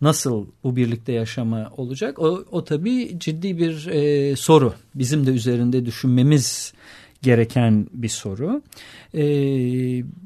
nasıl 0.00 0.46
bu 0.64 0.76
birlikte 0.76 1.12
yaşama 1.12 1.70
olacak? 1.76 2.18
O, 2.18 2.44
o 2.50 2.64
tabii 2.64 3.18
ciddi 3.18 3.58
bir 3.58 3.86
e, 3.86 4.36
soru. 4.36 4.74
Bizim 4.94 5.26
de 5.26 5.30
üzerinde 5.30 5.86
düşünmemiz 5.86 6.72
gereken 7.22 7.86
bir 7.92 8.08
soru. 8.08 8.62
E, 9.14 9.22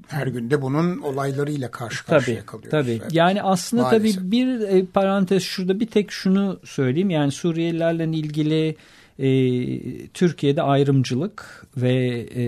Her 0.09 0.27
günde 0.27 0.63
bunun 0.63 0.99
olaylarıyla 0.99 1.71
karşı 1.71 2.07
karşıya 2.07 2.37
tabii, 2.37 2.47
kalıyoruz. 2.47 2.71
tabii. 2.71 2.91
Evet. 3.03 3.13
Yani 3.15 3.43
aslında 3.43 3.83
Maalesef. 3.83 4.15
tabii 4.17 4.31
bir 4.31 4.61
e, 4.61 4.85
parantez 4.87 5.43
şurada 5.43 5.81
bir 5.81 5.87
tek 5.87 6.11
şunu 6.11 6.61
söyleyeyim. 6.65 7.11
Yani 7.11 7.33
Suriyelilerle 7.33 8.05
ilgili 8.05 8.77
e, 9.23 10.07
Türkiye'de 10.07 10.63
ayrımcılık 10.63 11.67
ve 11.77 12.27
e, 12.35 12.45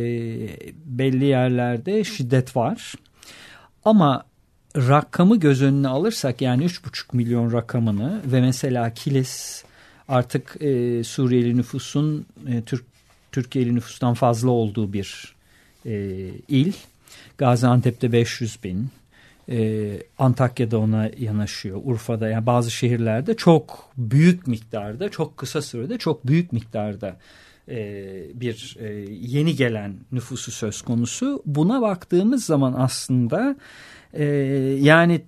belli 0.84 1.24
yerlerde 1.24 2.04
şiddet 2.04 2.56
var. 2.56 2.94
Ama 3.84 4.24
rakamı 4.76 5.36
göz 5.36 5.62
önüne 5.62 5.88
alırsak 5.88 6.40
yani 6.40 6.64
3,5 6.64 7.16
milyon 7.16 7.52
rakamını 7.52 8.20
ve 8.26 8.40
mesela 8.40 8.94
Kilis 8.94 9.64
artık 10.08 10.56
e, 10.60 11.04
Suriyeli 11.04 11.56
nüfusun 11.56 12.26
e, 12.48 12.62
Türk 12.62 12.84
Türkiye'li 13.32 13.74
nüfustan 13.74 14.14
fazla 14.14 14.50
olduğu 14.50 14.92
bir 14.92 15.34
e, 15.86 15.92
il. 16.48 16.72
Gaziantep'te 17.38 18.12
500 18.12 18.58
bin. 18.64 18.88
E, 19.48 19.98
Antakya'da 20.18 20.78
ona 20.78 21.10
yanaşıyor. 21.18 21.80
Urfa'da 21.84 22.28
yani 22.28 22.46
bazı 22.46 22.70
şehirlerde 22.70 23.36
çok 23.36 23.88
büyük 23.96 24.46
miktarda 24.46 25.08
çok 25.08 25.36
kısa 25.36 25.62
sürede 25.62 25.98
çok 25.98 26.26
büyük 26.26 26.52
miktarda 26.52 27.16
e, 27.68 27.76
bir 28.34 28.76
e, 28.80 28.86
yeni 29.10 29.56
gelen 29.56 29.94
nüfusu 30.12 30.50
söz 30.50 30.82
konusu. 30.82 31.42
Buna 31.46 31.82
baktığımız 31.82 32.44
zaman 32.44 32.74
aslında 32.78 33.56
e, 34.12 34.24
yani 34.80 35.22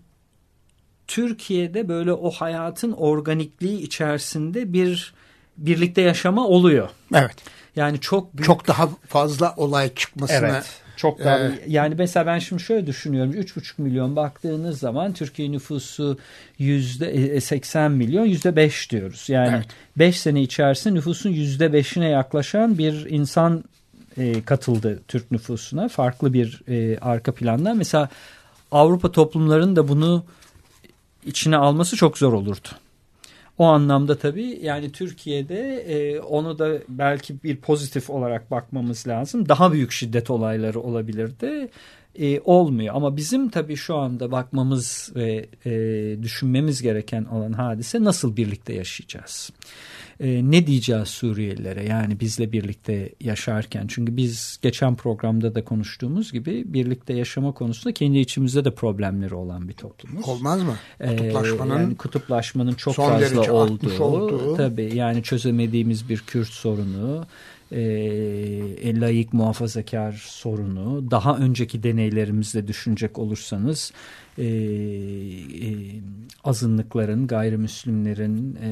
Türkiye'de 1.07 1.89
böyle 1.89 2.12
o 2.12 2.31
hayatın 2.31 2.93
organikliği 2.93 3.81
içerisinde 3.81 4.73
bir 4.73 5.14
birlikte 5.57 6.03
yaşama 6.03 6.47
oluyor. 6.47 6.89
Evet. 7.14 7.37
Yani 7.77 8.01
çok 8.01 8.37
büyük 8.37 8.47
Çok 8.47 8.67
daha 8.67 8.89
fazla 9.09 9.55
olay 9.57 9.95
çıkmasına 9.95 10.39
Evet. 10.39 10.86
Çok 10.97 11.25
daha 11.25 11.39
Ee, 11.39 11.51
yani 11.69 11.95
mesela 11.99 12.27
ben 12.27 12.39
şimdi 12.39 12.63
şöyle 12.63 12.87
düşünüyorum 12.87 13.33
3,5 13.33 13.83
milyon 13.83 14.17
baktığınız 14.17 14.79
zaman 14.79 15.13
Türkiye 15.13 15.53
nüfusu 15.53 16.19
yüzde 16.59 17.11
e, 17.11 17.41
80 17.41 17.93
milyon 17.93 18.25
yüzde 18.25 18.57
5 18.57 18.91
diyoruz. 18.91 19.25
Yani 19.29 19.55
Evet. 19.57 19.67
5 19.97 20.21
sene 20.21 20.43
içerisinde 20.43 20.95
nüfusun 20.95 21.31
yüzde 21.31 21.67
5'ine 21.67 22.09
yaklaşan 22.09 22.79
bir 22.79 23.07
insan 23.11 23.65
e, 24.19 24.43
katıldı 24.43 25.01
Türk 25.09 25.31
nüfusuna 25.31 25.89
farklı 25.89 26.33
bir 26.33 26.63
e, 26.69 26.99
arka 26.99 27.33
plandan. 27.35 27.77
Mesela 27.77 28.09
Avrupa 28.71 29.13
toplumlarının 29.13 29.77
da 29.77 29.89
bunu 29.89 30.25
içine 31.27 31.57
alması 31.57 31.97
çok 31.97 32.19
zor 32.19 32.33
olurdu. 32.33 32.69
O 33.59 33.65
anlamda 33.65 34.19
tabii 34.19 34.59
yani 34.63 34.93
Türkiye'de 34.93 35.81
e, 35.81 36.21
onu 36.21 36.59
da 36.59 36.79
belki 36.89 37.43
bir 37.43 37.57
pozitif 37.57 38.11
olarak 38.11 38.51
bakmamız 38.51 39.09
lazım. 39.09 39.49
Daha 39.49 39.73
büyük 39.73 39.93
şiddet 39.93 40.31
olayları 40.31 40.81
olabilirdi. 40.81 41.69
E, 42.19 42.41
olmuyor 42.41 42.95
ama 42.95 43.17
bizim 43.17 43.49
tabii 43.49 43.77
şu 43.77 43.97
anda 43.97 44.31
bakmamız 44.31 45.13
ve 45.15 45.47
e, 45.67 45.73
düşünmemiz 46.23 46.83
gereken 46.83 47.25
olan 47.25 47.53
hadise 47.53 48.05
nasıl 48.05 48.37
birlikte 48.37 48.73
yaşayacağız? 48.73 49.51
E, 50.21 50.51
ne 50.51 50.67
diyeceğiz 50.67 51.09
Suriyelilere 51.09 51.85
yani 51.89 52.21
bizle 52.21 52.53
birlikte 52.53 53.12
yaşarken? 53.21 53.87
Çünkü 53.87 54.17
biz 54.17 54.59
geçen 54.62 54.97
programda 54.97 55.55
da 55.55 55.64
konuştuğumuz 55.64 56.33
gibi 56.33 56.64
birlikte 56.67 57.14
yaşama 57.14 57.53
konusunda 57.53 57.95
kendi 57.95 58.19
içimizde 58.19 58.64
de 58.64 58.75
problemleri 58.75 59.35
olan 59.35 59.69
bir 59.69 59.73
toplumuz. 59.73 60.29
olmaz 60.29 60.62
mı? 60.62 60.77
Ee, 61.01 61.17
Kutuplaşmanın 61.17 61.81
yani 61.81 61.97
kutuplaşmanın 61.97 62.75
çok 62.75 62.95
fazla 62.95 63.53
olduğu, 63.53 64.03
olduğu. 64.03 64.57
tabii 64.57 64.95
yani 64.95 65.23
çözemediğimiz 65.23 66.09
bir 66.09 66.19
Kürt 66.19 66.49
sorunu, 66.49 67.27
e, 67.73 69.01
layık 69.01 69.33
muhafazakar 69.33 70.12
sorunu, 70.12 71.11
daha 71.11 71.37
önceki 71.39 71.83
deneylerimizde 71.83 72.69
düşünecek 72.69 73.19
olursanız 73.19 73.93
e, 74.39 74.45
e, 74.45 74.51
azınlıkların, 76.45 77.27
gayrimüslimlerin 77.27 78.59
e, 78.62 78.71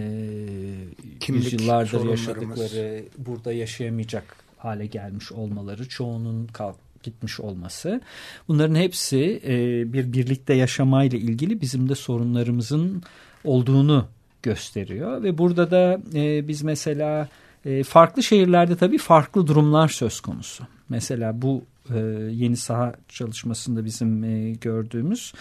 Kimlik 1.20 1.52
yüzyıllardır 1.52 2.08
yaşadıkları, 2.08 3.04
burada 3.18 3.52
yaşayamayacak 3.52 4.36
hale 4.58 4.86
gelmiş 4.86 5.32
olmaları, 5.32 5.88
çoğunun 5.88 6.46
kalk 6.46 6.76
gitmiş 7.02 7.40
olması. 7.40 8.00
Bunların 8.48 8.74
hepsi 8.74 9.40
e, 9.46 9.52
bir 9.92 10.12
birlikte 10.12 10.54
yaşamayla 10.54 11.18
ilgili 11.18 11.60
bizim 11.60 11.88
de 11.88 11.94
sorunlarımızın 11.94 13.02
olduğunu 13.44 14.06
gösteriyor. 14.42 15.22
Ve 15.22 15.38
burada 15.38 15.70
da 15.70 16.00
e, 16.14 16.48
biz 16.48 16.62
mesela 16.62 17.28
e, 17.64 17.82
farklı 17.82 18.22
şehirlerde 18.22 18.76
tabii 18.76 18.98
farklı 18.98 19.46
durumlar 19.46 19.88
söz 19.88 20.20
konusu. 20.20 20.64
Mesela 20.88 21.42
bu 21.42 21.64
e, 21.94 21.98
yeni 22.30 22.56
saha 22.56 22.94
çalışmasında 23.08 23.84
bizim 23.84 24.24
e, 24.24 24.50
gördüğümüz 24.50 25.32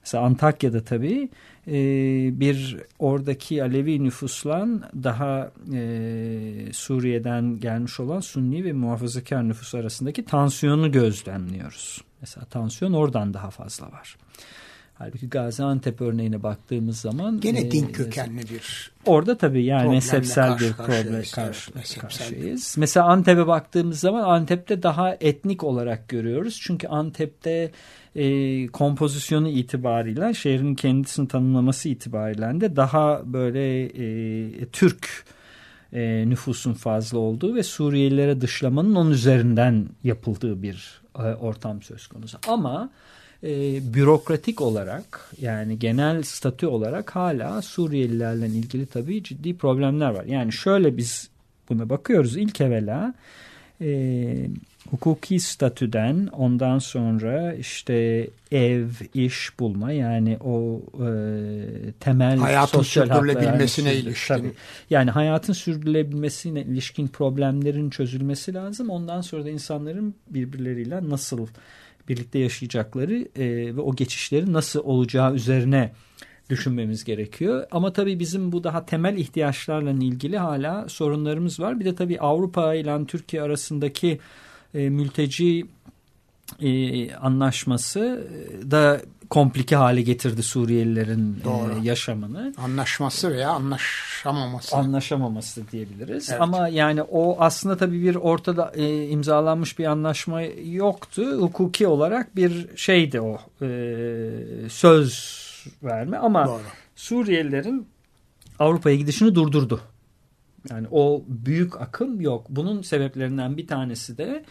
mesela 0.00 0.24
Antakya'da 0.24 0.84
tabii 0.84 1.28
e, 1.66 1.72
bir 2.40 2.76
oradaki 2.98 3.62
Alevi 3.62 4.04
nüfusla 4.04 4.68
daha 5.02 5.50
e, 5.74 6.72
Suriye'den 6.72 7.60
gelmiş 7.60 8.00
olan 8.00 8.20
Sunni 8.20 8.64
ve 8.64 8.72
muhafazakar 8.72 9.48
nüfus 9.48 9.74
arasındaki 9.74 10.24
tansiyonu 10.24 10.92
gözlemliyoruz. 10.92 12.00
Mesela 12.20 12.46
tansiyon 12.46 12.92
oradan 12.92 13.34
daha 13.34 13.50
fazla 13.50 13.92
var. 13.92 14.16
Halbuki 14.98 15.28
Gaziantep 15.28 16.00
örneğine 16.00 16.42
baktığımız 16.42 17.00
zaman 17.00 17.40
gene 17.40 17.60
e, 17.60 17.70
din 17.70 17.86
kökenli 17.86 18.42
bir 18.42 18.92
Orada 19.06 19.38
tabii 19.38 19.64
yani 19.64 19.90
mezhepsel 19.90 20.48
karşı 20.48 20.64
bir 20.64 20.72
problem 20.72 21.22
karşı, 21.34 21.72
karşıyayız. 22.00 22.74
Mesela 22.78 23.06
Antep'e 23.06 23.46
baktığımız 23.46 24.00
zaman 24.00 24.22
Antep'te 24.22 24.82
daha 24.82 25.14
etnik 25.20 25.64
olarak 25.64 26.08
görüyoruz. 26.08 26.60
Çünkü 26.62 26.88
Antep'te 26.88 27.70
e, 28.14 28.66
kompozisyonu 28.66 29.48
itibariyle 29.48 30.34
şehrin 30.34 30.74
kendisini 30.74 31.28
tanımlaması 31.28 31.88
itibariyle 31.88 32.60
de 32.60 32.76
daha 32.76 33.22
böyle 33.32 33.84
e, 33.84 34.66
Türk 34.66 35.24
e, 35.92 36.24
nüfusun 36.28 36.72
fazla 36.74 37.18
olduğu 37.18 37.54
ve 37.54 37.62
Suriyelilere 37.62 38.40
dışlamanın 38.40 38.94
onun 38.94 39.10
üzerinden 39.10 39.88
yapıldığı 40.04 40.62
bir 40.62 41.00
e, 41.18 41.22
ortam 41.22 41.82
söz 41.82 42.06
konusu. 42.06 42.38
Ama 42.48 42.90
e, 43.42 43.48
bürokratik 43.94 44.60
olarak 44.60 45.30
yani 45.40 45.78
genel 45.78 46.22
statü 46.22 46.66
olarak 46.66 47.16
hala 47.16 47.62
Suriyelilerle 47.62 48.46
ilgili 48.46 48.86
tabii 48.86 49.22
ciddi 49.22 49.56
problemler 49.56 50.10
var. 50.10 50.24
Yani 50.24 50.52
şöyle 50.52 50.96
biz 50.96 51.28
buna 51.68 51.88
bakıyoruz 51.88 52.36
ilk 52.36 52.60
evvela 52.60 53.14
e, 53.80 54.50
hukuki 54.90 55.40
statüden 55.40 56.28
ondan 56.32 56.78
sonra 56.78 57.54
işte 57.54 58.28
ev, 58.52 58.86
iş 59.14 59.58
bulma 59.58 59.92
yani 59.92 60.38
o 60.44 60.82
e, 60.94 61.10
temel 62.00 62.38
Hayatın 62.38 62.82
sürdürülebilmesine 62.82 63.88
yani, 63.88 63.98
ilişkin. 63.98 64.34
tabii. 64.34 64.52
Yani 64.90 65.10
hayatın 65.10 65.52
sürdürülebilmesine 65.52 66.62
ilişkin 66.62 67.08
problemlerin 67.08 67.90
çözülmesi 67.90 68.54
lazım. 68.54 68.90
Ondan 68.90 69.20
sonra 69.20 69.44
da 69.44 69.50
insanların 69.50 70.14
birbirleriyle 70.30 71.08
nasıl 71.08 71.46
birlikte 72.08 72.38
yaşayacakları 72.38 73.28
e, 73.36 73.76
ve 73.76 73.80
o 73.80 73.96
geçişlerin 73.96 74.52
nasıl 74.52 74.80
olacağı 74.84 75.34
üzerine 75.34 75.92
düşünmemiz 76.50 77.04
gerekiyor. 77.04 77.66
Ama 77.70 77.92
tabii 77.92 78.18
bizim 78.18 78.52
bu 78.52 78.64
daha 78.64 78.86
temel 78.86 79.16
ihtiyaçlarla 79.16 79.90
ilgili 79.90 80.38
hala 80.38 80.88
sorunlarımız 80.88 81.60
var. 81.60 81.80
Bir 81.80 81.84
de 81.84 81.94
tabii 81.94 82.20
Avrupa 82.20 82.74
ile 82.74 83.06
Türkiye 83.06 83.42
arasındaki 83.42 84.18
e, 84.74 84.88
mülteci 84.88 85.66
e, 86.60 87.14
anlaşması 87.14 88.28
da 88.70 89.00
komplike 89.30 89.76
hale 89.76 90.02
getirdi 90.02 90.42
Suriyelilerin 90.42 91.40
Doğru. 91.44 91.82
e, 91.82 91.86
yaşamını. 91.86 92.54
anlaşması 92.58 93.30
veya 93.30 93.50
anlaşamaması. 93.50 94.76
Anlaşamaması 94.76 95.70
diyebiliriz. 95.72 96.30
Evet. 96.30 96.40
Ama 96.40 96.68
yani 96.68 97.02
o 97.02 97.36
aslında 97.40 97.76
tabii 97.76 98.02
bir 98.02 98.14
ortada 98.14 98.72
e, 98.74 99.08
imzalanmış 99.08 99.78
bir 99.78 99.84
anlaşma 99.84 100.42
yoktu. 100.64 101.22
Hukuki 101.40 101.86
olarak 101.86 102.36
bir 102.36 102.76
şeydi 102.76 103.20
o 103.20 103.38
e, 103.62 103.68
söz 104.68 105.38
verme 105.82 106.16
ama 106.18 106.46
Doğru. 106.46 106.62
Suriyelilerin 106.96 107.88
Avrupa'ya 108.58 108.96
gidişini 108.96 109.34
durdurdu. 109.34 109.80
Yani 110.70 110.86
o 110.90 111.22
büyük 111.28 111.80
akım 111.80 112.20
yok. 112.20 112.46
Bunun 112.48 112.82
sebeplerinden 112.82 113.56
bir 113.56 113.66
tanesi 113.66 114.18
de 114.18 114.44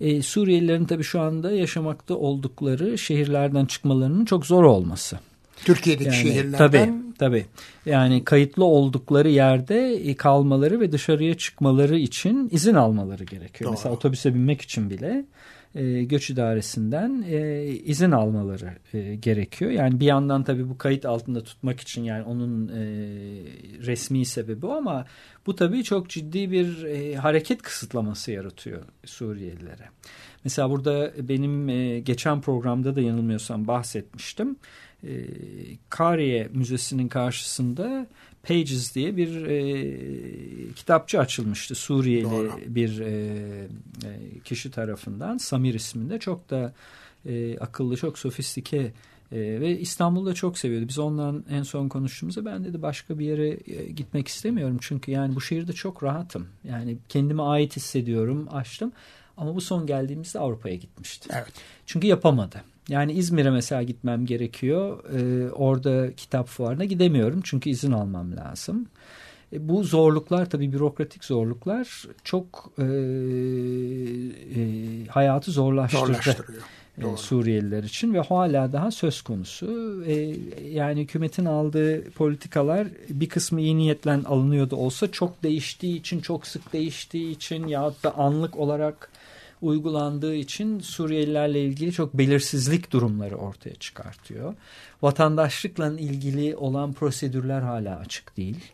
e, 0.00 0.22
Suriyelilerin 0.22 0.84
tabii 0.84 1.02
şu 1.02 1.20
anda 1.20 1.52
yaşamakta 1.52 2.14
oldukları 2.14 2.98
şehirlerden 2.98 3.66
çıkmalarının 3.66 4.24
çok 4.24 4.46
zor 4.46 4.64
olması. 4.64 5.18
Türkiye'deki 5.64 6.08
Yani, 6.08 6.16
şehirlerden 6.16 6.58
Tabii 6.58 6.92
tabii. 7.18 7.46
Yani 7.86 8.24
kayıtlı 8.24 8.64
oldukları 8.64 9.28
yerde 9.28 9.94
e, 9.94 10.14
kalmaları 10.16 10.80
ve 10.80 10.92
dışarıya 10.92 11.34
çıkmaları 11.34 11.98
için 11.98 12.48
izin 12.52 12.74
almaları 12.74 13.24
gerekiyor. 13.24 13.68
Doğru. 13.68 13.76
Mesela 13.78 13.94
otobüse 13.94 14.34
binmek 14.34 14.60
için 14.60 14.90
bile 14.90 15.24
e, 15.74 16.04
göç 16.04 16.30
idaresinden 16.30 17.24
e, 17.28 17.66
izin 17.66 18.10
almaları 18.10 18.78
e, 18.92 19.14
gerekiyor. 19.14 19.70
Yani 19.70 20.00
bir 20.00 20.06
yandan 20.06 20.44
tabii 20.44 20.68
bu 20.68 20.78
kayıt 20.78 21.06
altında 21.06 21.42
tutmak 21.42 21.80
için 21.80 22.04
yani 22.04 22.22
onun 22.24 22.68
e, 22.68 22.82
resmi 23.86 24.26
sebebi 24.26 24.66
o 24.66 24.72
ama 24.72 25.06
bu 25.46 25.56
tabii 25.56 25.84
çok 25.84 26.08
ciddi 26.08 26.50
bir 26.50 26.84
e, 26.84 27.14
hareket 27.14 27.62
kısıtlaması 27.62 28.32
yaratıyor 28.32 28.82
Suriyelilere. 29.04 29.88
Mesela 30.44 30.70
burada 30.70 31.12
benim 31.28 31.68
e, 31.68 32.00
geçen 32.00 32.40
programda 32.40 32.96
da 32.96 33.00
yanılmıyorsam 33.00 33.66
bahsetmiştim. 33.66 34.56
E, 35.04 35.26
Kariye 35.90 36.48
Müzesi'nin 36.54 37.08
karşısında 37.08 38.06
Pages 38.42 38.94
diye 38.94 39.16
bir 39.16 39.46
e, 39.46 40.72
kitapçı 40.74 41.20
açılmıştı 41.20 41.74
Suriyeli 41.74 42.30
Doğru. 42.30 42.52
bir 42.66 43.00
e, 43.00 43.10
e, 44.04 44.40
kişi 44.44 44.70
tarafından 44.70 45.38
Samir 45.38 45.74
isminde 45.74 46.18
çok 46.18 46.50
da 46.50 46.72
e, 47.26 47.58
akıllı 47.58 47.96
çok 47.96 48.18
sofistike 48.18 48.92
e, 49.32 49.60
ve 49.60 49.78
İstanbul'da 49.78 50.34
çok 50.34 50.58
seviyordu. 50.58 50.88
Biz 50.88 50.98
ondan 50.98 51.44
en 51.50 51.62
son 51.62 51.88
konuştuğumuzda 51.88 52.44
ben 52.44 52.64
dedi 52.64 52.82
başka 52.82 53.18
bir 53.18 53.26
yere 53.26 53.48
e, 53.48 53.84
gitmek 53.90 54.28
istemiyorum 54.28 54.78
çünkü 54.80 55.10
yani 55.10 55.34
bu 55.34 55.40
şehirde 55.40 55.72
çok 55.72 56.02
rahatım. 56.02 56.48
Yani 56.64 56.96
kendime 57.08 57.42
ait 57.42 57.76
hissediyorum 57.76 58.48
açtım 58.50 58.92
ama 59.36 59.54
bu 59.54 59.60
son 59.60 59.86
geldiğimizde 59.86 60.38
Avrupa'ya 60.38 60.74
gitmişti. 60.74 61.28
Evet. 61.32 61.52
Çünkü 61.86 62.06
yapamadı. 62.06 62.62
Yani 62.88 63.12
İzmir'e 63.12 63.50
mesela 63.50 63.82
gitmem 63.82 64.26
gerekiyor. 64.26 65.04
Ee, 65.14 65.50
orada 65.50 66.12
kitap 66.16 66.46
fuarına 66.48 66.84
gidemiyorum 66.84 67.40
çünkü 67.44 67.70
izin 67.70 67.92
almam 67.92 68.36
lazım. 68.36 68.86
E, 69.52 69.68
bu 69.68 69.84
zorluklar 69.84 70.50
tabii 70.50 70.72
bürokratik 70.72 71.24
zorluklar 71.24 72.04
çok 72.24 72.72
e, 72.78 72.84
e, 74.56 74.62
hayatı 75.06 75.50
zorlaştırdı. 75.50 76.06
Zorlaştırıyor. 76.06 76.62
e, 76.98 77.02
Doğru. 77.02 77.16
Suriyeliler 77.16 77.82
için 77.82 78.14
ve 78.14 78.20
hala 78.20 78.72
daha 78.72 78.90
söz 78.90 79.22
konusu. 79.22 80.02
E, 80.06 80.36
yani 80.68 81.00
hükümetin 81.00 81.44
aldığı 81.44 82.10
politikalar 82.10 82.86
bir 83.08 83.28
kısmı 83.28 83.60
iyi 83.60 83.76
niyetle 83.76 84.12
alınıyordu 84.12 84.76
olsa 84.76 85.10
çok 85.10 85.42
değiştiği 85.42 85.98
için, 85.98 86.20
çok 86.20 86.46
sık 86.46 86.72
değiştiği 86.72 87.30
için 87.30 87.66
yahut 87.66 88.04
da 88.04 88.18
anlık 88.18 88.56
olarak 88.56 89.11
uygulandığı 89.62 90.34
için 90.34 90.80
Suriyelilerle 90.80 91.64
ilgili 91.64 91.92
çok 91.92 92.14
belirsizlik 92.14 92.92
durumları 92.92 93.36
ortaya 93.36 93.74
çıkartıyor. 93.74 94.54
Vatandaşlıkla 95.02 95.92
ilgili 95.92 96.56
olan 96.56 96.92
prosedürler 96.92 97.60
hala 97.60 97.98
açık 97.98 98.36
değil. 98.36 98.72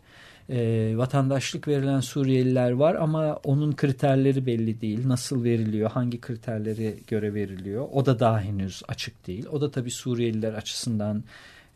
E, 0.51 0.93
vatandaşlık 0.97 1.69
verilen 1.69 2.01
Suriyeliler 2.01 2.71
var 2.71 2.95
ama 2.95 3.37
onun 3.45 3.73
kriterleri 3.73 4.47
belli 4.47 4.81
değil. 4.81 5.09
Nasıl 5.09 5.45
veriliyor, 5.45 5.91
hangi 5.91 6.21
kriterlere 6.21 6.95
göre 7.07 7.35
veriliyor 7.35 7.89
o 7.93 8.07
da 8.07 8.21
daha 8.21 8.41
henüz 8.41 8.83
açık 8.89 9.27
değil. 9.27 9.47
O 9.47 9.61
da 9.61 9.71
tabii 9.71 9.91
Suriyeliler 9.91 10.53
açısından 10.53 11.25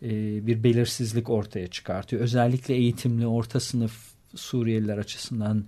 e, 0.03 0.11
bir 0.47 0.65
belirsizlik 0.65 1.31
ortaya 1.31 1.67
çıkartıyor. 1.67 2.23
Özellikle 2.23 2.75
eğitimli 2.75 3.27
orta 3.27 3.61
sınıf 3.61 4.13
Suriyeliler 4.35 4.99
açısından 4.99 5.65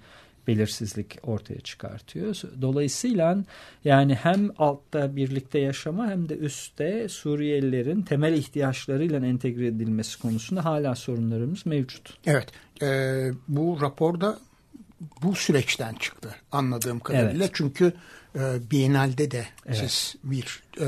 belirsizlik 0.48 1.18
ortaya 1.22 1.60
çıkartıyor. 1.60 2.42
Dolayısıyla 2.60 3.38
yani 3.84 4.14
hem 4.14 4.50
altta 4.58 5.16
birlikte 5.16 5.58
yaşama 5.58 6.06
hem 6.06 6.28
de 6.28 6.36
üstte 6.36 7.08
Suriyelilerin 7.08 8.02
temel 8.02 8.32
ihtiyaçlarıyla 8.32 9.26
entegre 9.26 9.66
edilmesi 9.66 10.18
konusunda 10.18 10.64
hala 10.64 10.94
sorunlarımız 10.94 11.66
mevcut. 11.66 12.18
Evet. 12.26 12.48
e, 12.82 13.30
bu 13.48 13.78
raporda 13.80 14.38
bu 15.22 15.34
süreçten 15.34 15.94
çıktı 15.94 16.34
anladığım 16.52 17.00
kadarıyla. 17.00 17.44
Evet. 17.44 17.50
Çünkü 17.54 17.92
e, 18.38 18.70
Biennale'de 18.70 19.30
de 19.30 19.46
Evet. 19.66 19.78
siz 19.78 20.14
bir 20.24 20.62
e, 20.80 20.86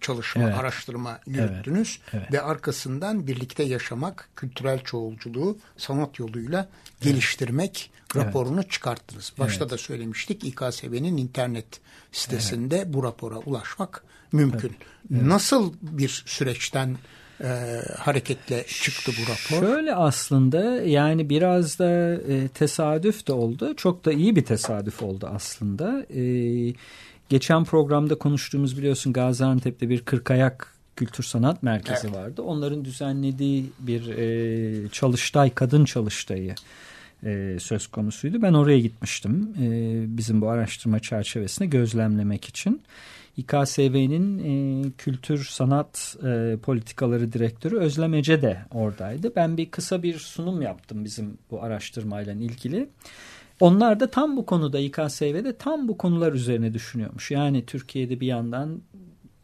çalışma, 0.00 0.42
Evet. 0.42 0.54
araştırma 0.54 1.20
yürüttünüz. 1.26 2.00
Evet. 2.12 2.32
Ve 2.32 2.40
arkasından 2.42 3.26
birlikte 3.26 3.62
yaşamak, 3.62 4.28
kültürel 4.36 4.84
çoğulculuğu 4.84 5.58
sanat 5.76 6.18
yoluyla 6.18 6.68
geliştirmek 7.00 7.90
raporunu 8.16 8.68
çıkarttınız. 8.68 9.32
Başta 9.38 9.64
Evet. 9.64 9.72
da 9.72 9.78
söylemiştik 9.78 10.44
İKSV'nin 10.44 11.16
internet 11.16 11.80
sitesinde 12.12 12.92
bu 12.92 13.02
rapora 13.04 13.38
ulaşmak 13.38 14.04
mümkün. 14.32 14.76
Nasıl 15.10 15.74
bir 15.82 16.22
süreçten 16.26 16.96
e, 17.44 17.80
hareketle 17.98 18.64
çıktı 18.66 19.12
bu 19.18 19.22
rapor? 19.22 19.66
Şöyle 19.66 19.94
aslında 19.94 20.62
yani 20.82 21.30
biraz 21.30 21.78
da 21.78 22.14
e, 22.14 22.48
tesadüf 22.48 23.26
de 23.26 23.32
oldu. 23.32 23.74
Çok 23.76 24.04
da 24.04 24.12
iyi 24.12 24.36
bir 24.36 24.44
tesadüf 24.44 25.02
oldu 25.02 25.30
aslında. 25.34 26.06
E, 26.14 26.22
geçen 27.28 27.64
programda 27.64 28.14
konuştuğumuz 28.14 28.78
biliyorsun 28.78 29.12
Gaziantep'te 29.12 29.88
bir 29.88 30.00
Kırkayak 30.00 30.76
Kültür 30.96 31.24
Sanat 31.24 31.62
Merkezi 31.62 32.12
vardı. 32.12 32.42
Onların 32.42 32.84
düzenlediği 32.84 33.66
bir 33.78 34.08
e, 34.08 34.88
çalıştay, 34.88 35.50
kadın 35.50 35.84
çalıştayı 35.84 36.54
e, 37.24 37.56
söz 37.60 37.86
konusuydu. 37.86 38.42
Ben 38.42 38.52
oraya 38.52 38.80
gitmiştim 38.80 39.54
e, 39.60 39.68
bizim 40.16 40.40
bu 40.40 40.48
araştırma 40.48 41.00
çerçevesinde 41.00 41.68
gözlemlemek 41.68 42.44
için. 42.44 42.82
İKSV'nin 43.36 44.38
e, 44.38 44.84
kültür 44.98 45.44
sanat 45.44 46.16
e, 46.24 46.56
politikaları 46.62 47.32
direktörü 47.32 47.78
Özlem 47.78 48.14
Ece 48.14 48.42
de 48.42 48.58
oradaydı. 48.74 49.32
Ben 49.36 49.56
bir 49.56 49.70
kısa 49.70 50.02
bir 50.02 50.18
sunum 50.18 50.62
yaptım 50.62 51.04
bizim 51.04 51.38
bu 51.50 51.62
araştırmayla 51.62 52.32
ilgili. 52.32 52.88
Onlar 53.60 54.00
da 54.00 54.10
tam 54.10 54.36
bu 54.36 54.46
konuda 54.46 54.78
İKSV'de 54.78 55.56
tam 55.56 55.88
bu 55.88 55.98
konular 55.98 56.32
üzerine 56.32 56.74
düşünüyormuş. 56.74 57.30
Yani 57.30 57.66
Türkiye'de 57.66 58.20
bir 58.20 58.26
yandan 58.26 58.82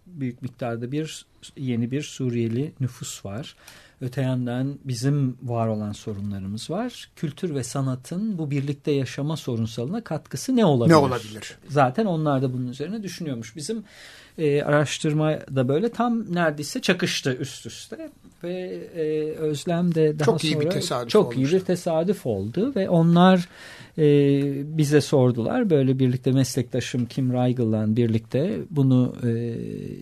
büyük 0.07 0.43
miktarda 0.43 0.93
bir 0.93 1.27
yeni 1.57 1.91
bir 1.91 2.03
Suriyeli 2.03 2.73
nüfus 2.81 3.25
var. 3.25 3.57
Öte 4.03 4.23
yandan 4.23 4.79
bizim 4.85 5.39
var 5.43 5.69
olan 5.69 5.93
sorunlarımız 5.93 6.71
var. 6.71 7.11
Kültür 7.17 7.55
ve 7.55 7.65
sanatın 7.65 8.39
bu 8.39 8.51
birlikte 8.51 8.91
yaşama 8.91 9.37
sorunsalına 9.37 10.05
katkısı 10.05 10.57
ne 10.57 10.65
olabilir? 10.65 10.95
Ne 10.95 10.97
olabilir? 10.97 11.59
Zaten 11.69 12.07
onlar 12.07 12.43
da 12.43 12.53
bunun 12.53 12.67
üzerine 12.67 13.03
düşünüyormuş. 13.03 13.57
Bizim 13.57 13.85
e, 14.39 14.63
araştırma 14.63 15.31
da 15.31 15.69
böyle 15.69 15.89
tam 15.89 16.35
neredeyse 16.35 16.81
çakıştı 16.81 17.37
üst 17.37 17.67
üste 17.67 18.11
ve 18.45 18.81
e, 18.97 19.33
Özlem 19.39 19.95
de 19.95 20.19
daha 20.19 20.27
Çok 20.27 20.45
iyi 20.45 20.53
sonra 20.53 20.65
bir 20.65 20.71
tesadüf 20.71 21.11
çok 21.11 21.33
iyi 21.33 21.37
olmuştu. 21.37 21.57
bir 21.57 21.61
tesadüf 21.65 22.27
oldu 22.27 22.73
ve 22.77 22.89
onlar 22.89 23.49
e, 23.99 24.05
bize 24.79 25.01
sordular 25.01 25.71
böyle 25.71 25.99
birlikte 25.99 26.33
meslektaşım 26.33 27.07
Kim 27.07 27.33
Reigel'la 27.33 27.97
birlikte 27.97 28.59
bunu 28.71 29.15
e, 29.23 29.29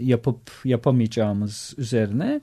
yapıp 0.05 0.41
yapamayacağımız 0.65 1.75
üzerine 1.79 2.41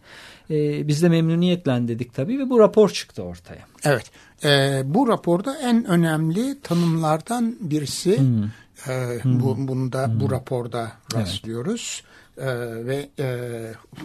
e, 0.50 0.88
biz 0.88 1.04
de 1.04 1.10
memnuniyetle 1.10 1.88
dedik 1.88 2.14
tabii 2.14 2.40
ve 2.40 2.50
bu 2.50 2.60
rapor 2.60 2.90
çıktı 2.90 3.24
ortaya. 3.24 3.66
Evet. 3.84 4.12
E, 4.44 4.82
bu 4.86 5.08
raporda 5.08 5.58
en 5.58 5.86
önemli 5.86 6.62
tanımlardan 6.62 7.56
birisi 7.62 8.20
e, 8.88 9.20
bu, 9.26 9.68
bunu 9.68 9.92
da 9.92 10.20
bu 10.20 10.32
raporda 10.32 10.92
rastlıyoruz. 11.16 12.04
E, 12.38 12.48
ve 12.86 13.10
e, 13.20 13.28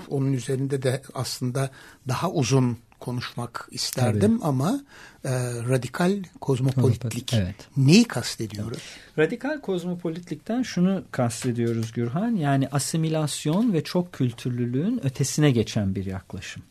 onun 0.08 0.32
üzerinde 0.32 0.82
de 0.82 1.02
aslında 1.14 1.70
daha 2.08 2.30
uzun 2.30 2.78
konuşmak 3.02 3.68
isterdim 3.70 4.40
ama 4.42 4.80
e, 5.24 5.30
radikal 5.68 6.22
kozmopolitlik 6.40 7.34
Evet. 7.34 7.56
neyi 7.76 8.04
kastediyoruz? 8.04 8.82
Radikal 9.18 9.60
kozmopolitlikten 9.60 10.62
şunu 10.62 11.02
kastediyoruz 11.10 11.92
Gürhan. 11.92 12.36
Yani 12.36 12.68
asimilasyon 12.68 13.72
ve 13.72 13.84
çok 13.84 14.12
kültürlülüğün 14.12 15.06
ötesine 15.06 15.50
geçen 15.50 15.94
bir 15.94 16.04
yaklaşım. 16.04 16.62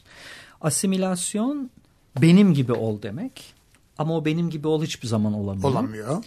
Asimilasyon 0.62 1.70
benim 2.22 2.54
gibi 2.54 2.74
ol 2.74 3.02
demek. 3.02 3.54
Ama 3.98 4.18
o 4.18 4.26
benim 4.26 4.50
gibi 4.50 4.68
ol 4.68 4.84
hiçbir 4.84 5.08
zaman 5.08 5.34
olamıyor. 5.34 5.70
Olamıyor. 5.70 6.24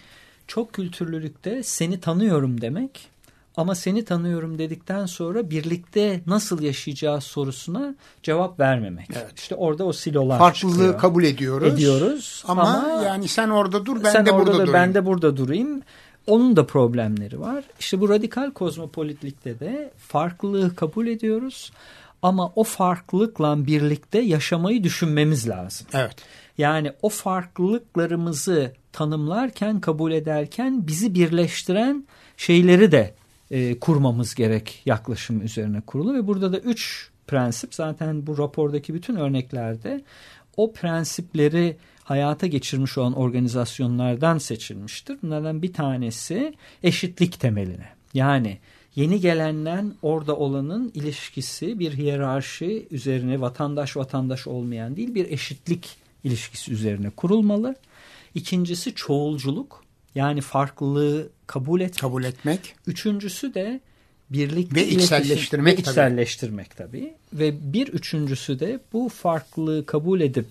Çok 0.47 0.73
kültürlülükte 0.73 1.63
seni 1.63 2.01
tanıyorum 2.01 2.61
demek. 2.61 3.11
Ama 3.57 3.75
seni 3.75 4.05
tanıyorum 4.05 4.59
dedikten 4.59 5.07
sonra 5.07 5.51
birlikte 5.51 6.21
nasıl 6.27 6.63
yaşayacağı 6.63 7.21
sorusuna 7.21 7.95
cevap 8.23 8.61
vermemek. 8.61 9.09
Evet. 9.13 9.39
İşte 9.39 9.55
orada 9.55 9.85
o 9.85 9.93
silolar 9.93 10.39
Farklılığı 10.39 10.73
çıkıyor. 10.73 10.99
kabul 10.99 11.25
ediyoruz. 11.25 11.75
Ediyoruz 11.75 12.45
Ama, 12.49 12.63
ama 12.63 13.03
yani 13.03 13.29
sen 13.29 13.49
orada 13.49 13.87
dur 13.87 14.05
ben 14.05 14.13
sen 14.13 14.27
de 14.27 14.33
orada 14.33 14.47
burada 14.47 14.53
dur, 14.53 14.67
durayım. 14.67 14.75
ben 14.75 14.95
de 14.95 15.07
burada 15.07 15.37
durayım. 15.37 15.83
Onun 16.27 16.57
da 16.57 16.67
problemleri 16.67 17.41
var. 17.41 17.65
İşte 17.81 18.01
bu 18.01 18.09
radikal 18.09 18.51
kozmopolitlikte 18.51 19.61
de 19.61 19.91
farklılığı 19.99 20.75
kabul 20.75 21.07
ediyoruz. 21.07 21.73
Ama 22.23 22.53
o 22.57 22.65
farklılıkla 22.65 23.67
birlikte 23.67 24.19
yaşamayı 24.19 24.85
düşünmemiz 24.85 25.49
lazım. 25.49 25.87
Evet. 25.95 26.17
Yani 26.59 26.93
o 27.03 27.09
farklılıklarımızı 27.09 28.73
tanımlarken, 28.93 29.81
kabul 29.81 30.13
ederken 30.13 30.87
bizi 30.87 31.15
birleştiren 31.15 32.05
şeyleri 32.37 32.93
de 32.93 33.15
e, 33.51 33.79
kurmamız 33.79 34.35
gerek 34.35 34.83
yaklaşım 34.87 35.43
üzerine 35.43 35.81
kurulu. 35.81 36.15
Ve 36.15 36.27
burada 36.27 36.53
da 36.53 36.59
üç 36.59 37.11
prensip 37.27 37.75
zaten 37.75 38.27
bu 38.27 38.39
rapordaki 38.39 38.95
bütün 38.95 39.17
örneklerde 39.17 40.05
o 40.57 40.73
prensipleri 40.73 41.77
hayata 42.05 42.47
geçirmiş 42.47 42.99
olan 42.99 43.13
organizasyonlardan 43.13 44.39
seçilmiştir. 44.39 45.19
Bunlardan 45.23 45.63
bir 45.63 45.73
tanesi 45.73 46.55
eşitlik 46.83 47.41
temeline. 47.41 47.89
Yani 48.15 48.59
yeni 48.95 49.21
gelenden 49.21 49.95
orada 50.03 50.37
olanın 50.37 50.91
ilişkisi 50.95 51.79
bir 51.79 51.93
hiyerarşi 51.93 52.87
üzerine 52.91 53.41
vatandaş 53.41 53.97
vatandaş 53.97 54.47
olmayan 54.47 54.97
değil 54.97 55.15
bir 55.15 55.31
eşitlik 55.31 55.97
ilişkisi 56.25 56.73
üzerine 56.73 57.11
kurulmalı. 57.11 57.77
İkincisi 58.35 58.95
çoğulculuk 58.95 59.85
yani 60.15 60.41
farklılığı 60.41 61.29
kabul 61.47 61.81
et. 61.81 61.97
Kabul 61.97 62.25
etmek. 62.25 62.75
Üçüncüsü 62.87 63.55
de 63.55 63.81
birlikte 64.31 64.77
Ve 64.77 64.89
içselleştirmek 64.89 65.79
ve 65.79 65.83
tabii. 65.83 65.91
içselleştirmek 65.91 66.77
tabii. 66.77 67.15
Ve 67.33 67.73
bir 67.73 67.89
üçüncüsü 67.89 68.61
de 68.61 68.81
bu 68.93 69.09
farklılığı 69.09 69.87
kabul 69.87 70.21
edip 70.21 70.47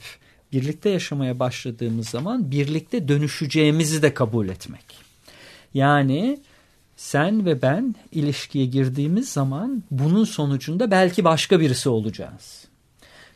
birlikte 0.53 0.89
yaşamaya 0.89 1.39
başladığımız 1.39 2.09
zaman 2.09 2.51
birlikte 2.51 3.07
dönüşeceğimizi 3.07 4.01
de 4.01 4.13
kabul 4.13 4.49
etmek. 4.49 4.85
Yani 5.73 6.39
sen 6.97 7.45
ve 7.45 7.61
ben 7.61 7.95
ilişkiye 8.11 8.65
girdiğimiz 8.65 9.29
zaman 9.29 9.83
bunun 9.91 10.23
sonucunda 10.23 10.91
belki 10.91 11.23
başka 11.23 11.59
birisi 11.59 11.89
olacağız. 11.89 12.63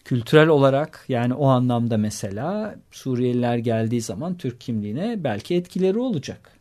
Kültürel 0.05 0.47
olarak 0.47 1.05
yani 1.09 1.33
o 1.33 1.47
anlamda 1.47 1.97
mesela 1.97 2.75
Suriyeliler 2.91 3.57
geldiği 3.57 4.01
zaman 4.01 4.37
Türk 4.37 4.61
kimliğine 4.61 5.23
belki 5.23 5.55
etkileri 5.55 5.99
olacak. 5.99 6.56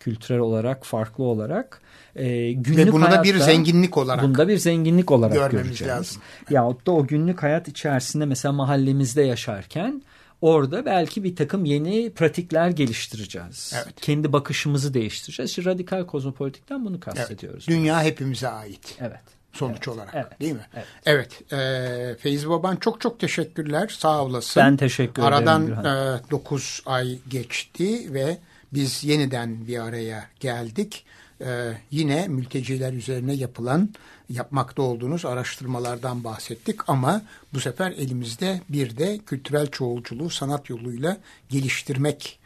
Kültürel 0.00 0.40
olarak 0.40 0.86
farklı 0.86 1.24
olarak 1.24 1.80
e, 2.16 2.52
günlük 2.52 2.86
Ve 2.86 2.92
bunu 2.92 3.04
da 3.04 3.22
bir 3.22 3.34
hayatta- 3.34 3.44
zenginlik 3.44 3.96
olarak 3.96 4.24
bunu 4.24 4.34
da 4.38 4.48
bir 4.48 4.56
zenginlik 4.58 5.10
olarak 5.10 5.34
görmemiz 5.34 5.66
göreceğiz. 5.68 5.92
lazım. 5.92 6.22
Yahut 6.50 6.86
da 6.86 6.90
o 6.92 7.06
günlük 7.06 7.42
hayat 7.42 7.68
içerisinde 7.68 8.24
mesela 8.26 8.52
mahallemizde 8.52 9.22
yaşarken 9.22 10.02
orada 10.40 10.84
belki 10.86 11.24
bir 11.24 11.36
takım 11.36 11.64
yeni 11.64 12.10
pratikler 12.10 12.68
geliştireceğiz. 12.70 13.72
Evet. 13.84 14.00
Kendi 14.00 14.32
bakışımızı 14.32 14.94
değiştireceğiz. 14.94 15.50
İşte 15.50 15.64
radikal 15.64 16.06
kozmopolitikten 16.06 16.84
bunu 16.84 16.94
Evet, 16.94 17.04
kastediyoruz. 17.04 17.66
dünya 17.68 18.02
hepimize 18.02 18.48
ait. 18.48 18.96
Evet. 19.00 19.20
Sonuç 19.52 19.76
Evet, 19.76 19.88
olarak 19.88 20.14
evet, 20.14 20.40
değil 20.40 20.52
mi? 20.52 20.66
evet. 20.74 20.86
Evet. 21.06 21.52
e, 21.52 22.16
Feyzi 22.20 22.48
Baban 22.48 22.76
çok 22.76 23.00
çok 23.00 23.20
teşekkürler. 23.20 23.94
Sağ 23.98 24.24
olasın. 24.24 24.62
Ben 24.62 24.76
teşekkür 24.76 25.22
ederim 25.22 25.34
Aradan 25.36 25.66
Gürhan. 25.66 26.20
9 26.30 26.82
ay 26.86 27.18
geçti 27.28 28.14
ve 28.14 28.38
biz 28.72 29.04
yeniden 29.04 29.66
bir 29.66 29.78
araya 29.78 30.28
geldik. 30.40 31.04
E, 31.40 31.72
yine 31.90 32.28
mülteciler 32.28 32.92
üzerine 32.92 33.34
yapılan 33.34 33.90
yapmakta 34.28 34.82
olduğunuz 34.82 35.24
araştırmalardan 35.24 36.24
bahsettik 36.24 36.88
ama 36.88 37.22
bu 37.54 37.60
sefer 37.60 37.90
elimizde 37.90 38.60
bir 38.68 38.96
de 38.96 39.18
kültürel 39.26 39.66
çoğulculuğu 39.66 40.30
sanat 40.30 40.70
yoluyla 40.70 41.16
geliştirmek 41.48 42.38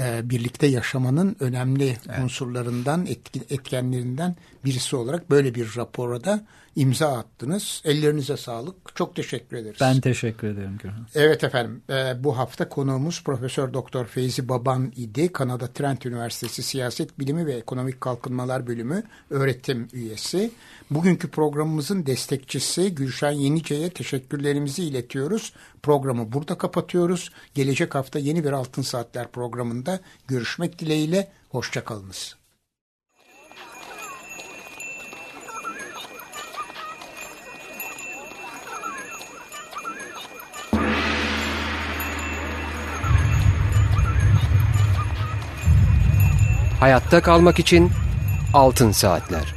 e, 0.00 0.30
birlikte 0.30 0.66
yaşamanın 0.66 1.36
önemli 1.40 1.96
unsurlarından, 2.22 3.06
etki- 3.06 3.54
etkenlerinden 3.54 4.36
birisi 4.64 4.96
olarak 4.96 5.30
böyle 5.30 5.54
bir 5.54 5.76
rapora 5.76 6.24
da 6.24 6.44
imza 6.76 7.18
attınız. 7.18 7.82
Ellerinize 7.84 8.36
sağlık. 8.36 8.76
Çok 8.94 9.16
teşekkür 9.16 9.56
ederiz. 9.56 9.78
Ben 9.80 10.00
teşekkür 10.00 10.48
ederim 10.48 10.78
Gürhan. 10.82 11.06
Evet 11.14 11.44
efendim. 11.44 11.82
e, 11.90 12.24
bu 12.24 12.38
hafta 12.38 12.68
konuğumuz 12.68 13.24
Profesör 13.24 13.74
Doktor 13.74 14.06
Feyzi 14.06 14.48
Baban 14.48 14.92
idi. 14.96 15.32
Kanada 15.32 15.66
Trent 15.66 16.06
Üniversitesi 16.06 16.62
Siyaset 16.62 17.18
Bilimi 17.18 17.46
ve 17.46 17.52
Ekonomik 17.52 18.00
Kalkınmalar 18.00 18.66
Bölümü 18.66 19.02
öğretim 19.30 19.88
üyesi. 19.92 20.50
Bugünkü 20.90 21.30
programımızın 21.30 22.06
destekçisi 22.06 22.94
Gülşen 22.94 23.32
Yenice'ye 23.32 23.90
teşekkürlerimizi 23.90 24.84
iletiyoruz. 24.84 25.52
Programı 25.82 26.32
burada 26.32 26.58
kapatıyoruz. 26.58 27.30
Gelecek 27.54 27.94
hafta 27.94 28.18
yeni 28.18 28.44
bir 28.44 28.52
Altın 28.52 28.82
Saatler 28.82 29.28
programında 29.32 30.00
görüşmek 30.28 30.78
dileğiyle. 30.78 31.32
Hoşçakalınız. 31.48 32.41
Hayatta 46.82 47.22
kalmak 47.22 47.58
için 47.58 47.90
Altın 48.54 48.92
Saatler. 48.92 49.54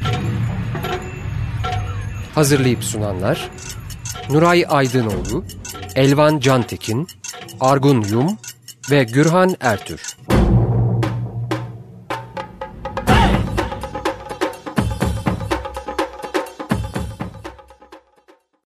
Hazırlayıp 2.35 2.83
sunanlar 2.83 3.49
Nuray 4.29 4.65
Aydınoğlu, 4.69 5.45
Elvan 5.95 6.39
Cantekin, 6.39 7.07
Argun 7.59 8.01
Yum 8.01 8.37
ve 8.91 9.03
Gürhan 9.03 9.55
Ertür. 9.61 10.17